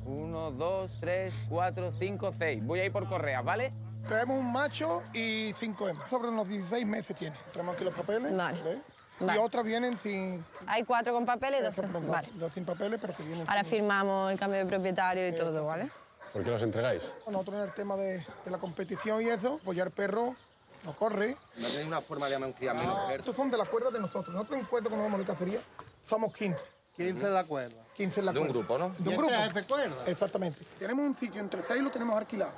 [0.06, 2.64] Uno, dos, tres, cuatro, cinco, seis.
[2.66, 3.72] Voy a ir por correa, ¿vale?
[4.08, 6.10] Traemos un macho y cinco hembras.
[6.10, 7.36] Sobre unos 16 meses tiene.
[7.52, 8.36] Traemos aquí los papeles.
[8.36, 8.82] Vale.
[9.22, 10.44] Y otras vienen sin...
[10.68, 12.28] Hay cuatro con papeles y dos sin, vale.
[12.34, 15.90] dos sin papeles, pero que vienen Ahora firmamos el cambio de propietario y todo, ¿vale?
[16.34, 17.14] ¿Por qué los entregáis?
[17.28, 20.36] Nosotros en el tema de, de la competición y eso, pues ya el perro
[20.84, 21.38] no corre.
[21.56, 22.94] ¿No tenéis una forma de criamiento?
[22.94, 24.34] No, estos son de la cuerda de nosotros.
[24.34, 25.62] Nosotros en cuerda cuando vamos de cacería
[26.06, 26.60] somos 15.
[26.98, 27.76] 15 en la cuerda.
[27.96, 28.46] 15 en la cuerda.
[28.46, 28.90] De un grupo, ¿no?
[28.98, 29.32] De un grupo.
[29.32, 30.04] de cuerda?
[30.08, 30.66] Exactamente.
[30.78, 32.54] Tenemos un sitio entre seis y lo tenemos alquilado.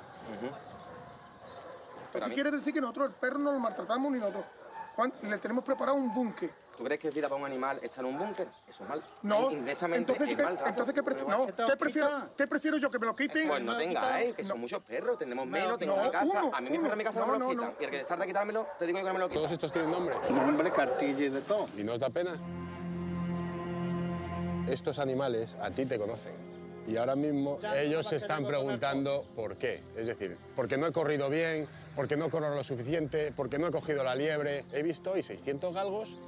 [2.24, 4.44] ¿Qué quiere decir que nosotros el perro no lo maltratamos ni nosotros?
[5.22, 6.50] Le tenemos preparado un búnker.
[6.76, 8.46] ¿Tú crees que es vida para un animal estar en un búnker?
[8.68, 9.02] Eso es mal.
[9.22, 9.50] No.
[9.50, 11.46] Entonces, ¿qué, entonces ¿qué, prefiero?
[11.46, 12.90] ¿qué, prefiero, ¿qué prefiero yo?
[12.90, 13.48] ¿Que me lo quiten?
[13.48, 16.50] Pues no tengáis, que son muchos perros, tenemos menos, tengo mi casa.
[16.52, 17.74] a mí mi perro en mi casa no, me lo quitan.
[17.80, 19.38] Y el que salta a quitármelo, te digo yo que no me lo quitan.
[19.38, 20.16] ¿Todos estos tienen nombre?
[20.30, 21.64] Nombre, cartilla y de todo.
[21.76, 22.36] ¿Y no os da pena?
[24.68, 26.34] Estos animales a ti te conocen.
[26.86, 29.82] Y ahora mismo ellos se están preguntando por qué.
[29.96, 31.66] Es decir, porque no he corrido bien,
[31.96, 34.64] porque no corro lo suficiente, porque no he cogido la liebre.
[34.72, 36.18] He visto hoy 600 galgos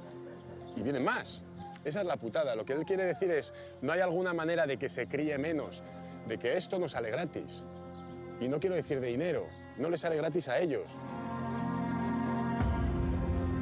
[0.75, 1.45] y vienen más.
[1.85, 2.55] Esa es la putada.
[2.55, 5.83] Lo que él quiere decir es, no hay alguna manera de que se críe menos,
[6.27, 7.63] de que esto no sale gratis.
[8.41, 9.45] Y no quiero decir de dinero,
[9.77, 10.91] no le sale gratis a ellos.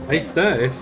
[0.08, 0.82] Ahí está, es,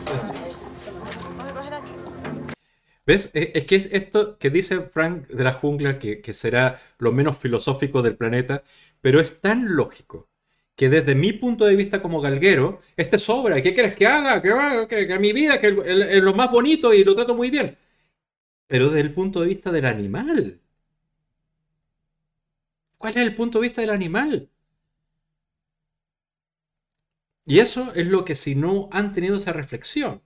[3.07, 3.29] ¿Ves?
[3.33, 7.37] E, es que es esto que dice Frank de la jungla, que, será lo menos
[7.37, 8.63] filosófico del planeta,
[9.01, 10.29] pero es tan lógico
[10.75, 13.61] que desde mi punto de vista como galguero, este sobra.
[13.61, 14.41] ¿Qué quieres que haga?
[14.41, 17.77] Que, que, mi vida, que es lo más bonito y lo trato muy bien.
[18.67, 20.59] Pero desde el punto de vista del animal.
[22.97, 24.49] ¿Cuál es el punto de vista del animal?
[27.45, 30.21] Y eso es lo que si no han tenido esa reflexión,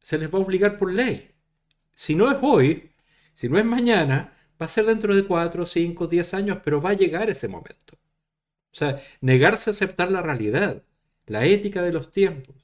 [0.00, 1.30] se les va a obligar por ley.
[1.94, 2.92] Si no es hoy,
[3.34, 6.90] si no es mañana, va a ser dentro de 4, 5, 10 años, pero va
[6.90, 7.98] a llegar ese momento.
[8.76, 10.82] O sea, negarse a aceptar la realidad,
[11.24, 12.54] la ética de los tiempos,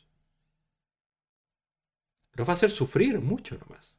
[2.35, 3.97] los va a hacer sufrir mucho nomás.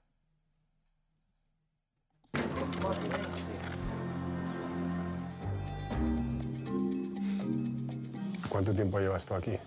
[8.47, 9.57] ¿Cuánto tiempo llevas tú aquí?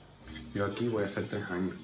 [0.54, 1.74] Yo aquí voy a hacer tres años.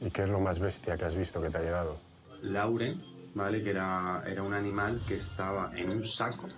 [0.00, 2.00] ¿Y qué es lo más bestia que has visto que te ha llegado?
[2.42, 3.00] Lauren,
[3.32, 3.62] ¿vale?
[3.62, 6.48] Que era, era un animal que estaba en un saco,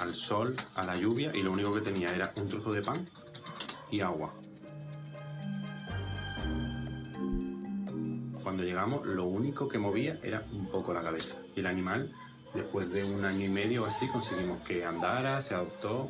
[0.00, 3.06] al sol, a la lluvia, y lo único que tenía era un trozo de pan
[3.90, 4.32] y agua.
[8.42, 11.36] Cuando llegamos, lo único que movía era un poco la cabeza.
[11.56, 12.12] Y el animal,
[12.54, 16.08] después de un año y medio o así, conseguimos que andara, se adoptó.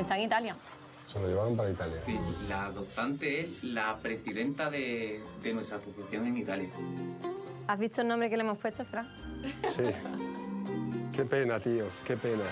[0.00, 0.56] Está en Italia.
[1.06, 1.96] Se lo llevaron para Italia.
[2.04, 2.18] Sí,
[2.48, 6.68] la adoptante es la presidenta de, de nuestra asociación en Italia.
[7.66, 9.08] ¿Has visto el nombre que le hemos puesto, Fran?
[9.68, 9.82] Sí.
[11.16, 12.44] Qué pena, tío, qué pena.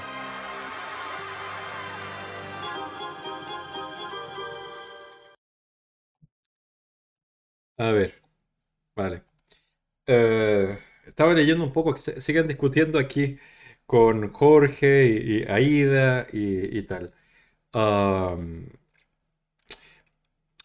[7.76, 8.22] A ver,
[8.96, 9.22] vale.
[10.06, 13.38] Eh, estaba leyendo un poco que siguen discutiendo aquí
[13.86, 17.14] con Jorge y, Aida y tal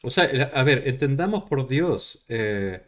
[0.03, 2.23] o sea, a ver, entendamos por Dios.
[2.29, 2.81] Eh,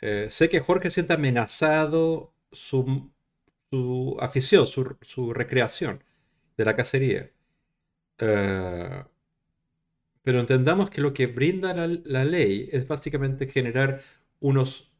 [0.00, 3.10] eh, sé que Jorge siente amenazado su,
[4.20, 6.02] afición, su, recreación
[6.56, 7.30] de la cacería.
[8.18, 9.04] Eh,
[10.22, 14.02] pero entendamos que lo que brinda la, ley es básicamente generar
[14.40, 14.90] unos,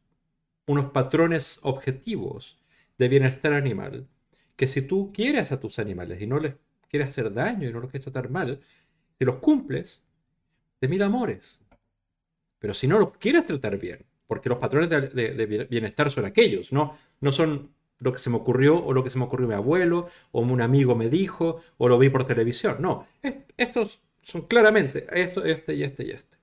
[0.65, 2.59] unos patrones objetivos
[2.97, 4.07] de bienestar animal.
[4.55, 6.55] Que si tú quieres a tus animales y no les
[6.89, 8.61] quieres hacer daño y no los quieres tratar mal,
[9.17, 10.03] si los cumples,
[10.81, 11.59] de mil amores.
[12.59, 16.95] Pero si no los quieres tratar bien, porque los patrones de, bienestar son aquellos, ¿no?
[17.19, 17.71] no son
[18.01, 20.61] lo que se me ocurrió o lo que se me ocurrió mi abuelo o un
[20.61, 22.77] amigo me dijo o lo vi por televisión.
[22.81, 23.07] No,
[23.57, 26.37] estos son claramente esto, este y este y este.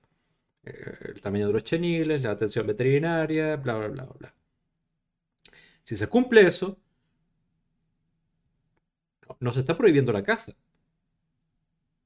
[0.63, 4.35] Eh, el tamaño de los cheniles, la atención veterinaria, bla, bla, bla, bla.
[5.83, 6.77] Si se cumple eso,
[9.39, 10.53] no se está prohibiendo la caza.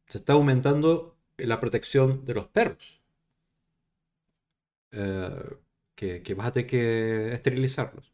[0.08, 3.02] Se está aumentando la protección de los perros.
[4.92, 5.58] Eh,
[5.96, 8.13] que, vas a tener que esterilizarlos.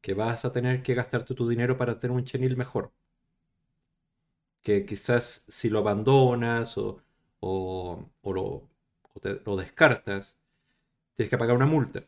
[0.00, 2.92] Que vas a tener que gastarte tu dinero para tener un chenil mejor.
[4.62, 7.02] Que quizás si lo abandonas o,
[8.22, 8.68] lo,
[9.44, 10.38] lo descartas,
[11.14, 12.04] tienes que pagar una multa.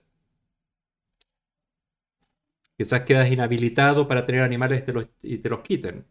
[2.81, 4.85] Quizás quedas inhabilitado para tener animales
[5.23, 6.07] y te los quiten.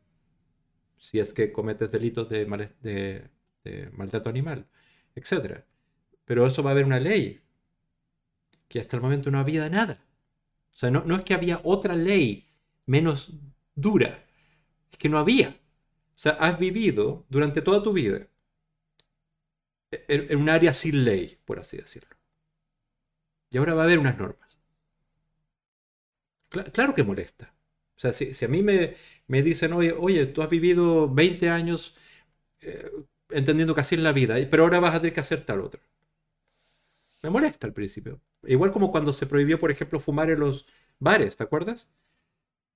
[1.00, 2.46] Si es que cometes delitos de,
[3.94, 4.68] maltrato animal,
[5.16, 5.64] etc.
[6.26, 7.42] Pero eso va a haber una ley.
[8.68, 10.00] Que hasta el momento no había nada.
[10.80, 12.48] O sea, no, es que había otra ley
[12.86, 13.34] menos
[13.76, 14.26] dura.
[14.92, 15.50] Es que no había.
[16.16, 18.28] O sea, has vivido durante toda tu vida
[19.92, 22.16] en, un área sin ley, por así decirlo.
[23.52, 24.50] Y ahora va a haber unas normas
[26.50, 27.54] claro que molesta.
[27.98, 28.96] O sea, si, a mí me,
[29.28, 31.96] me, dicen, oye, oye, tú has vivido 20 años
[32.62, 32.92] eh,
[33.30, 35.82] entendiendo que así es la vida, pero ahora vas a tener que hacer tal otra.
[37.24, 38.22] Me molesta al principio.
[38.44, 40.66] Igual como cuando se prohibió, por ejemplo, fumar en los
[41.00, 41.92] bares, ¿te acuerdas?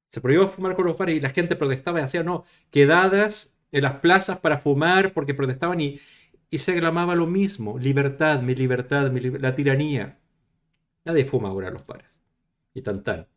[0.10, 3.84] Se prohibió fumar con los bares y la gente protestaba y hacía, no, quedadas en
[3.84, 6.00] las plazas para fumar porque protestaban y,
[6.52, 10.20] se aclamaba lo mismo, libertad, mi libertad, la tiranía.
[11.06, 12.22] Nadie fuma ahora los pares.
[12.74, 13.28] Y tan tan.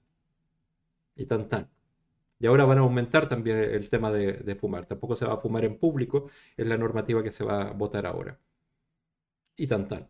[1.17, 1.71] Y tan tan.
[2.39, 4.87] Y ahora van a aumentar también el tema de, fumar.
[4.87, 8.07] Tampoco se va a fumar en público, es la normativa que se va a votar
[8.07, 8.39] ahora.
[9.57, 10.09] Y tan tan.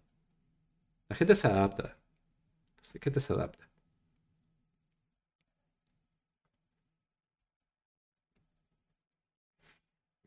[1.09, 1.97] La gente se adapta.
[2.95, 3.69] La gente se adapta.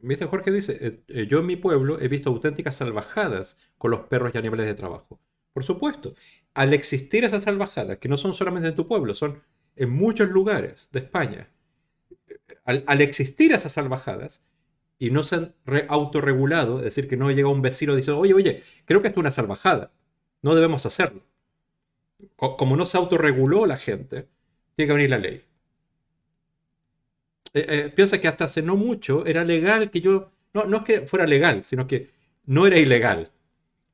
[0.02, 4.02] Viste, Jorge dice, eh, eh, yo en mi pueblo he visto auténticas salvajadas con los
[4.02, 5.20] perros y animales de trabajo.
[5.54, 6.16] Por supuesto,
[6.54, 9.44] al existir esas salvajadas, que no son solamente en tu pueblo, son
[9.76, 11.50] en muchos lugares de España,
[12.66, 14.44] al, existir esas salvajadas
[15.00, 15.56] y no se han
[15.90, 19.24] autorregulado, es decir, que no llega un vecino diciendo, oye, oye, creo que esto es
[19.24, 19.92] una salvajada,
[20.42, 21.22] no debemos hacerlo.
[22.36, 24.28] como no se autorreguló la gente,
[24.76, 25.46] tiene que venir la ley.
[27.54, 30.84] Eh, eh, piensa que hasta hace no mucho era legal que yo, no, no es
[30.84, 32.12] que fuera legal, sino que
[32.46, 33.32] no era ilegal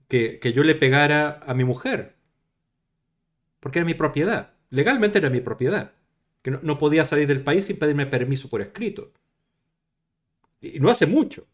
[0.09, 2.15] que, que yo le pegara a mi mujer,
[3.59, 5.93] porque era mi propiedad, legalmente era mi propiedad
[6.45, 9.11] que no, podía salir del país sin pedirme permiso por escrito.
[10.61, 11.47] Y no hace mucho.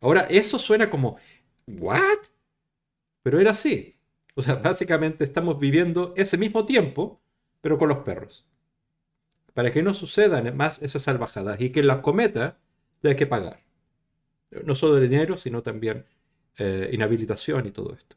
[0.00, 1.18] Ahora, eso suena como,
[1.66, 2.18] ¿what?
[3.28, 4.00] Pero era así.
[4.36, 7.20] O sea, básicamente estamos viviendo ese mismo tiempo,
[7.60, 8.46] pero con los perros.
[9.52, 12.58] Para que no sucedan más esas salvajadas y que las cometa,
[13.04, 13.62] hay que pagar.
[14.64, 16.06] No solo de dinero, sino también
[16.56, 18.16] eh, inhabilitación y todo esto.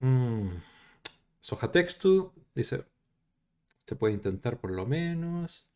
[0.00, 0.56] Mm.
[1.40, 2.86] Soja texto dice,
[3.86, 5.68] se puede intentar por lo menos.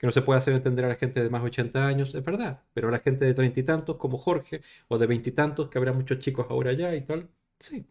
[0.00, 2.24] Que no se puede hacer entender a la gente de más de 80 años, es
[2.24, 2.64] verdad.
[2.74, 5.92] Pero a la gente de treinta y tantos, como Jorge, o de veintitantos, que habrá
[5.92, 7.28] muchos chicos ahora ya y tal,
[7.60, 7.86] sí.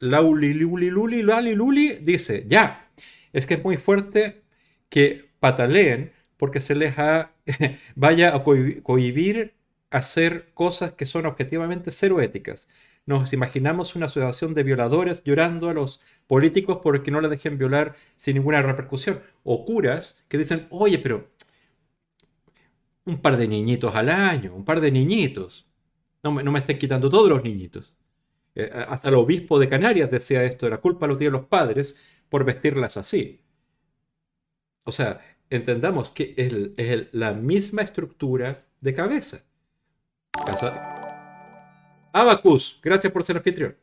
[0.00, 2.88] Lauli Luli Luli Lali Luli dice, ya,
[3.32, 4.42] es que es muy fuerte
[4.88, 7.32] que pataleen porque se les ha,
[7.96, 9.54] vaya a cohibir
[9.90, 12.68] hacer cosas que son objetivamente cero éticas.
[13.06, 17.96] Nos imaginamos una asociación de violadores llorando a los políticos porque no la dejen violar
[18.16, 19.20] sin ninguna repercusión.
[19.42, 21.28] O curas que dicen, oye, pero
[23.04, 25.66] un par de niñitos al año, un par de niñitos.
[26.22, 27.94] No me, no me estén quitando todos los niñitos.
[28.54, 31.98] Eh, hasta el obispo de Canarias decía esto, la culpa lo tienen los padres
[32.28, 33.42] por vestirlas así.
[34.84, 35.20] O sea,
[35.50, 39.44] entendamos que es, la misma estructura de cabeza.
[42.14, 43.76] Abacus, gracias por ser anfitrión.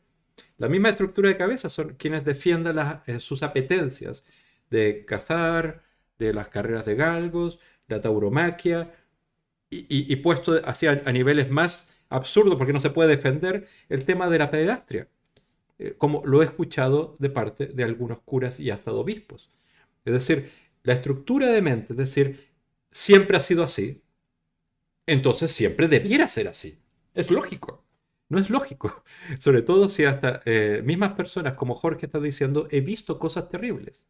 [0.58, 4.26] La misma estructura de cabeza son quienes defienden eh, sus apetencias
[4.70, 5.84] de cazar,
[6.18, 7.60] de las carreras de galgos,
[7.90, 8.96] la tauromaquia,
[9.70, 14.38] y, puesto hacia a niveles más absurdos, porque no se puede defender, el tema de
[14.38, 15.10] la pederastria,
[15.78, 19.50] eh, como lo he escuchado de parte de algunos curas y hasta de obispos.
[20.06, 20.52] Es decir,
[20.84, 22.50] la estructura de mente, es decir,
[22.92, 24.02] siempre ha sido así,
[25.06, 26.80] entonces siempre debiera ser así.
[27.14, 27.84] Es lógico.
[28.32, 29.04] No es lógico.
[29.40, 34.08] Sobre todo si hasta eh, mismas personas como Jorge está diciendo, he visto cosas terribles.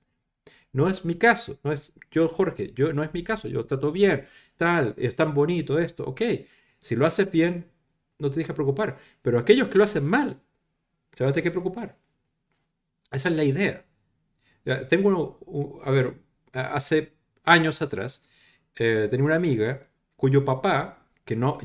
[0.73, 3.91] No es mi caso, no es yo Jorge, yo no es mi caso, yo trato
[3.91, 4.27] bien,
[4.57, 6.21] tal, es tan bonito esto, ok.
[6.81, 7.71] Si lo haces bien,
[8.19, 8.99] no te deja preocupar.
[9.23, 10.39] Pero aquellos que lo hacen mal,
[11.13, 11.97] se van a tener que preocupar.
[13.11, 13.85] Esa es la idea.
[14.87, 16.21] Tengo, a ver,
[16.53, 18.23] hace años atrás,
[18.75, 21.00] eh, tenía una amiga cuyo papá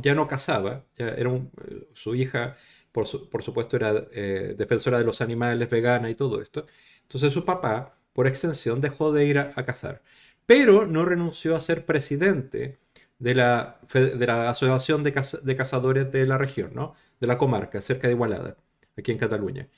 [0.02, 2.56] ya no casaba, ya era eh, su hija,
[2.92, 6.66] por, por supuesto, era eh, defensora de los animales, vegana y todo esto.
[7.02, 10.02] Entonces su papá, por extensión, dejó de ir a, cazar,
[10.46, 12.78] pero no renunció a ser presidente
[13.18, 15.12] de la, de la Asociación de,
[15.42, 16.94] de, Cazadores de la región, ¿no?
[17.20, 18.56] de la comarca, cerca de Igualada,
[18.96, 19.68] aquí en Cataluña.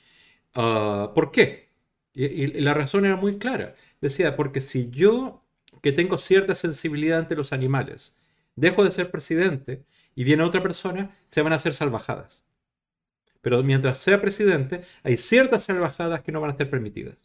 [0.55, 1.69] Ah, ¿Por qué?
[2.13, 3.75] y la razón era muy clara.
[4.01, 5.43] Decía, porque si yo,
[5.81, 8.18] que tengo cierta sensibilidad ante los animales,
[8.59, 9.83] dejo de ser presidente
[10.15, 12.43] y viene otra persona, se van a hacer salvajadas.
[13.41, 17.17] Pero mientras sea presidente, hay ciertas salvajadas que no van a ser permitidas.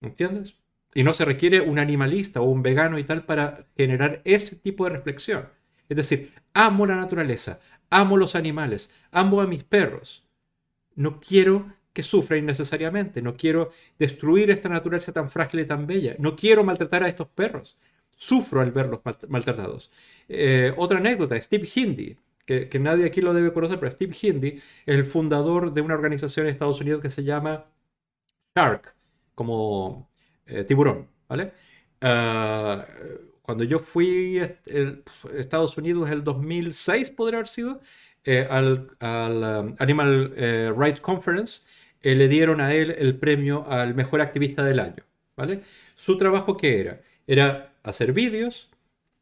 [0.00, 0.56] ¿Entiendes?
[0.94, 4.84] Y no se requiere un animalista o un vegano y tal para generar ese tipo
[4.84, 5.48] de reflexión.
[5.88, 7.60] Es decir, amo la naturaleza,
[7.90, 10.24] amo los animales, amo a mis perros.
[10.94, 16.14] No quiero que sufra innecesariamente, no quiero destruir esta naturaleza tan frágil y tan bella,
[16.18, 17.76] no quiero maltratar a estos perros,
[18.16, 19.90] sufro al verlos maltratados.
[20.28, 22.16] Eh, otra anécdota, Steve Hindi,
[22.46, 26.46] que, nadie aquí lo debe conocer, pero Steve Hindi es el fundador de una organización
[26.46, 27.66] en Estados Unidos que se llama
[28.54, 28.94] Shark,
[29.34, 30.10] como
[30.46, 31.52] eh, tiburón, ¿vale?
[32.00, 32.86] Ah,
[33.42, 34.56] cuando yo fui a
[35.36, 37.80] Estados Unidos el 2006, podría haber sido,
[38.24, 40.34] eh, al, um, Animal
[40.76, 41.66] Rights Conference,
[42.02, 45.04] le dieron a él el premio al mejor activista del año,
[45.36, 45.62] ¿vale?
[45.96, 47.00] Su trabajo, ¿qué era?
[47.26, 48.70] Era hacer vídeos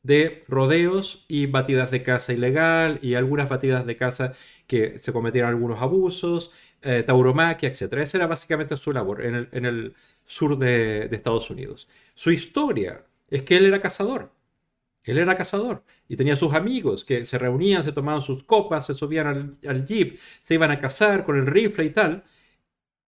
[0.02, 4.32] de rodeos y batidas de caza ilegal y algunas batidas de caza
[4.66, 7.92] que se cometieron algunos abusos, eh, tauromaquia, etc.
[7.98, 11.88] Esa era básicamente su labor en el, sur de, Estados Unidos.
[12.14, 14.32] Su historia es que él era cazador.
[15.04, 18.94] Él era cazador y tenía sus amigos que se reunían, se tomaban sus copas, se
[18.94, 22.24] subían al, al jeep, se iban a cazar con el rifle y tal,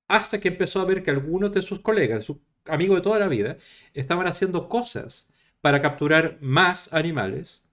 [0.08, 3.28] hasta que empezó a ver que algunos de sus colegas, sus amigos de toda la
[3.28, 3.58] vida,
[3.94, 5.28] estaban haciendo cosas
[5.62, 7.64] para capturar más animales,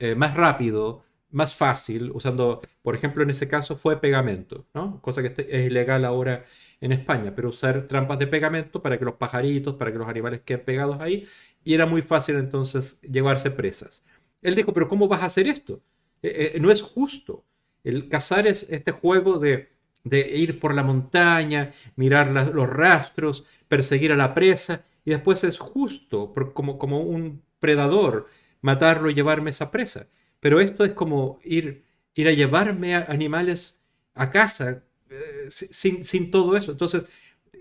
[0.00, 5.00] eh, más rápido, más fácil, usando, por ejemplo, en ese caso fue pegamento, ¿no?
[5.02, 6.44] Cosa que este, es ilegal ahora
[6.80, 10.40] en España, pero usar trampas de pegamento para que los pajaritos, para que los animales
[10.44, 11.28] queden pegados ahí,
[11.62, 14.04] y era muy fácil entonces llevarse presas.
[14.40, 15.82] Él dijo, pero ¿cómo vas a hacer esto?
[16.22, 17.44] Eh, eh, no es justo.
[17.84, 19.68] El cazar es este juego de,
[20.10, 26.34] ir por la montaña, mirar los rastros, perseguir a la presa, y después es justo,
[26.52, 28.28] como, como un predador,
[28.60, 30.08] matarlo y llevarme esa presa.
[30.40, 31.84] Pero esto es como ir,
[32.14, 33.80] ir a llevarme a animales
[34.14, 36.72] a casa eh, sin, sin, todo eso.
[36.72, 37.06] Entonces,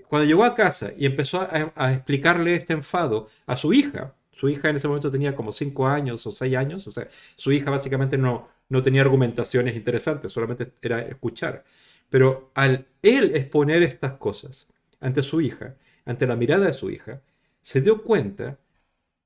[0.07, 4.69] cuando llegó a casa y empezó a, explicarle este enfado a su hija, su hija
[4.69, 8.17] en ese momento tenía como 5 años o 6 años, o sea, su hija básicamente
[8.17, 11.63] no, no tenía argumentaciones interesantes, solamente era escuchar.
[12.09, 14.67] Pero al él exponer estas cosas
[14.99, 17.21] ante su hija, ante la mirada de su hija,
[17.65, 18.59] se dio cuenta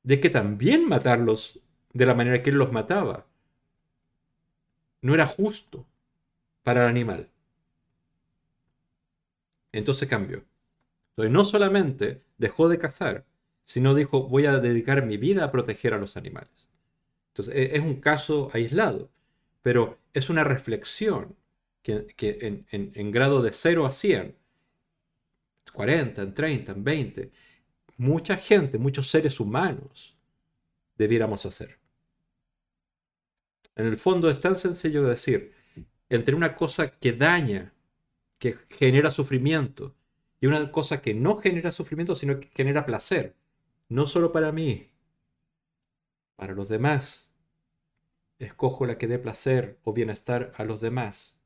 [0.02, 1.60] de que también matarlos
[1.92, 3.28] de la manera que él los mataba
[5.02, 5.86] no era justo
[6.64, 7.30] para el animal.
[9.74, 10.46] Entonces cambió.
[11.10, 13.26] Entonces no solamente dejó de cazar,
[13.66, 16.70] sino dijo voy a dedicar mi vida a proteger a los animales.
[17.34, 19.10] Entonces e-, es un caso aislado,
[19.62, 21.36] pero es una reflexión
[21.84, 24.34] que, en, en, grado de 0 a 100,
[25.74, 27.32] 40, en 30, en 20,
[28.00, 30.18] mucha gente, muchos seres humanos
[30.98, 31.80] debiéramos hacer.
[33.76, 35.54] En el fondo es tan sencillo decir,
[36.08, 37.74] entre una cosa que daña,
[38.40, 39.96] que genera sufrimiento,
[40.40, 43.36] y una cosa que no genera sufrimiento, sino que genera placer,
[43.90, 44.90] no solo para mí,
[46.38, 47.34] para los demás.
[48.40, 51.44] Escojo la que dé placer o bienestar a los demás,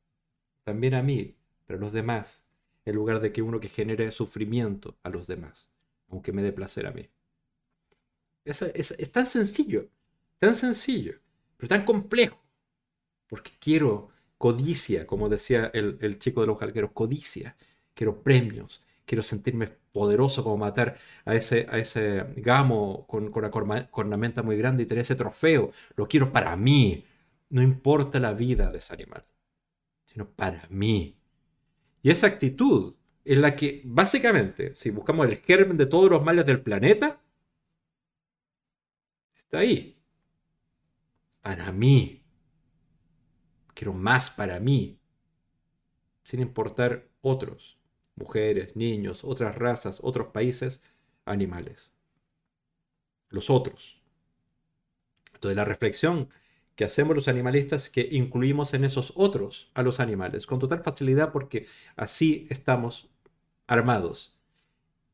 [0.64, 1.36] también a mí,
[1.66, 2.46] pero los demás,
[2.86, 5.73] en lugar de que uno que genere sufrimiento a los demás
[6.14, 7.10] aunque me dé placer a mí.
[8.46, 9.90] Es, es, tan sencillo,
[10.38, 11.16] tan sencillo,
[11.58, 12.42] pero tan complejo,
[13.28, 17.56] porque quiero codicia, como decía el, chico de los galgueros, codicia,
[17.94, 23.88] quiero premios, quiero sentirme poderoso como matar a ese, a ese gamo con, con una
[23.90, 27.06] cornamenta muy grande y tener ese trofeo, lo quiero para mí,
[27.50, 29.26] no importa la vida de ese animal,
[30.06, 31.18] sino para mí.
[32.02, 36.46] Y esa actitud en la que básicamente, si buscamos el germen de todos los males
[36.46, 37.22] del planeta,
[39.36, 39.98] está ahí.
[41.42, 42.24] Para mí.
[43.74, 45.00] Quiero más para mí.
[46.24, 47.78] Sin importar otros,
[48.16, 50.84] mujeres, niños, otras razas, otros países,
[51.26, 51.94] animales.
[53.30, 54.02] Los otros.
[55.34, 56.30] Entonces la reflexión
[56.76, 61.32] que hacemos los animalistas que incluimos en esos otros a los animales con total facilidad
[61.32, 63.13] porque así estamos
[63.68, 64.38] armados.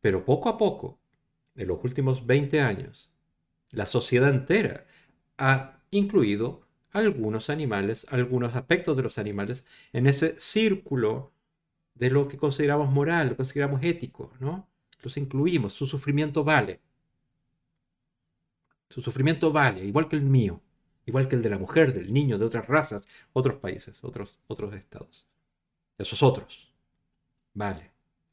[0.01, 0.99] Pero poco a poco,
[1.55, 3.11] en los últimos 20 años,
[3.71, 4.85] la sociedad entera
[5.37, 11.31] ha incluido algunos animales, algunos aspectos de los animales en ese círculo
[11.95, 14.67] de lo que consideramos moral, lo consideramos ético, ¿no?
[15.01, 16.79] Los incluimos, su sufrimiento vale.
[18.89, 20.61] Su sufrimiento vale, igual que el mío,
[21.05, 24.73] igual que el de la mujer, del niño, de otras razas, otros países, otros, otros
[24.73, 25.27] estados.
[25.97, 26.73] Esos otros.
[27.53, 27.88] Vale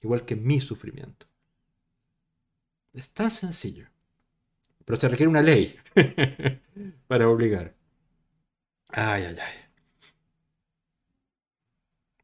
[0.06, 1.26] igual que mi sufrimiento.
[2.92, 3.86] Es tan sencillo.
[4.84, 5.76] Pero se requiere una ley
[7.08, 7.74] para obligar.
[8.92, 9.56] Ay, ay, ay.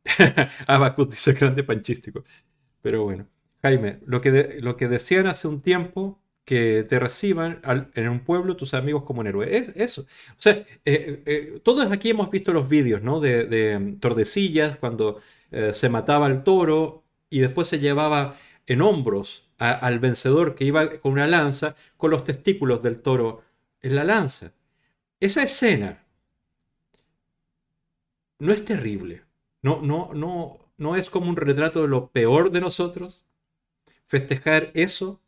[0.67, 2.25] Abacus dice grande panchístico.
[2.83, 3.29] Pero bueno,
[3.63, 7.61] Jaime, lo que, lo que decían hace un tiempo, que te reciban
[7.95, 9.57] en un pueblo tus amigos como un héroe.
[9.57, 10.03] Es eso.
[10.03, 10.55] O sea,
[10.85, 13.21] eh, eh, todos aquí hemos visto los vídeos, ¿no?
[13.21, 15.21] De, de Tordesillas, cuando
[15.53, 17.02] eh, se mataba al toro
[17.33, 18.37] y después se llevaba
[18.67, 23.43] en hombros al vencedor que iba con una lanza con los testículos del toro
[23.81, 24.53] en la lanza.
[25.19, 26.05] Esa escena
[28.39, 29.23] no es terrible,
[29.63, 33.25] no, no, no, no es como un retrato de lo peor de nosotros.
[34.05, 35.23] Festejar eso,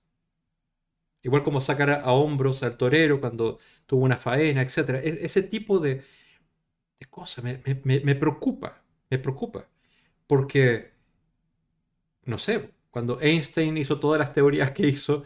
[1.23, 5.01] igual como sacar a, hombros al torero cuando tuvo una faena, etc.
[5.03, 6.03] E, ese tipo de,
[7.09, 9.69] cosas me, me preocupa, me preocupa,
[10.27, 10.94] porque
[12.27, 15.25] no sé, cuando Einstein hizo todas las teorías que hizo,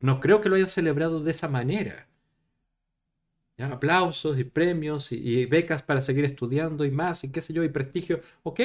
[0.00, 2.08] no creo que lo hayan celebrado de esa manera.
[3.58, 7.68] Aplausos y premios y, becas para seguir estudiando y más y qué sé yo, y
[7.68, 8.60] prestigio, ok,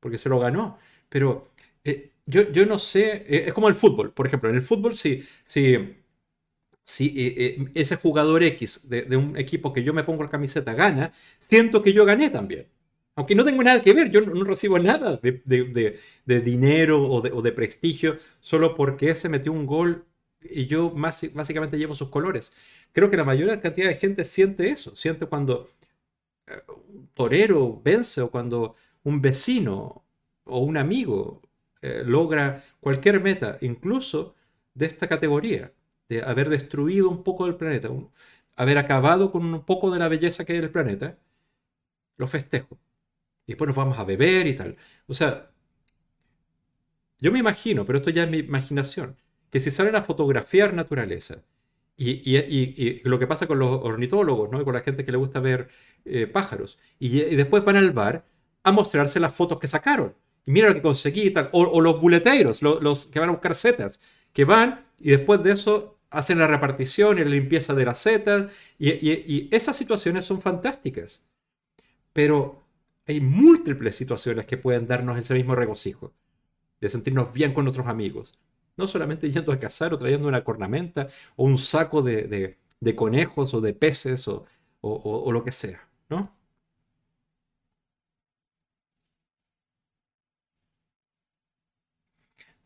[0.00, 0.78] porque se lo ganó.
[1.08, 1.50] Pero
[1.84, 4.94] eh, yo, yo, no sé, eh, es como el fútbol, por ejemplo, en el fútbol
[4.94, 5.96] si, si,
[6.84, 11.12] si eh, ese jugador X de, un equipo que yo me pongo la camiseta gana,
[11.40, 12.68] siento que yo gané también.
[13.16, 18.18] Aunque no tengo nada que ver, yo no, recibo nada de, dinero o, de, prestigio
[18.40, 20.04] solo porque ese metió un gol
[20.42, 22.52] y yo más, básicamente llevo sus colores.
[22.92, 25.70] Creo que la mayor cantidad de gente siente eso, siente cuando
[26.46, 30.04] eh, un torero vence o cuando un vecino
[30.44, 31.42] o un amigo
[31.82, 34.34] eh, logra cualquier meta, incluso
[34.74, 35.72] de esta categoría,
[36.08, 37.88] de haber destruido un poco del planeta,
[38.56, 41.18] haber acabado con un poco de la belleza que hay en el planeta,
[42.18, 42.78] lo festejo.
[43.46, 44.76] Y después nos vamos a beber y tal.
[45.06, 45.50] O sea,
[47.18, 49.16] yo me imagino, pero esto ya es mi imaginación,
[49.50, 51.42] que si salen a fotografiar naturaleza,
[51.98, 54.62] y, lo que pasa con los ornitólogos, ¿no?
[54.64, 55.68] con la gente que le gusta ver
[56.04, 58.26] eh, pájaros, y, después van al bar
[58.62, 60.14] a mostrarse las fotos que sacaron.
[60.44, 61.48] Y mira lo que conseguí y tal.
[61.52, 64.00] O, los buleteros, los que van a buscar setas,
[64.32, 68.52] que van y después de eso hacen la repartición y la limpieza de las setas.
[68.78, 71.24] Y, esas situaciones son fantásticas.
[72.12, 72.65] Pero
[73.06, 76.12] hay múltiples situaciones que pueden darnos ese mismo regocijo,
[76.80, 78.32] de sentirnos bien con nuestros amigos.
[78.76, 82.58] No solamente yendo a cazar o trayendo una cornamenta o un saco de,
[82.96, 84.46] conejos o de peces o,
[85.32, 86.36] lo que sea, ¿no?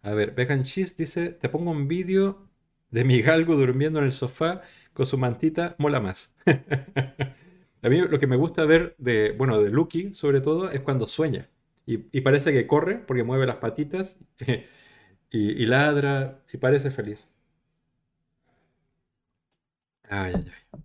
[0.03, 2.49] A ver, Vegan Cheese dice, te pongo un vídeo
[2.91, 4.63] de mi galgo durmiendo en el sofá
[4.95, 6.35] con su mantita, mola más.
[7.83, 11.07] A mí lo que me gusta ver de, bueno, de Lucky sobre todo es cuando
[11.07, 11.49] sueña.
[11.87, 14.19] Y, parece que corre porque mueve las patitas
[15.31, 17.27] y, ladra y parece feliz.
[20.11, 20.81] Ay, ay, ay.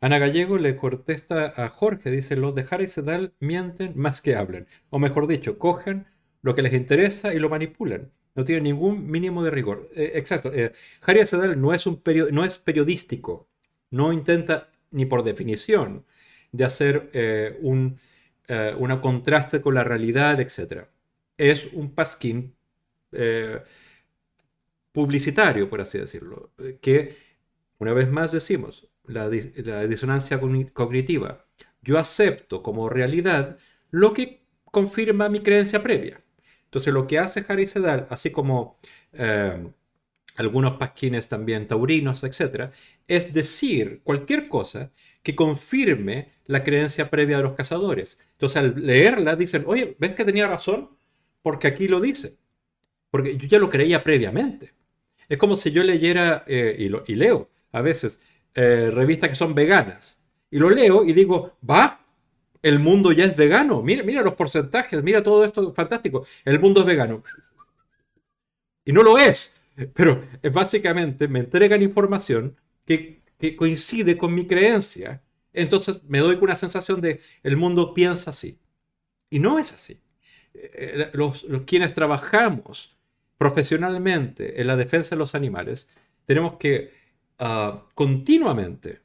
[0.00, 4.66] Ana Gallego le contesta a Jorge, dice, los de Harry Sedal mienten más que hablan.
[4.90, 6.06] O mejor dicho, cogen
[6.42, 8.12] lo que les interesa y lo manipulan.
[8.34, 9.90] No tienen ningún mínimo de rigor.
[9.94, 10.52] Eh, exacto.
[10.54, 10.72] Eh,
[11.02, 12.02] Harry Sedal no es, un
[12.32, 13.48] no es periodístico.
[13.90, 16.04] No intenta, ni por definición,
[16.52, 17.98] de hacer eh, un
[18.78, 20.86] una contraste con la realidad, etc
[21.38, 22.54] es un pasquín
[23.12, 23.62] eh,
[24.92, 27.16] publicitario, por así decirlo, que
[27.78, 30.40] una vez más decimos, la, disonancia
[30.72, 31.46] cognitiva.
[31.82, 33.58] Yo acepto como realidad
[33.90, 36.22] lo que confirma mi creencia previa.
[36.64, 38.78] Entonces lo que hace Harry Sedal, así como
[39.12, 39.68] eh,
[40.36, 42.70] algunos pasquines también taurinos, etc.,
[43.08, 44.90] es decir cualquier cosa
[45.22, 48.18] que confirme la creencia previa de los cazadores.
[48.32, 50.96] Entonces al leerla dicen, oye, ¿ves que tenía razón?
[51.46, 52.38] porque aquí lo dice.
[53.08, 54.74] Porque yo ya lo creía previamente.
[55.28, 56.74] Es como si yo leyera, eh,
[57.06, 58.20] y, leo a veces,
[58.52, 60.20] eh, revistas que son veganas.
[60.50, 62.04] Y lo leo y digo, va,
[62.62, 63.80] el mundo ya es vegano.
[63.80, 66.26] Mira, mira los porcentajes, mira todo esto fantástico.
[66.44, 67.22] El mundo es vegano.
[68.84, 69.54] Y no lo es.
[69.94, 75.22] Pero es básicamente me entregan información que, que coincide con mi creencia.
[75.52, 78.58] Entonces me doy una sensación de el mundo piensa así.
[79.30, 80.00] Y no es así.
[80.54, 82.96] Eh, los, quienes trabajamos
[83.38, 85.90] profesionalmente en la defensa de los animales,
[86.24, 86.92] tenemos que
[87.38, 89.00] ah, continuamente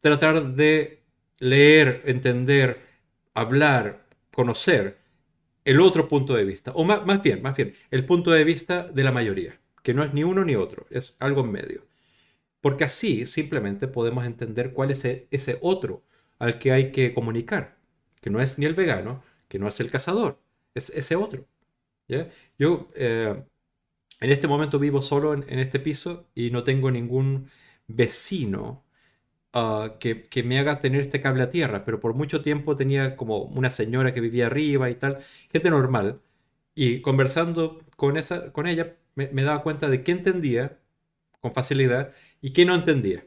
[0.00, 1.02] tratar de
[1.38, 2.80] leer, entender,
[3.34, 4.98] hablar, conocer
[5.64, 8.84] el otro punto de vista, o más, más, bien, más bien, el punto de vista
[8.84, 11.86] de la mayoría, que no es ni uno ni otro, es algo en medio.
[12.60, 16.02] Porque así simplemente podemos entender cuál es e, ese otro
[16.40, 17.78] al que hay que comunicar,
[18.20, 20.40] que no es ni el vegano, que no es el cazador,
[20.74, 21.46] es ese otro.
[22.58, 23.44] Yo eh,
[24.20, 27.48] en este momento vivo solo en, este piso y no tengo ningún
[27.86, 28.84] vecino
[29.52, 33.42] ah, que, me haga tener este cable a tierra, pero por mucho tiempo tenía como
[33.44, 35.20] una señora que vivía arriba y tal,
[35.52, 36.20] gente normal,
[36.74, 40.78] y conversando con, esa, con ella me, me daba cuenta de qué entendía
[41.40, 43.26] con facilidad y qué no entendía,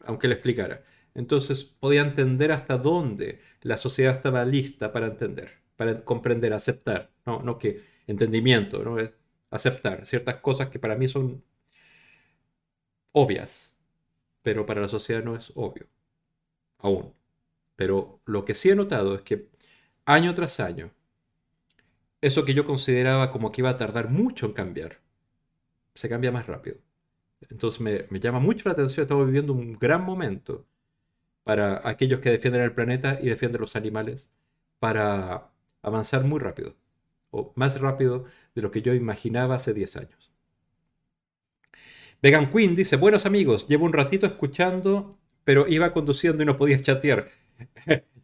[0.00, 0.84] aunque le explicara.
[1.14, 7.40] Entonces podía entender hasta dónde la sociedad estaba lista para entender para comprender, aceptar, no,
[7.40, 8.98] no que entendimiento, ¿no?
[8.98, 9.12] Es
[9.50, 11.44] aceptar ciertas cosas que para mí son
[13.12, 13.76] obvias,
[14.42, 15.86] pero para la sociedad no es obvio,
[16.78, 17.14] aún.
[17.76, 19.50] Pero lo que sí he notado es que
[20.06, 20.92] año tras año,
[22.20, 25.00] eso que yo consideraba como que iba a tardar mucho en cambiar,
[25.94, 26.78] se cambia más rápido.
[27.50, 30.66] Entonces me, me llama mucho la atención, estamos viviendo un gran momento
[31.44, 34.30] para aquellos que defienden el planeta y defienden los animales,
[34.78, 35.50] para
[35.82, 36.76] avanzar muy rápido,
[37.30, 40.32] o más rápido de lo que yo imaginaba hace 10 años.
[42.22, 46.80] Vegan Queen dice, buenos amigos, llevo un ratito escuchando, pero iba conduciendo y no podía
[46.80, 47.30] chatear.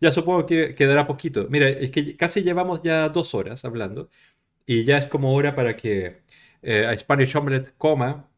[0.05, 1.47] Ya supongo que quedará poquito.
[1.51, 4.11] Mira, es que casi llevamos ya dos horas hablando
[4.67, 6.23] y ya es como hora para que
[6.63, 8.29] eh, a Spanish Omelette coma,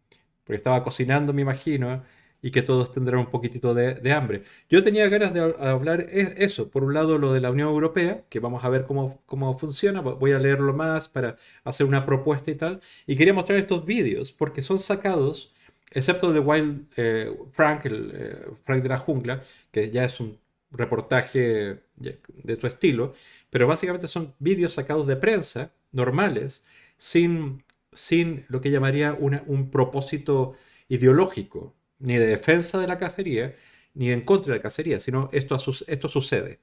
[0.45, 2.05] porque estaba cocinando, me imagino,
[2.43, 4.45] y que todos tendrán un poquitito de, hambre.
[4.71, 8.25] Yo tenía ganas de hablar e, eso, por un lado lo de la Unión Europea,
[8.29, 12.51] que vamos a ver cómo, cómo funciona, voy a leerlo más para hacer una propuesta
[12.51, 15.53] y tal, y quería mostrar estos vídeos porque son sacados,
[15.91, 20.39] excepto de Wild eh, Frank, el eh, Frank de la jungla, que ya es un
[20.71, 23.15] reportaje de su estilo,
[23.51, 26.65] pero básicamente son vídeos sacados de prensa, normales,
[26.99, 30.55] sin, sin lo que llamaría un propósito
[30.89, 33.57] ideológico ni de defensa de la cacería,
[33.95, 35.57] ni en contra de la cacería, sino esto,
[35.87, 36.61] esto sucede.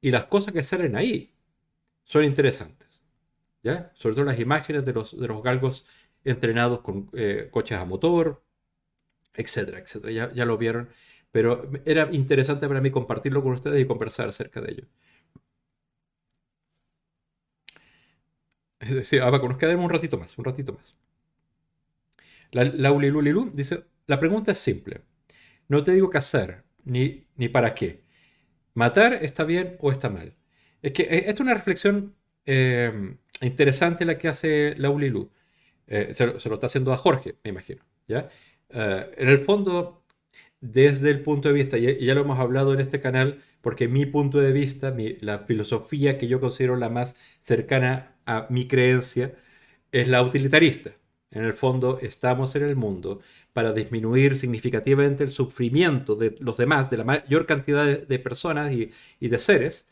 [0.00, 1.34] Y las cosas que salen ahí
[2.04, 3.02] son interesantes.
[3.62, 3.92] ¿ya?
[3.94, 5.86] Sobre todo las imágenes de los, de los galgos
[6.24, 8.42] entrenados con eh, coches a motor,
[9.34, 10.12] etcétera, etcétera.
[10.12, 10.88] Ya, ya lo vieron,
[11.36, 14.84] pero era interesante para mí compartirlo con ustedes y conversar acerca de ello.
[18.80, 20.96] Es decir, nos quedemos un ratito más, un ratito más.
[22.52, 22.90] La, la
[23.52, 25.02] dice, la pregunta es simple.
[25.68, 28.00] No te digo qué hacer, ni, ni para qué.
[28.72, 30.32] ¿Matar está bien o está mal?
[30.80, 32.14] Es que eh, esta es una reflexión
[32.46, 35.30] eh, interesante la que hace Laulilu.
[35.86, 37.84] Eh, se, lo está haciendo a Jorge, me imagino.
[38.08, 38.30] ¿ya?
[38.70, 40.05] en el fondo,
[40.72, 44.06] desde el punto de vista, y ya lo hemos hablado en este canal, porque mi
[44.06, 49.34] punto de vista, la filosofía que yo considero la más cercana a mi creencia,
[49.92, 50.92] es la utilitarista.
[51.30, 53.20] En el fondo, estamos en el mundo
[53.52, 58.92] para disminuir significativamente el sufrimiento de los demás, de la mayor cantidad de, personas y,
[59.28, 59.88] de seres,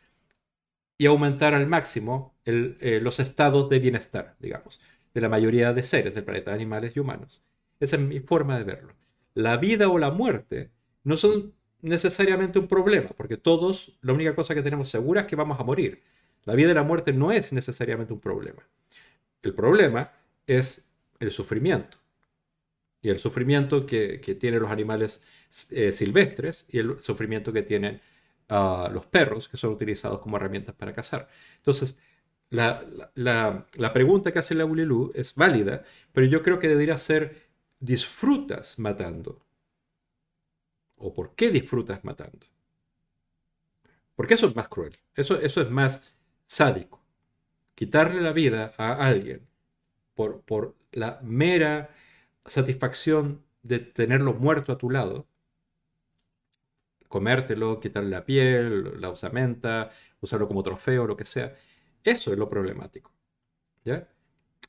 [0.98, 4.80] y aumentar al máximo eh, los estados de bienestar, digamos,
[5.12, 7.42] de la mayoría de seres del planeta, animales y humanos.
[7.80, 8.94] Esa es mi forma de verlo.
[9.34, 10.70] La vida o la muerte
[11.02, 15.36] no son necesariamente un problema, porque todos, la única cosa que tenemos segura es que
[15.36, 16.02] vamos a morir.
[16.44, 18.66] La vida y la muerte no es necesariamente un problema.
[19.42, 20.12] El problema
[20.46, 20.90] es
[21.20, 21.98] el sufrimiento.
[23.02, 25.22] Y el sufrimiento que, tienen los animales
[25.70, 28.00] eh, silvestres y el sufrimiento que tienen
[28.48, 31.28] ah, los perros, que son utilizados como herramientas para cazar.
[31.56, 31.98] Entonces,
[32.50, 37.43] la, pregunta que hace la Ulilú es válida, pero yo creo que debería ser,
[37.80, 39.44] ¿disfrutas matando?
[40.96, 42.46] ¿O por qué disfrutas matando?
[44.14, 46.12] Porque eso es más cruel, eso, eso es más
[46.46, 47.02] sádico.
[47.74, 49.46] Quitarle la vida a alguien
[50.14, 51.90] por, por la mera
[52.46, 55.26] satisfacción de tenerlo muerto a tu lado,
[57.08, 59.90] comértelo, quitarle la piel, la osamenta,
[60.20, 61.54] usarlo como trofeo, lo que sea,
[62.02, 63.12] eso es lo problemático.
[63.84, 64.08] ¿ya?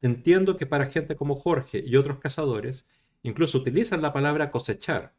[0.02, 2.88] Entiendo que para gente como Jorge y otros cazadores,
[3.26, 5.14] incluso utilizan la palabra cosechar,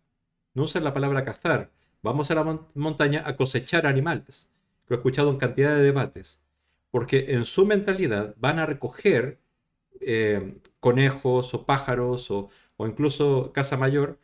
[0.55, 1.71] no usan la palabra cazar.
[2.03, 4.49] Vamos a la montaña a cosechar animales.
[4.87, 6.41] Lo he escuchado en cantidad de debates,
[6.91, 9.41] porque en su mentalidad van a recoger
[10.01, 14.19] eh, conejos o pájaros o, incluso casa mayor,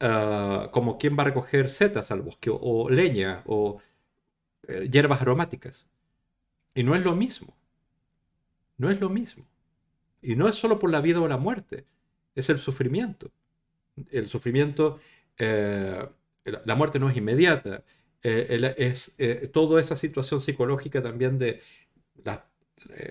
[0.00, 3.80] ah, como quien va a recoger setas al bosque o, leña o
[4.68, 5.88] eh, hierbas aromáticas.
[6.74, 7.56] Y no es lo mismo.
[8.76, 9.46] No es lo mismo.
[10.20, 11.86] Y no es solo por la vida o la muerte,
[12.34, 13.30] es el sufrimiento.
[14.10, 15.00] El sufrimiento,
[15.38, 16.06] eh,
[16.44, 17.84] la muerte no es inmediata,
[18.22, 19.14] es
[19.52, 21.60] toda esa situación psicológica también de
[22.24, 22.40] las,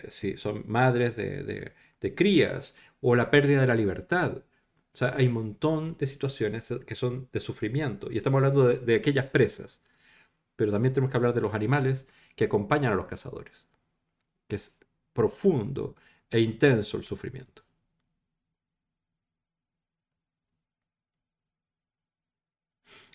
[0.10, 4.44] si son madres de de crías o la pérdida de la libertad.
[4.94, 8.96] O sea, hay un montón de situaciones que son de sufrimiento y estamos hablando de,
[8.96, 9.84] aquellas presas.
[10.56, 13.68] Pero también tenemos que hablar de los animales que acompañan a los cazadores,
[14.48, 14.78] que es
[15.14, 15.96] profundo
[16.30, 17.64] e intenso el sufrimiento.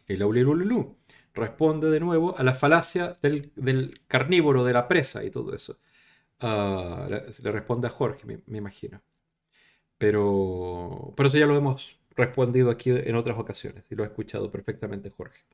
[0.09, 0.97] Y la Ulilululu
[1.35, 5.79] responde de nuevo a la falacia del, carnívoro, de la presa y todo eso.
[6.41, 9.03] Ah, le, responde a Jorge, me, imagino.
[9.99, 14.51] Pero, pero eso ya lo hemos respondido aquí en otras ocasiones y lo ha escuchado
[14.51, 15.45] perfectamente Jorge.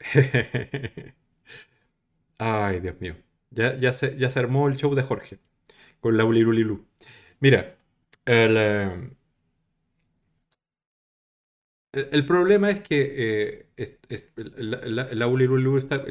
[2.38, 3.16] Ay, Dios mío.
[3.50, 5.38] Ya, ya, se, ya se armó el show de Jorge
[6.00, 6.86] con la Ulirulilu.
[7.40, 7.76] Mira,
[8.26, 9.16] el,
[11.92, 13.98] el, problema es que eh,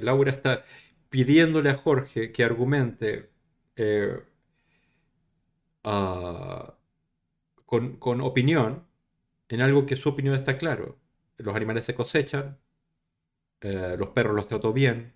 [0.02, 0.66] Laura está
[1.10, 3.30] pidiéndole a Jorge que argumente
[3.76, 4.20] eh,
[7.66, 8.86] con, opinión
[9.50, 11.00] en algo que su opinión está claro.
[11.38, 12.58] Los animales se cosechan,
[13.62, 15.14] eh, los perros los trato bien,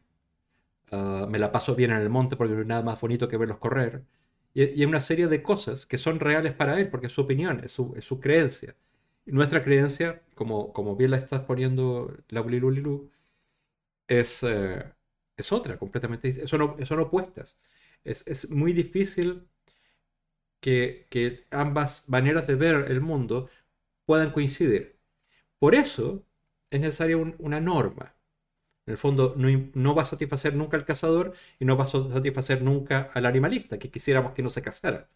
[0.91, 3.37] ah, me la paso bien en el monte porque no hay nada más bonito que
[3.37, 4.05] verlos correr.
[4.53, 7.61] Y, hay una serie de cosas que son reales para él porque es su opinión,
[7.63, 8.75] es su, creencia.
[9.25, 13.09] Nuestra creencia, como, como bien la estás poniendo la Ulilulilu,
[14.07, 14.83] es, eh,
[15.37, 17.59] es otra, completamente son, son opuestas.
[18.03, 19.47] Es, es muy difícil
[20.59, 23.49] que, que, ambas maneras de ver el mundo
[24.05, 24.99] puedan coincidir.
[25.59, 26.25] Por eso
[26.71, 28.15] es necesaria una norma.
[28.87, 31.87] En el fondo, no, no, va a satisfacer nunca al cazador y no va a
[31.87, 35.09] satisfacer nunca al animalista, que quisiéramos que no se casara.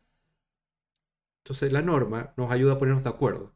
[1.44, 3.54] Entonces, la norma nos ayuda a ponernos de acuerdo,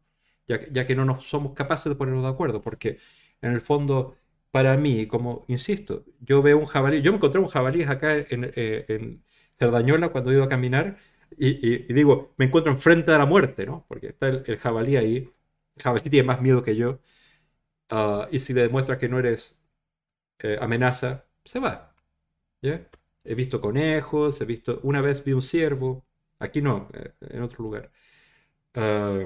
[0.49, 2.99] ya, ya que no nos somos capaces de ponernos de acuerdo, porque
[3.41, 4.17] en el fondo,
[4.51, 8.51] para mí, como insisto, yo veo un jabalí, yo me encontré un jabalí acá en,
[8.55, 9.23] eh, en
[9.53, 10.97] Cerdañola cuando he ido a caminar
[11.38, 13.85] y, digo, me encuentro enfrente de la muerte, ¿no?
[13.88, 15.17] Porque está el, jabalí ahí,
[15.76, 16.99] el jabalí tiene más miedo que yo,
[17.89, 19.61] ah, y si le demuestras que no eres
[20.39, 21.95] eh, amenaza, se va.
[23.23, 26.05] He visto conejos, he visto, una vez vi un ciervo,
[26.39, 27.91] aquí no, eh, en otro lugar.
[28.76, 29.26] Ah,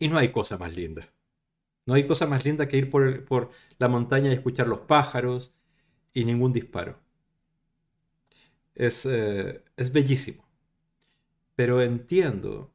[0.00, 1.08] y no hay cosa más linda.
[1.86, 5.54] No hay cosa más linda que ir por, por la montaña y escuchar los pájaros
[6.14, 6.98] y ningún disparo.
[8.74, 10.44] Es, eh, es bellísimo.
[11.54, 12.72] Pero entiendo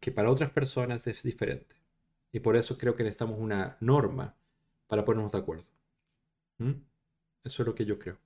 [0.00, 1.76] que para otras personas es diferente.
[2.32, 4.36] Y por eso creo que necesitamos una norma
[4.88, 5.66] para ponernos de acuerdo.
[6.58, 6.72] ¿Mm?
[7.44, 8.18] Eso es lo que yo creo.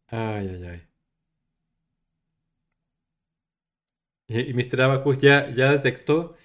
[0.08, 0.82] ay, ay, ay.
[4.28, 4.82] Y, Mr.
[4.82, 6.36] Abacus ya, ya detectó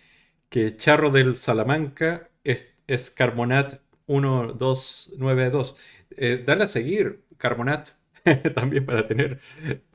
[0.50, 5.76] que Charro del Salamanca es, es Carmonat 1292.
[6.16, 7.90] Eh, dale a seguir, Carmonat,
[8.54, 9.40] también para tener,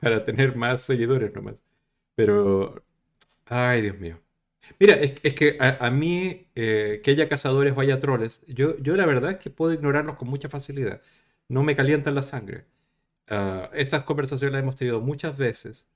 [0.00, 1.56] para tener más seguidores nomás.
[2.16, 2.84] Pero,
[3.46, 4.20] ay, Dios mío.
[4.80, 9.06] Mira, es, que a, mí, eh, que haya cazadores o haya troles, yo, yo la
[9.06, 11.02] verdad es que puedo ignorarlos con mucha facilidad.
[11.48, 12.66] No me calientan la sangre.
[13.28, 15.88] Ah, estas conversaciones las hemos tenido muchas veces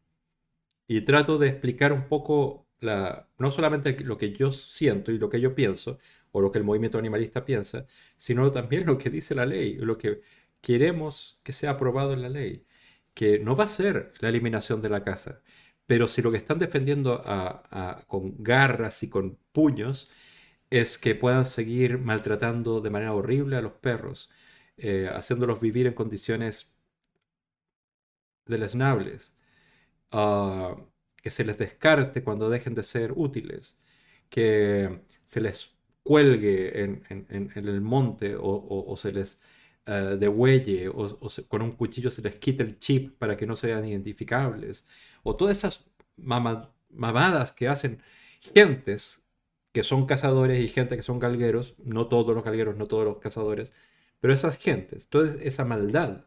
[0.88, 5.30] y trato de explicar un poco la, no solamente lo que yo siento y lo
[5.30, 5.98] que yo pienso,
[6.32, 7.86] o lo que el movimiento animalista piensa,
[8.16, 10.22] sino también lo que dice la ley, lo que
[10.60, 12.66] queremos que sea aprobado en la ley,
[13.14, 15.42] que no va a ser la eliminación de la caza,
[15.86, 17.22] pero si lo que están defendiendo
[18.06, 20.10] con garras y con puños
[20.70, 24.30] es que puedan seguir maltratando de manera horrible a los perros,
[24.82, 26.72] eh, haciéndolos vivir en condiciones
[28.46, 29.36] deleznables,
[30.12, 30.76] uh,
[31.22, 33.78] que se les descarte cuando dejen de ser útiles,
[34.30, 37.04] que se les cuelgue en,
[37.54, 39.40] el monte o, se les
[39.86, 43.84] uh, degüelle o, con un cuchillo se les quite el chip para que no sean
[43.86, 44.86] identificables,
[45.22, 45.86] o todas esas
[46.16, 48.02] mamadas que hacen
[48.40, 49.26] gentes
[49.72, 53.18] que son cazadores y gente que son galgueros, no todos los galgueros, no todos los
[53.18, 53.72] cazadores,
[54.20, 56.26] pero esas gentes, toda esa maldad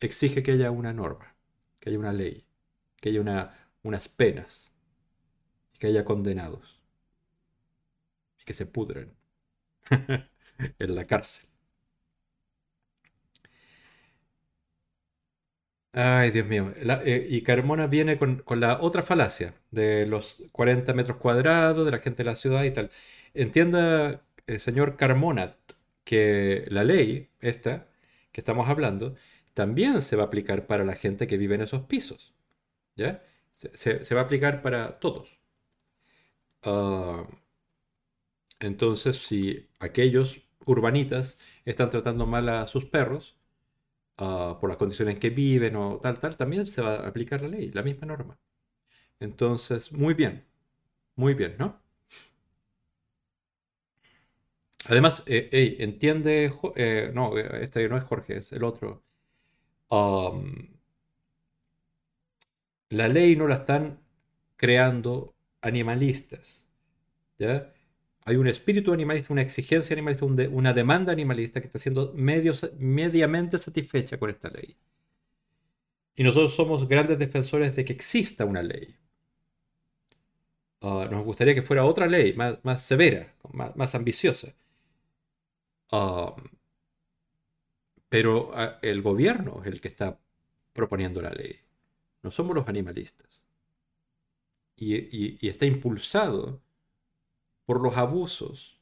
[0.00, 1.34] exige que haya una norma,
[1.80, 2.46] que haya una ley,
[3.00, 4.72] que haya una, unas penas,
[5.78, 6.80] que haya condenados
[8.40, 9.14] y que se pudren
[10.78, 11.48] en la cárcel.
[15.92, 16.72] Ay, Dios mío.
[16.76, 21.98] Eh, y Carmona viene con, la otra falacia de los 40 metros cuadrados, de la
[21.98, 22.90] gente de la ciudad y tal.
[23.32, 25.56] Entienda, el señor Carmona,
[26.04, 27.88] que la ley, esta
[28.32, 29.16] que estamos hablando,
[29.54, 32.34] también se va a aplicar para la gente que vive en esos pisos.
[32.96, 33.24] ¿Ya?
[33.74, 35.38] Se, va a aplicar para todos.
[36.62, 37.26] Ah,
[38.60, 43.36] entonces, si aquellos urbanitas están tratando mal a sus perros,
[44.18, 47.42] ah, por las condiciones en que viven o tal, tal, también se va a aplicar
[47.42, 48.38] la ley, la misma norma.
[49.20, 50.46] Entonces, muy bien,
[51.16, 51.80] muy bien, ¿no?
[54.88, 59.02] Además, eh, entiende, eh, no, este no es Jorge, es el otro.
[62.90, 64.00] la ley no la están
[64.56, 66.66] creando animalistas.
[68.24, 74.18] Hay un espíritu animalista, una exigencia animalista, una demanda animalista que está siendo mediamente satisfecha
[74.18, 74.76] con esta ley.
[76.16, 78.96] Y nosotros somos grandes defensores de que exista una ley.
[80.80, 84.54] Ah, nos gustaría que fuera otra ley, más, severa, más ambiciosa
[88.08, 90.18] pero ah, el gobierno es el que está
[90.72, 91.60] proponiendo la ley.
[92.22, 93.46] No somos los animalistas.
[94.76, 96.60] Y, está impulsado
[97.64, 98.78] por los abusos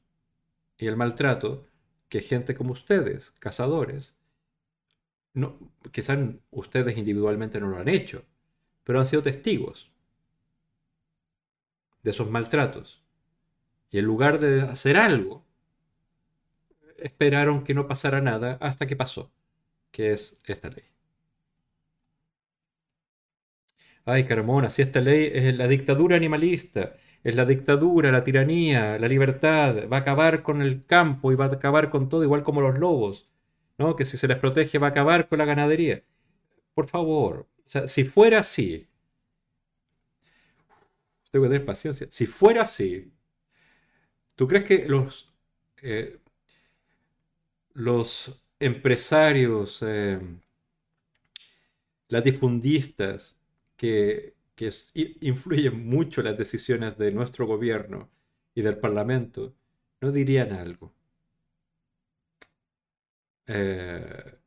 [0.76, 1.66] y el maltrato
[2.08, 4.14] que gente como ustedes, cazadores,
[5.32, 5.58] no,
[5.92, 6.18] quizás
[6.50, 8.24] ustedes individualmente no lo han hecho,
[8.82, 9.90] pero han sido testigos
[12.02, 13.02] de esos maltratos
[13.90, 15.44] Y en lugar de hacer algo,
[16.98, 19.32] esperaron que no pasara nada hasta que pasó,
[19.92, 20.84] que es esta ley.
[24.04, 29.08] Ay, Carmona, si esta ley es la dictadura animalista, es la dictadura, la tiranía, la
[29.08, 32.60] libertad, va a acabar con el campo y va a acabar con todo, igual como
[32.60, 33.30] los lobos,
[33.78, 33.96] ¿no?
[33.96, 36.02] Que si se les protege va a acabar con la ganadería.
[36.74, 38.88] Por favor, o sea, si fuera así,
[41.30, 43.12] tengo que tener paciencia, si fuera así,
[44.34, 45.32] ¿tú crees que los,
[45.82, 46.18] eh,
[47.74, 50.18] los empresarios, eh,
[52.08, 53.40] latifundistas,
[53.76, 54.34] que,
[55.20, 58.10] influyen mucho las decisiones de nuestro gobierno
[58.54, 59.54] y del Parlamento,
[60.00, 60.94] no dirían algo.
[63.46, 64.38] Eh,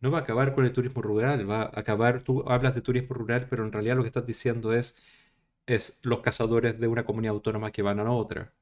[0.00, 3.14] no va a acabar con el turismo rural, va a acabar, tú hablas de turismo
[3.14, 4.96] rural, pero en realidad lo que estás diciendo es,
[5.66, 8.52] es los cazadores de una comunidad autónoma que van a otra,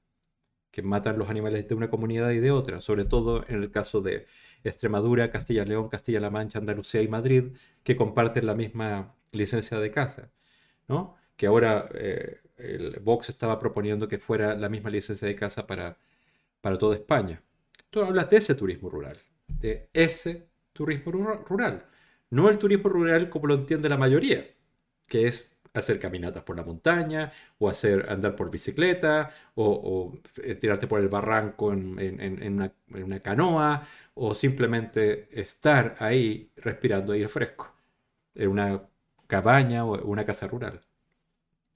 [0.74, 4.00] que matan los animales de una comunidad y de otra, sobre todo en el caso
[4.00, 4.26] de
[4.64, 7.52] Extremadura, Castilla-León, Castilla-La Mancha, Andalucía y Madrid,
[7.84, 10.32] que comparten la misma licencia de caza,
[10.88, 11.14] ¿no?
[11.36, 15.96] Que ahora eh, el Vox estaba proponiendo que fuera la misma licencia de caza para,
[16.60, 17.40] para toda España.
[17.90, 21.12] Tú hablas de ese turismo rural, de ese turismo
[21.46, 21.86] rural,
[22.30, 24.44] no el turismo rural como lo entiende la mayoría,
[25.06, 30.86] que es hacer caminatas por la montaña, o hacer andar por bicicleta, o, eh, tirarte
[30.86, 37.74] por el barranco en, una, canoa, o simplemente estar ahí respirando aire fresco,
[38.34, 38.82] en una
[39.26, 40.80] cabaña o una casa rural,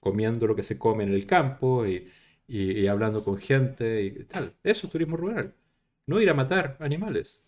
[0.01, 2.09] comiendo lo que se come en el campo y,
[2.89, 4.55] hablando con gente y tal.
[4.63, 5.55] Eso es turismo rural.
[6.07, 7.43] No ir a matar animales.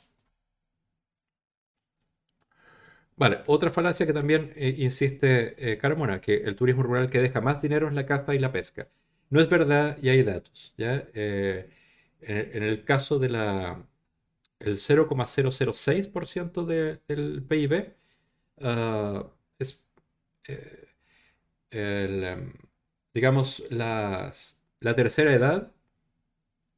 [3.21, 7.43] Vale, otra falacia que también eh, insiste eh, Carmona, que el turismo rural que deja
[7.43, 8.89] más dinero es la caza y la pesca.
[9.29, 10.73] No es verdad y hay datos.
[10.79, 11.07] ¿ya?
[11.15, 11.71] Eh,
[12.23, 13.87] en, el caso de la
[14.61, 17.95] el 0,006% del PIB
[19.59, 19.85] es
[21.71, 22.53] em,
[23.15, 24.33] digamos la
[24.97, 25.73] tercera edad,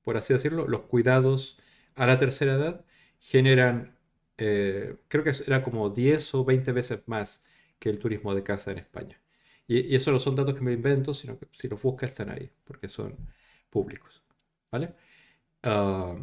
[0.02, 1.58] por así decirlo, los cuidados
[1.94, 2.84] a la tercera edad
[3.20, 3.96] generan
[4.44, 7.44] eh, creo que era como 10 o 20 veces más
[7.78, 9.20] que el turismo de caza en España.
[9.68, 12.50] Y, eso no son datos que me invento, sino que si los buscas están ahí,
[12.64, 13.16] porque son
[13.70, 14.22] públicos.
[14.72, 14.94] ¿Vale?
[15.62, 16.16] Ah,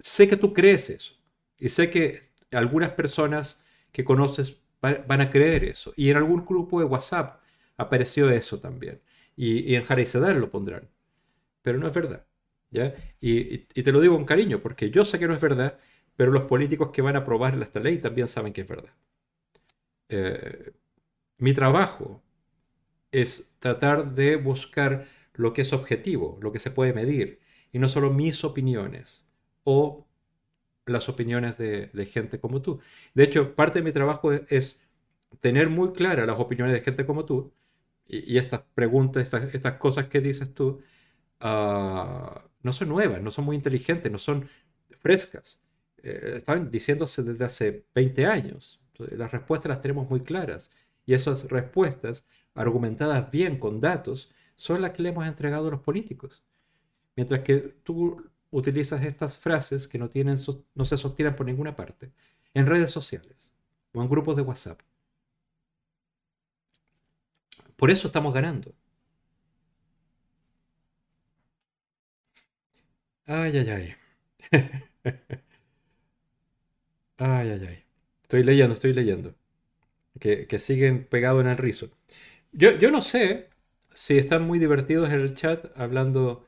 [0.00, 1.14] sé que tú crees eso.
[1.58, 2.20] Y sé que
[2.52, 3.60] algunas personas
[3.92, 5.92] que conoces van a creer eso.
[5.96, 7.42] Y en algún grupo de WhatsApp
[7.76, 9.00] apareció eso también.
[9.36, 10.88] Y, en Jara y lo pondrán.
[11.62, 12.26] Pero no es verdad.
[12.70, 12.94] ¿ya?
[13.20, 15.78] Y, y, te lo digo con cariño, porque yo sé que no es verdad
[16.16, 18.92] pero los políticos que van a aprobar esta ley también saben que es verdad.
[20.08, 20.72] Eh,
[21.38, 22.22] mi trabajo
[23.12, 27.40] es tratar de buscar lo que es objetivo, lo que se puede medir,
[27.72, 29.24] y no solo mis opiniones
[29.64, 30.06] o
[30.86, 32.80] las opiniones de, gente como tú.
[33.14, 34.86] De hecho, parte de mi trabajo es,
[35.40, 37.52] tener muy claras las opiniones de gente como tú,
[38.06, 40.82] y, estas preguntas, estas, cosas que dices tú,
[41.40, 44.48] ah, no son nuevas, no son muy inteligentes, no son
[45.00, 45.62] frescas.
[46.02, 48.80] Eh, estaban diciéndose desde hace 20 años.
[48.98, 50.70] las respuestas las tenemos muy claras.
[51.06, 55.80] Y esas respuestas, argumentadas bien con datos, son las que le hemos entregado a los
[55.80, 56.44] políticos.
[57.16, 60.38] Mientras que tú utilizas estas frases que no, tienen,
[60.74, 62.12] no se sostienen por ninguna parte,
[62.54, 63.52] en redes sociales
[63.94, 64.80] o en grupos de WhatsApp.
[67.76, 68.72] Por eso estamos ganando.
[73.26, 73.94] Ay, ay, ay.
[77.20, 77.84] Ay, ay, ay.
[78.22, 79.34] Estoy leyendo, estoy leyendo.
[80.20, 81.90] Que, siguen pegados en el rizo.
[82.52, 83.50] Yo, yo no sé
[83.94, 86.46] si están muy divertidos en el chat hablando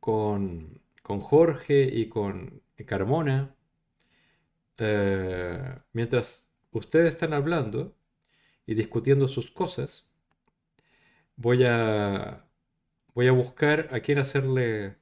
[0.00, 3.54] con, con Jorge y con Carmona.
[4.78, 7.94] Eh, mientras ustedes están hablando
[8.66, 10.10] y discutiendo sus cosas,
[11.36, 12.44] voy a,
[13.14, 14.96] voy a buscar a quién hacerle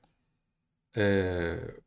[0.94, 1.80] eh,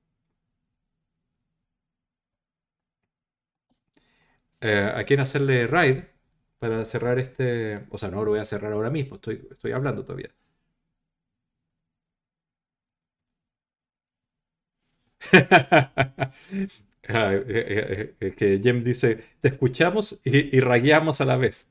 [4.62, 6.04] eh, a quién hacerle raid
[6.60, 7.86] para cerrar este.
[7.92, 10.32] O sea, no lo voy a cerrar ahora mismo, estoy, estoy hablando todavía.
[17.12, 20.60] Ah, eh, eh, que Jem dice, te escuchamos y, y
[21.22, 21.68] a la vez.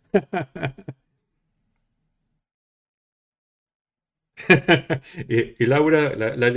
[5.29, 6.51] y, Laura, la, la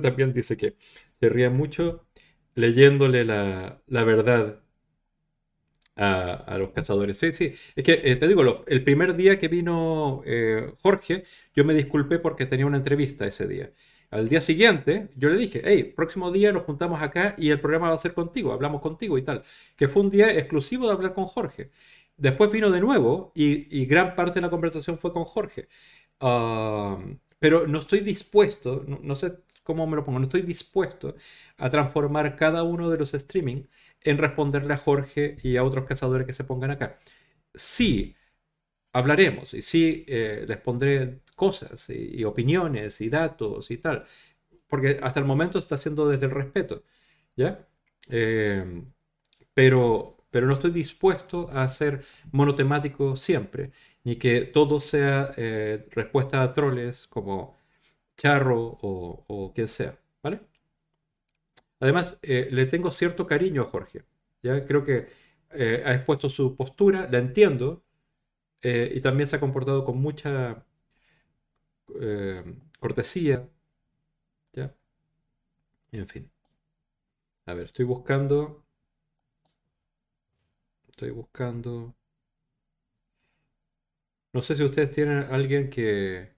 [0.00, 0.74] también dice que
[1.20, 2.06] se ríe mucho
[2.54, 4.60] leyéndole la, la verdad
[5.98, 7.18] a, los cazadores.
[7.18, 7.54] Sí, sí.
[7.74, 12.18] Es que eh, te digo, el primer día que vino eh, Jorge, yo me disculpé
[12.18, 13.72] porque tenía una entrevista ese día.
[14.10, 17.88] Al día siguiente, yo le dije, hey, próximo día nos juntamos acá y el programa
[17.90, 19.42] va a ser contigo, hablamos contigo y tal.
[19.76, 21.70] Que fue un día exclusivo de hablar con Jorge.
[22.16, 25.68] Después vino de nuevo y, gran parte de la conversación fue con Jorge.
[27.38, 31.14] pero no estoy dispuesto, no, sé cómo me lo pongo, no estoy dispuesto
[31.58, 33.64] a transformar cada uno de los streaming
[34.02, 36.98] en responderle a Jorge y a otros cazadores que se pongan acá.
[37.54, 38.16] Sí,
[38.92, 44.04] hablaremos y sí eh, les pondré cosas y, opiniones y datos y tal,
[44.68, 46.84] porque hasta el momento está haciendo desde el respeto,
[47.36, 47.66] ¿ya?
[48.10, 48.84] Eh,
[49.54, 53.72] pero, pero no estoy dispuesto a ser monotemático siempre,
[54.04, 57.56] ni que todo sea eh, respuesta a troles como
[58.16, 60.40] Charro o, quien sea, ¿vale?
[61.80, 64.04] Además, le tengo cierto cariño a Jorge,
[64.42, 64.64] ¿ya?
[64.64, 65.08] Creo que
[65.84, 67.84] ha expuesto su postura, la entiendo,
[68.62, 70.64] eh, y también se ha comportado con mucha
[72.00, 72.44] eh,
[72.80, 73.48] cortesía.
[74.52, 74.74] ¿Ya?
[75.92, 76.30] En fin.
[77.46, 78.62] A ver, estoy buscando.
[80.90, 81.94] Estoy buscando.
[84.32, 86.30] No sé si ustedes tienen alguien que.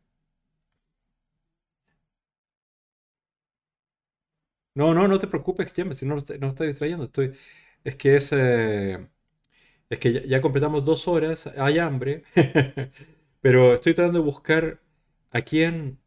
[4.74, 7.04] No, no, no te preocupes, James, si no, no está distrayendo.
[7.04, 7.34] Estoy.
[7.84, 8.32] Es que es.
[8.32, 9.08] Eh,
[9.90, 12.24] es que ya, completamos dos horas, hay hambre,
[13.42, 14.80] pero estoy tratando de buscar
[15.32, 16.00] a quién,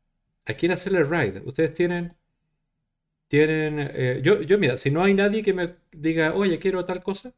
[0.46, 1.42] a quién hacerle ride.
[1.46, 2.18] Ustedes tienen,
[3.28, 7.04] tienen, eh, yo, yo mira, si no hay nadie que me diga, oye, quiero tal
[7.04, 7.34] cosa,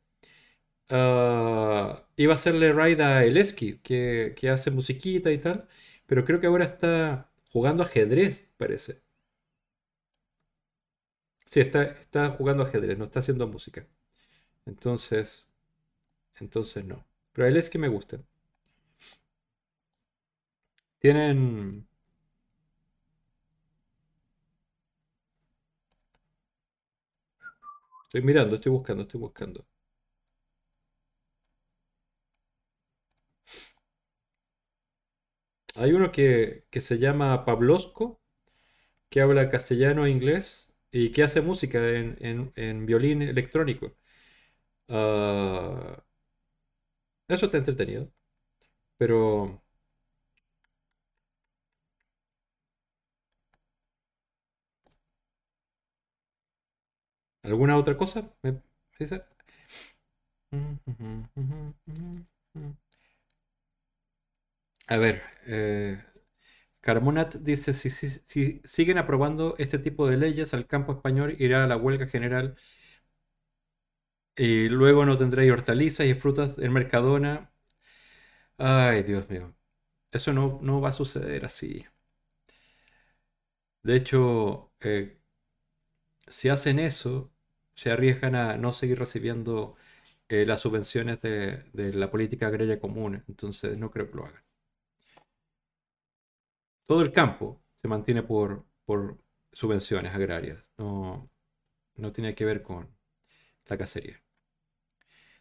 [0.89, 5.68] ah, iba a hacerle ride a Eleski, que, que hace musiquita y tal,
[6.07, 9.02] pero creo que ahora está jugando ajedrez, parece.
[11.45, 13.88] Sí, está, jugando ajedrez, no está haciendo música.
[14.65, 15.49] Entonces,
[16.39, 17.05] entonces no.
[17.34, 18.19] Pero él es que me gusta.
[20.99, 21.88] Tienen...
[28.05, 29.63] Estoy mirando, estoy buscando, estoy buscando.
[35.76, 38.19] Hay uno que, que se llama Pablosco,
[39.09, 43.97] que habla castellano e inglés y que hace música en, en, violín electrónico.
[44.89, 45.95] Uh,
[47.27, 48.11] eso está entretenido.
[48.97, 49.63] Pero...
[57.43, 58.30] ¿Alguna otra cosa?
[58.43, 58.61] ¿Me
[64.88, 66.03] A ver, eh,
[66.86, 71.68] Carmonat dice, si, si, siguen aprobando este tipo de leyes, al campo español irá a
[71.68, 72.56] la huelga general
[74.38, 77.52] y luego no tendréis hortalizas y frutas en Mercadona.
[78.57, 79.56] Ay, Dios mío.
[80.12, 81.86] Eso no, no va a suceder así.
[83.84, 85.18] De hecho, eh,
[86.28, 87.32] si hacen eso,
[87.76, 89.76] se arriesgan a no seguir recibiendo
[90.30, 91.64] eh, las subvenciones de,
[91.94, 93.24] la política agraria común.
[93.28, 94.44] Entonces, no creo que lo hagan.
[96.86, 98.66] Todo el campo se mantiene por,
[99.52, 100.72] subvenciones agrarias.
[100.78, 101.30] No,
[102.14, 102.88] tiene que ver con
[103.68, 104.22] la cacería.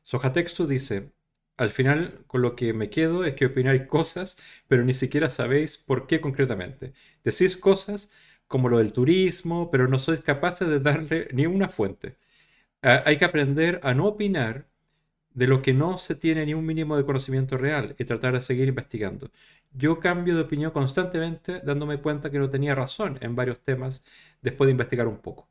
[0.03, 1.13] Sojatexto dice,
[1.57, 4.37] al final con lo que me quedo es que opináis cosas,
[4.69, 6.95] pero ni siquiera sabéis por qué concretamente.
[7.25, 8.11] Decís cosas
[8.47, 12.17] como lo del turismo, pero no sois capaces de darle ni una fuente.
[12.83, 14.69] hay que aprender a no opinar
[15.35, 18.41] de lo que no se tiene ni un mínimo de conocimiento real y tratar de
[18.41, 19.31] seguir investigando.
[19.75, 24.05] Yo cambio de opinión constantemente dándome cuenta que no tenía razón en varios temas
[24.43, 25.49] después de investigar un poco.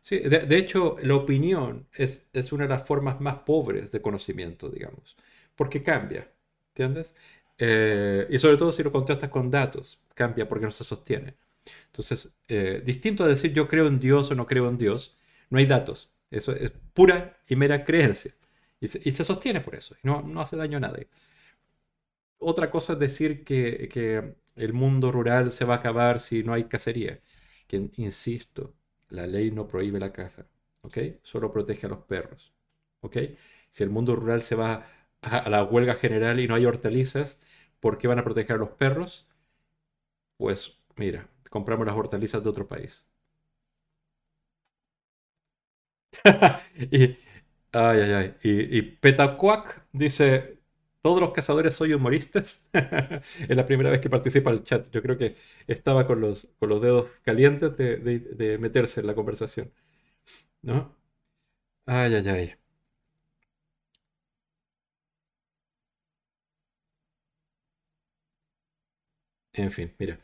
[0.00, 5.16] Sí, de, hecho, la opinión es, una de las formas más pobres de conocimiento, digamos,
[5.56, 6.30] porque cambia,
[6.68, 7.14] ¿entiendes?
[7.58, 11.36] Eh, y sobre todo si lo contrastas con datos, cambia porque no se sostiene.
[11.86, 15.16] Entonces, eh, distinto a decir yo creo en Dios o no creo en Dios,
[15.50, 16.10] no hay datos.
[16.30, 18.34] Eso es pura y mera creencia.
[18.80, 21.08] Y se, sostiene por eso, y no, no, hace daño a nadie.
[22.44, 26.64] Otra cosa es decir que, el mundo rural se va a acabar si no hay
[26.64, 27.20] cacería.
[27.66, 28.74] Que, insisto,
[29.08, 30.46] la ley no prohíbe la caza,
[30.82, 30.98] ¿ok?
[31.22, 32.52] Solo protege a los perros,
[33.00, 33.16] ¿ok?
[33.70, 34.86] Si el mundo rural se va
[35.22, 37.40] a, la huelga general y no hay hortalizas,
[37.80, 39.26] ¿por qué van a proteger a los perros?
[40.36, 43.04] Pues mira, compramos las hortalizas de otro país.
[46.24, 47.18] ay,
[47.72, 48.34] ay, ay.
[48.42, 50.58] Y, y Petacuac dice,
[51.04, 52.66] todos los cazadores soy humoristas.
[52.72, 54.90] es la primera vez que participa el chat.
[54.90, 55.36] Yo creo que
[55.66, 59.70] estaba con los, con los dedos calientes de, meterse en la conversación.
[60.62, 60.96] ¿No?
[61.86, 62.54] Ay, ay, ay.
[69.52, 70.18] En fin, mira.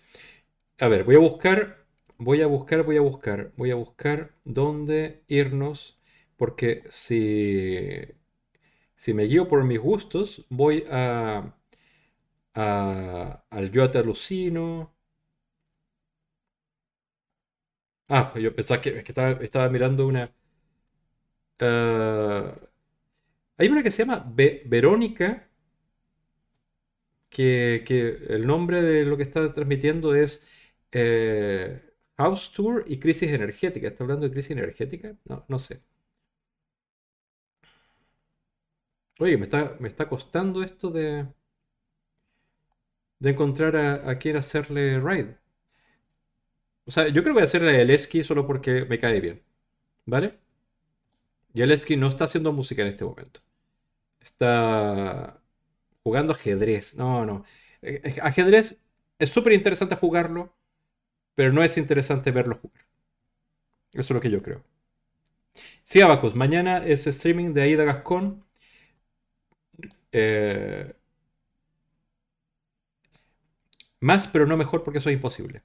[0.81, 1.79] A ver, voy a buscar
[2.19, 5.99] voy a buscar, voy a buscar, voy a buscar dónde irnos,
[6.37, 8.03] porque si,
[9.01, 11.55] si me guío por mis gustos, voy a,
[12.55, 14.95] al Yo te alucino.
[18.11, 20.31] Ah, yo pensaba que, estaba, mirando una...
[21.61, 22.55] Ah,
[23.59, 25.49] hay una que se llama Verónica,
[27.29, 30.47] que, que, el nombre de lo que está transmitiendo es
[30.93, 31.83] eh,
[32.19, 33.89] House Tour y crisis energética.
[33.89, 35.17] ¿Está hablando de crisis energética?
[35.25, 35.83] No, no sé.
[39.21, 41.29] Oye, me está, me está costando esto de,
[43.21, 45.39] de encontrar a, a quién hacerle ride.
[46.87, 49.43] O sea, yo creo que voy a hacerle el esqui solo porque me cae bien.
[50.07, 50.39] ¿Vale?
[51.55, 53.41] Y el no está haciendo música en este momento.
[54.21, 55.43] Está
[56.05, 56.95] jugando ajedrez.
[56.97, 57.45] No, no.
[57.83, 58.81] Eh, eh, ajedrez
[59.19, 60.55] es súper interesante jugarlo
[61.37, 62.85] pero no es interesante verlo jugar.
[63.93, 64.65] Eso es lo que yo creo.
[65.85, 68.45] Sí, Abacus, mañana es streaming de Aida Gascón.
[70.13, 70.93] Eh,
[74.01, 75.63] más, pero no mejor porque eso es imposible.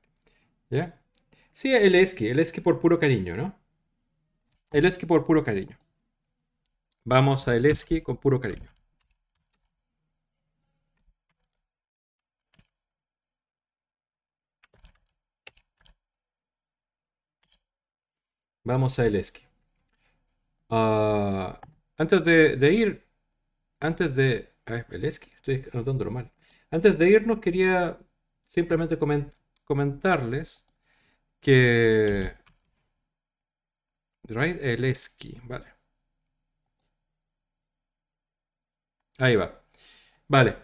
[0.70, 1.00] ¿Ya?
[1.54, 3.56] Sí, el esqui, el esqui por puro cariño, ¿no?
[4.80, 5.76] El esqui por puro cariño.
[7.06, 8.70] Vamos a el esqui con puro cariño.
[18.66, 19.44] Vamos a el esqui.
[20.70, 21.60] Ah,
[21.98, 23.05] antes de, ir,
[23.80, 24.54] antes de...
[24.66, 26.32] esqui, estoy anotándolo mal.
[26.72, 28.00] Antes de irnos quería
[28.48, 28.98] simplemente
[29.66, 30.66] comentarles
[31.42, 32.34] que...
[34.28, 35.66] el esqui, vale.
[39.18, 39.62] Ahí va.
[40.28, 40.58] Vale.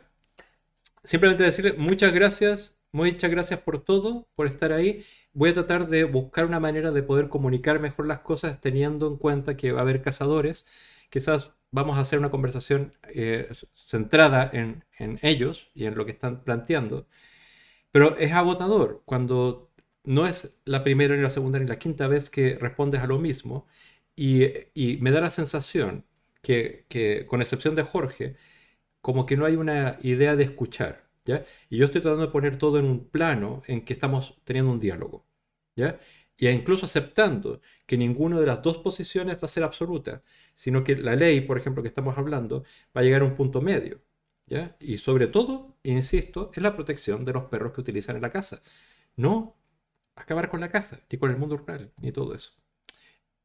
[1.04, 6.04] Simplemente decirle muchas gracias, muchas gracias por todo, por estar ahí voy a tratar de
[6.04, 9.82] buscar una manera de poder comunicar mejor las cosas teniendo en cuenta que va a
[9.84, 10.66] haber cazadores.
[11.10, 14.84] Quizás vamos a hacer una conversación eh, centrada en,
[15.23, 17.07] ellos y en lo que están planteando.
[17.91, 19.72] Pero es agotador cuando
[20.03, 23.19] no es la primera ni la segunda ni la quinta vez que respondes a lo
[23.19, 23.68] mismo
[24.15, 26.06] y, me da la sensación
[26.41, 28.35] que, con excepción de Jorge,
[29.02, 31.10] como que no hay una idea de escuchar.
[31.69, 34.80] Y yo estoy tratando de poner todo en un plano en que estamos teniendo un
[34.80, 35.26] diálogo,
[35.76, 35.99] ¿ya?
[36.38, 40.23] Y incluso aceptando que ninguna de las dos posiciones va a ser absoluta,
[40.56, 42.64] sino que la ley, por ejemplo, que estamos hablando,
[42.95, 44.02] va a llegar a un punto medio,
[44.48, 44.76] ¿ya?
[44.80, 48.61] Y sobre todo, insisto, es la protección de los perros que utilizan en la casa.
[49.15, 49.57] No
[50.15, 52.53] acabar con la caza, ni con el mundo rural, ni todo eso.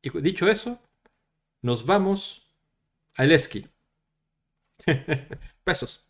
[0.03, 0.81] Y dicho eso,
[1.63, 2.49] nos vamos
[3.17, 3.67] al esquí.
[5.67, 6.06] Besos.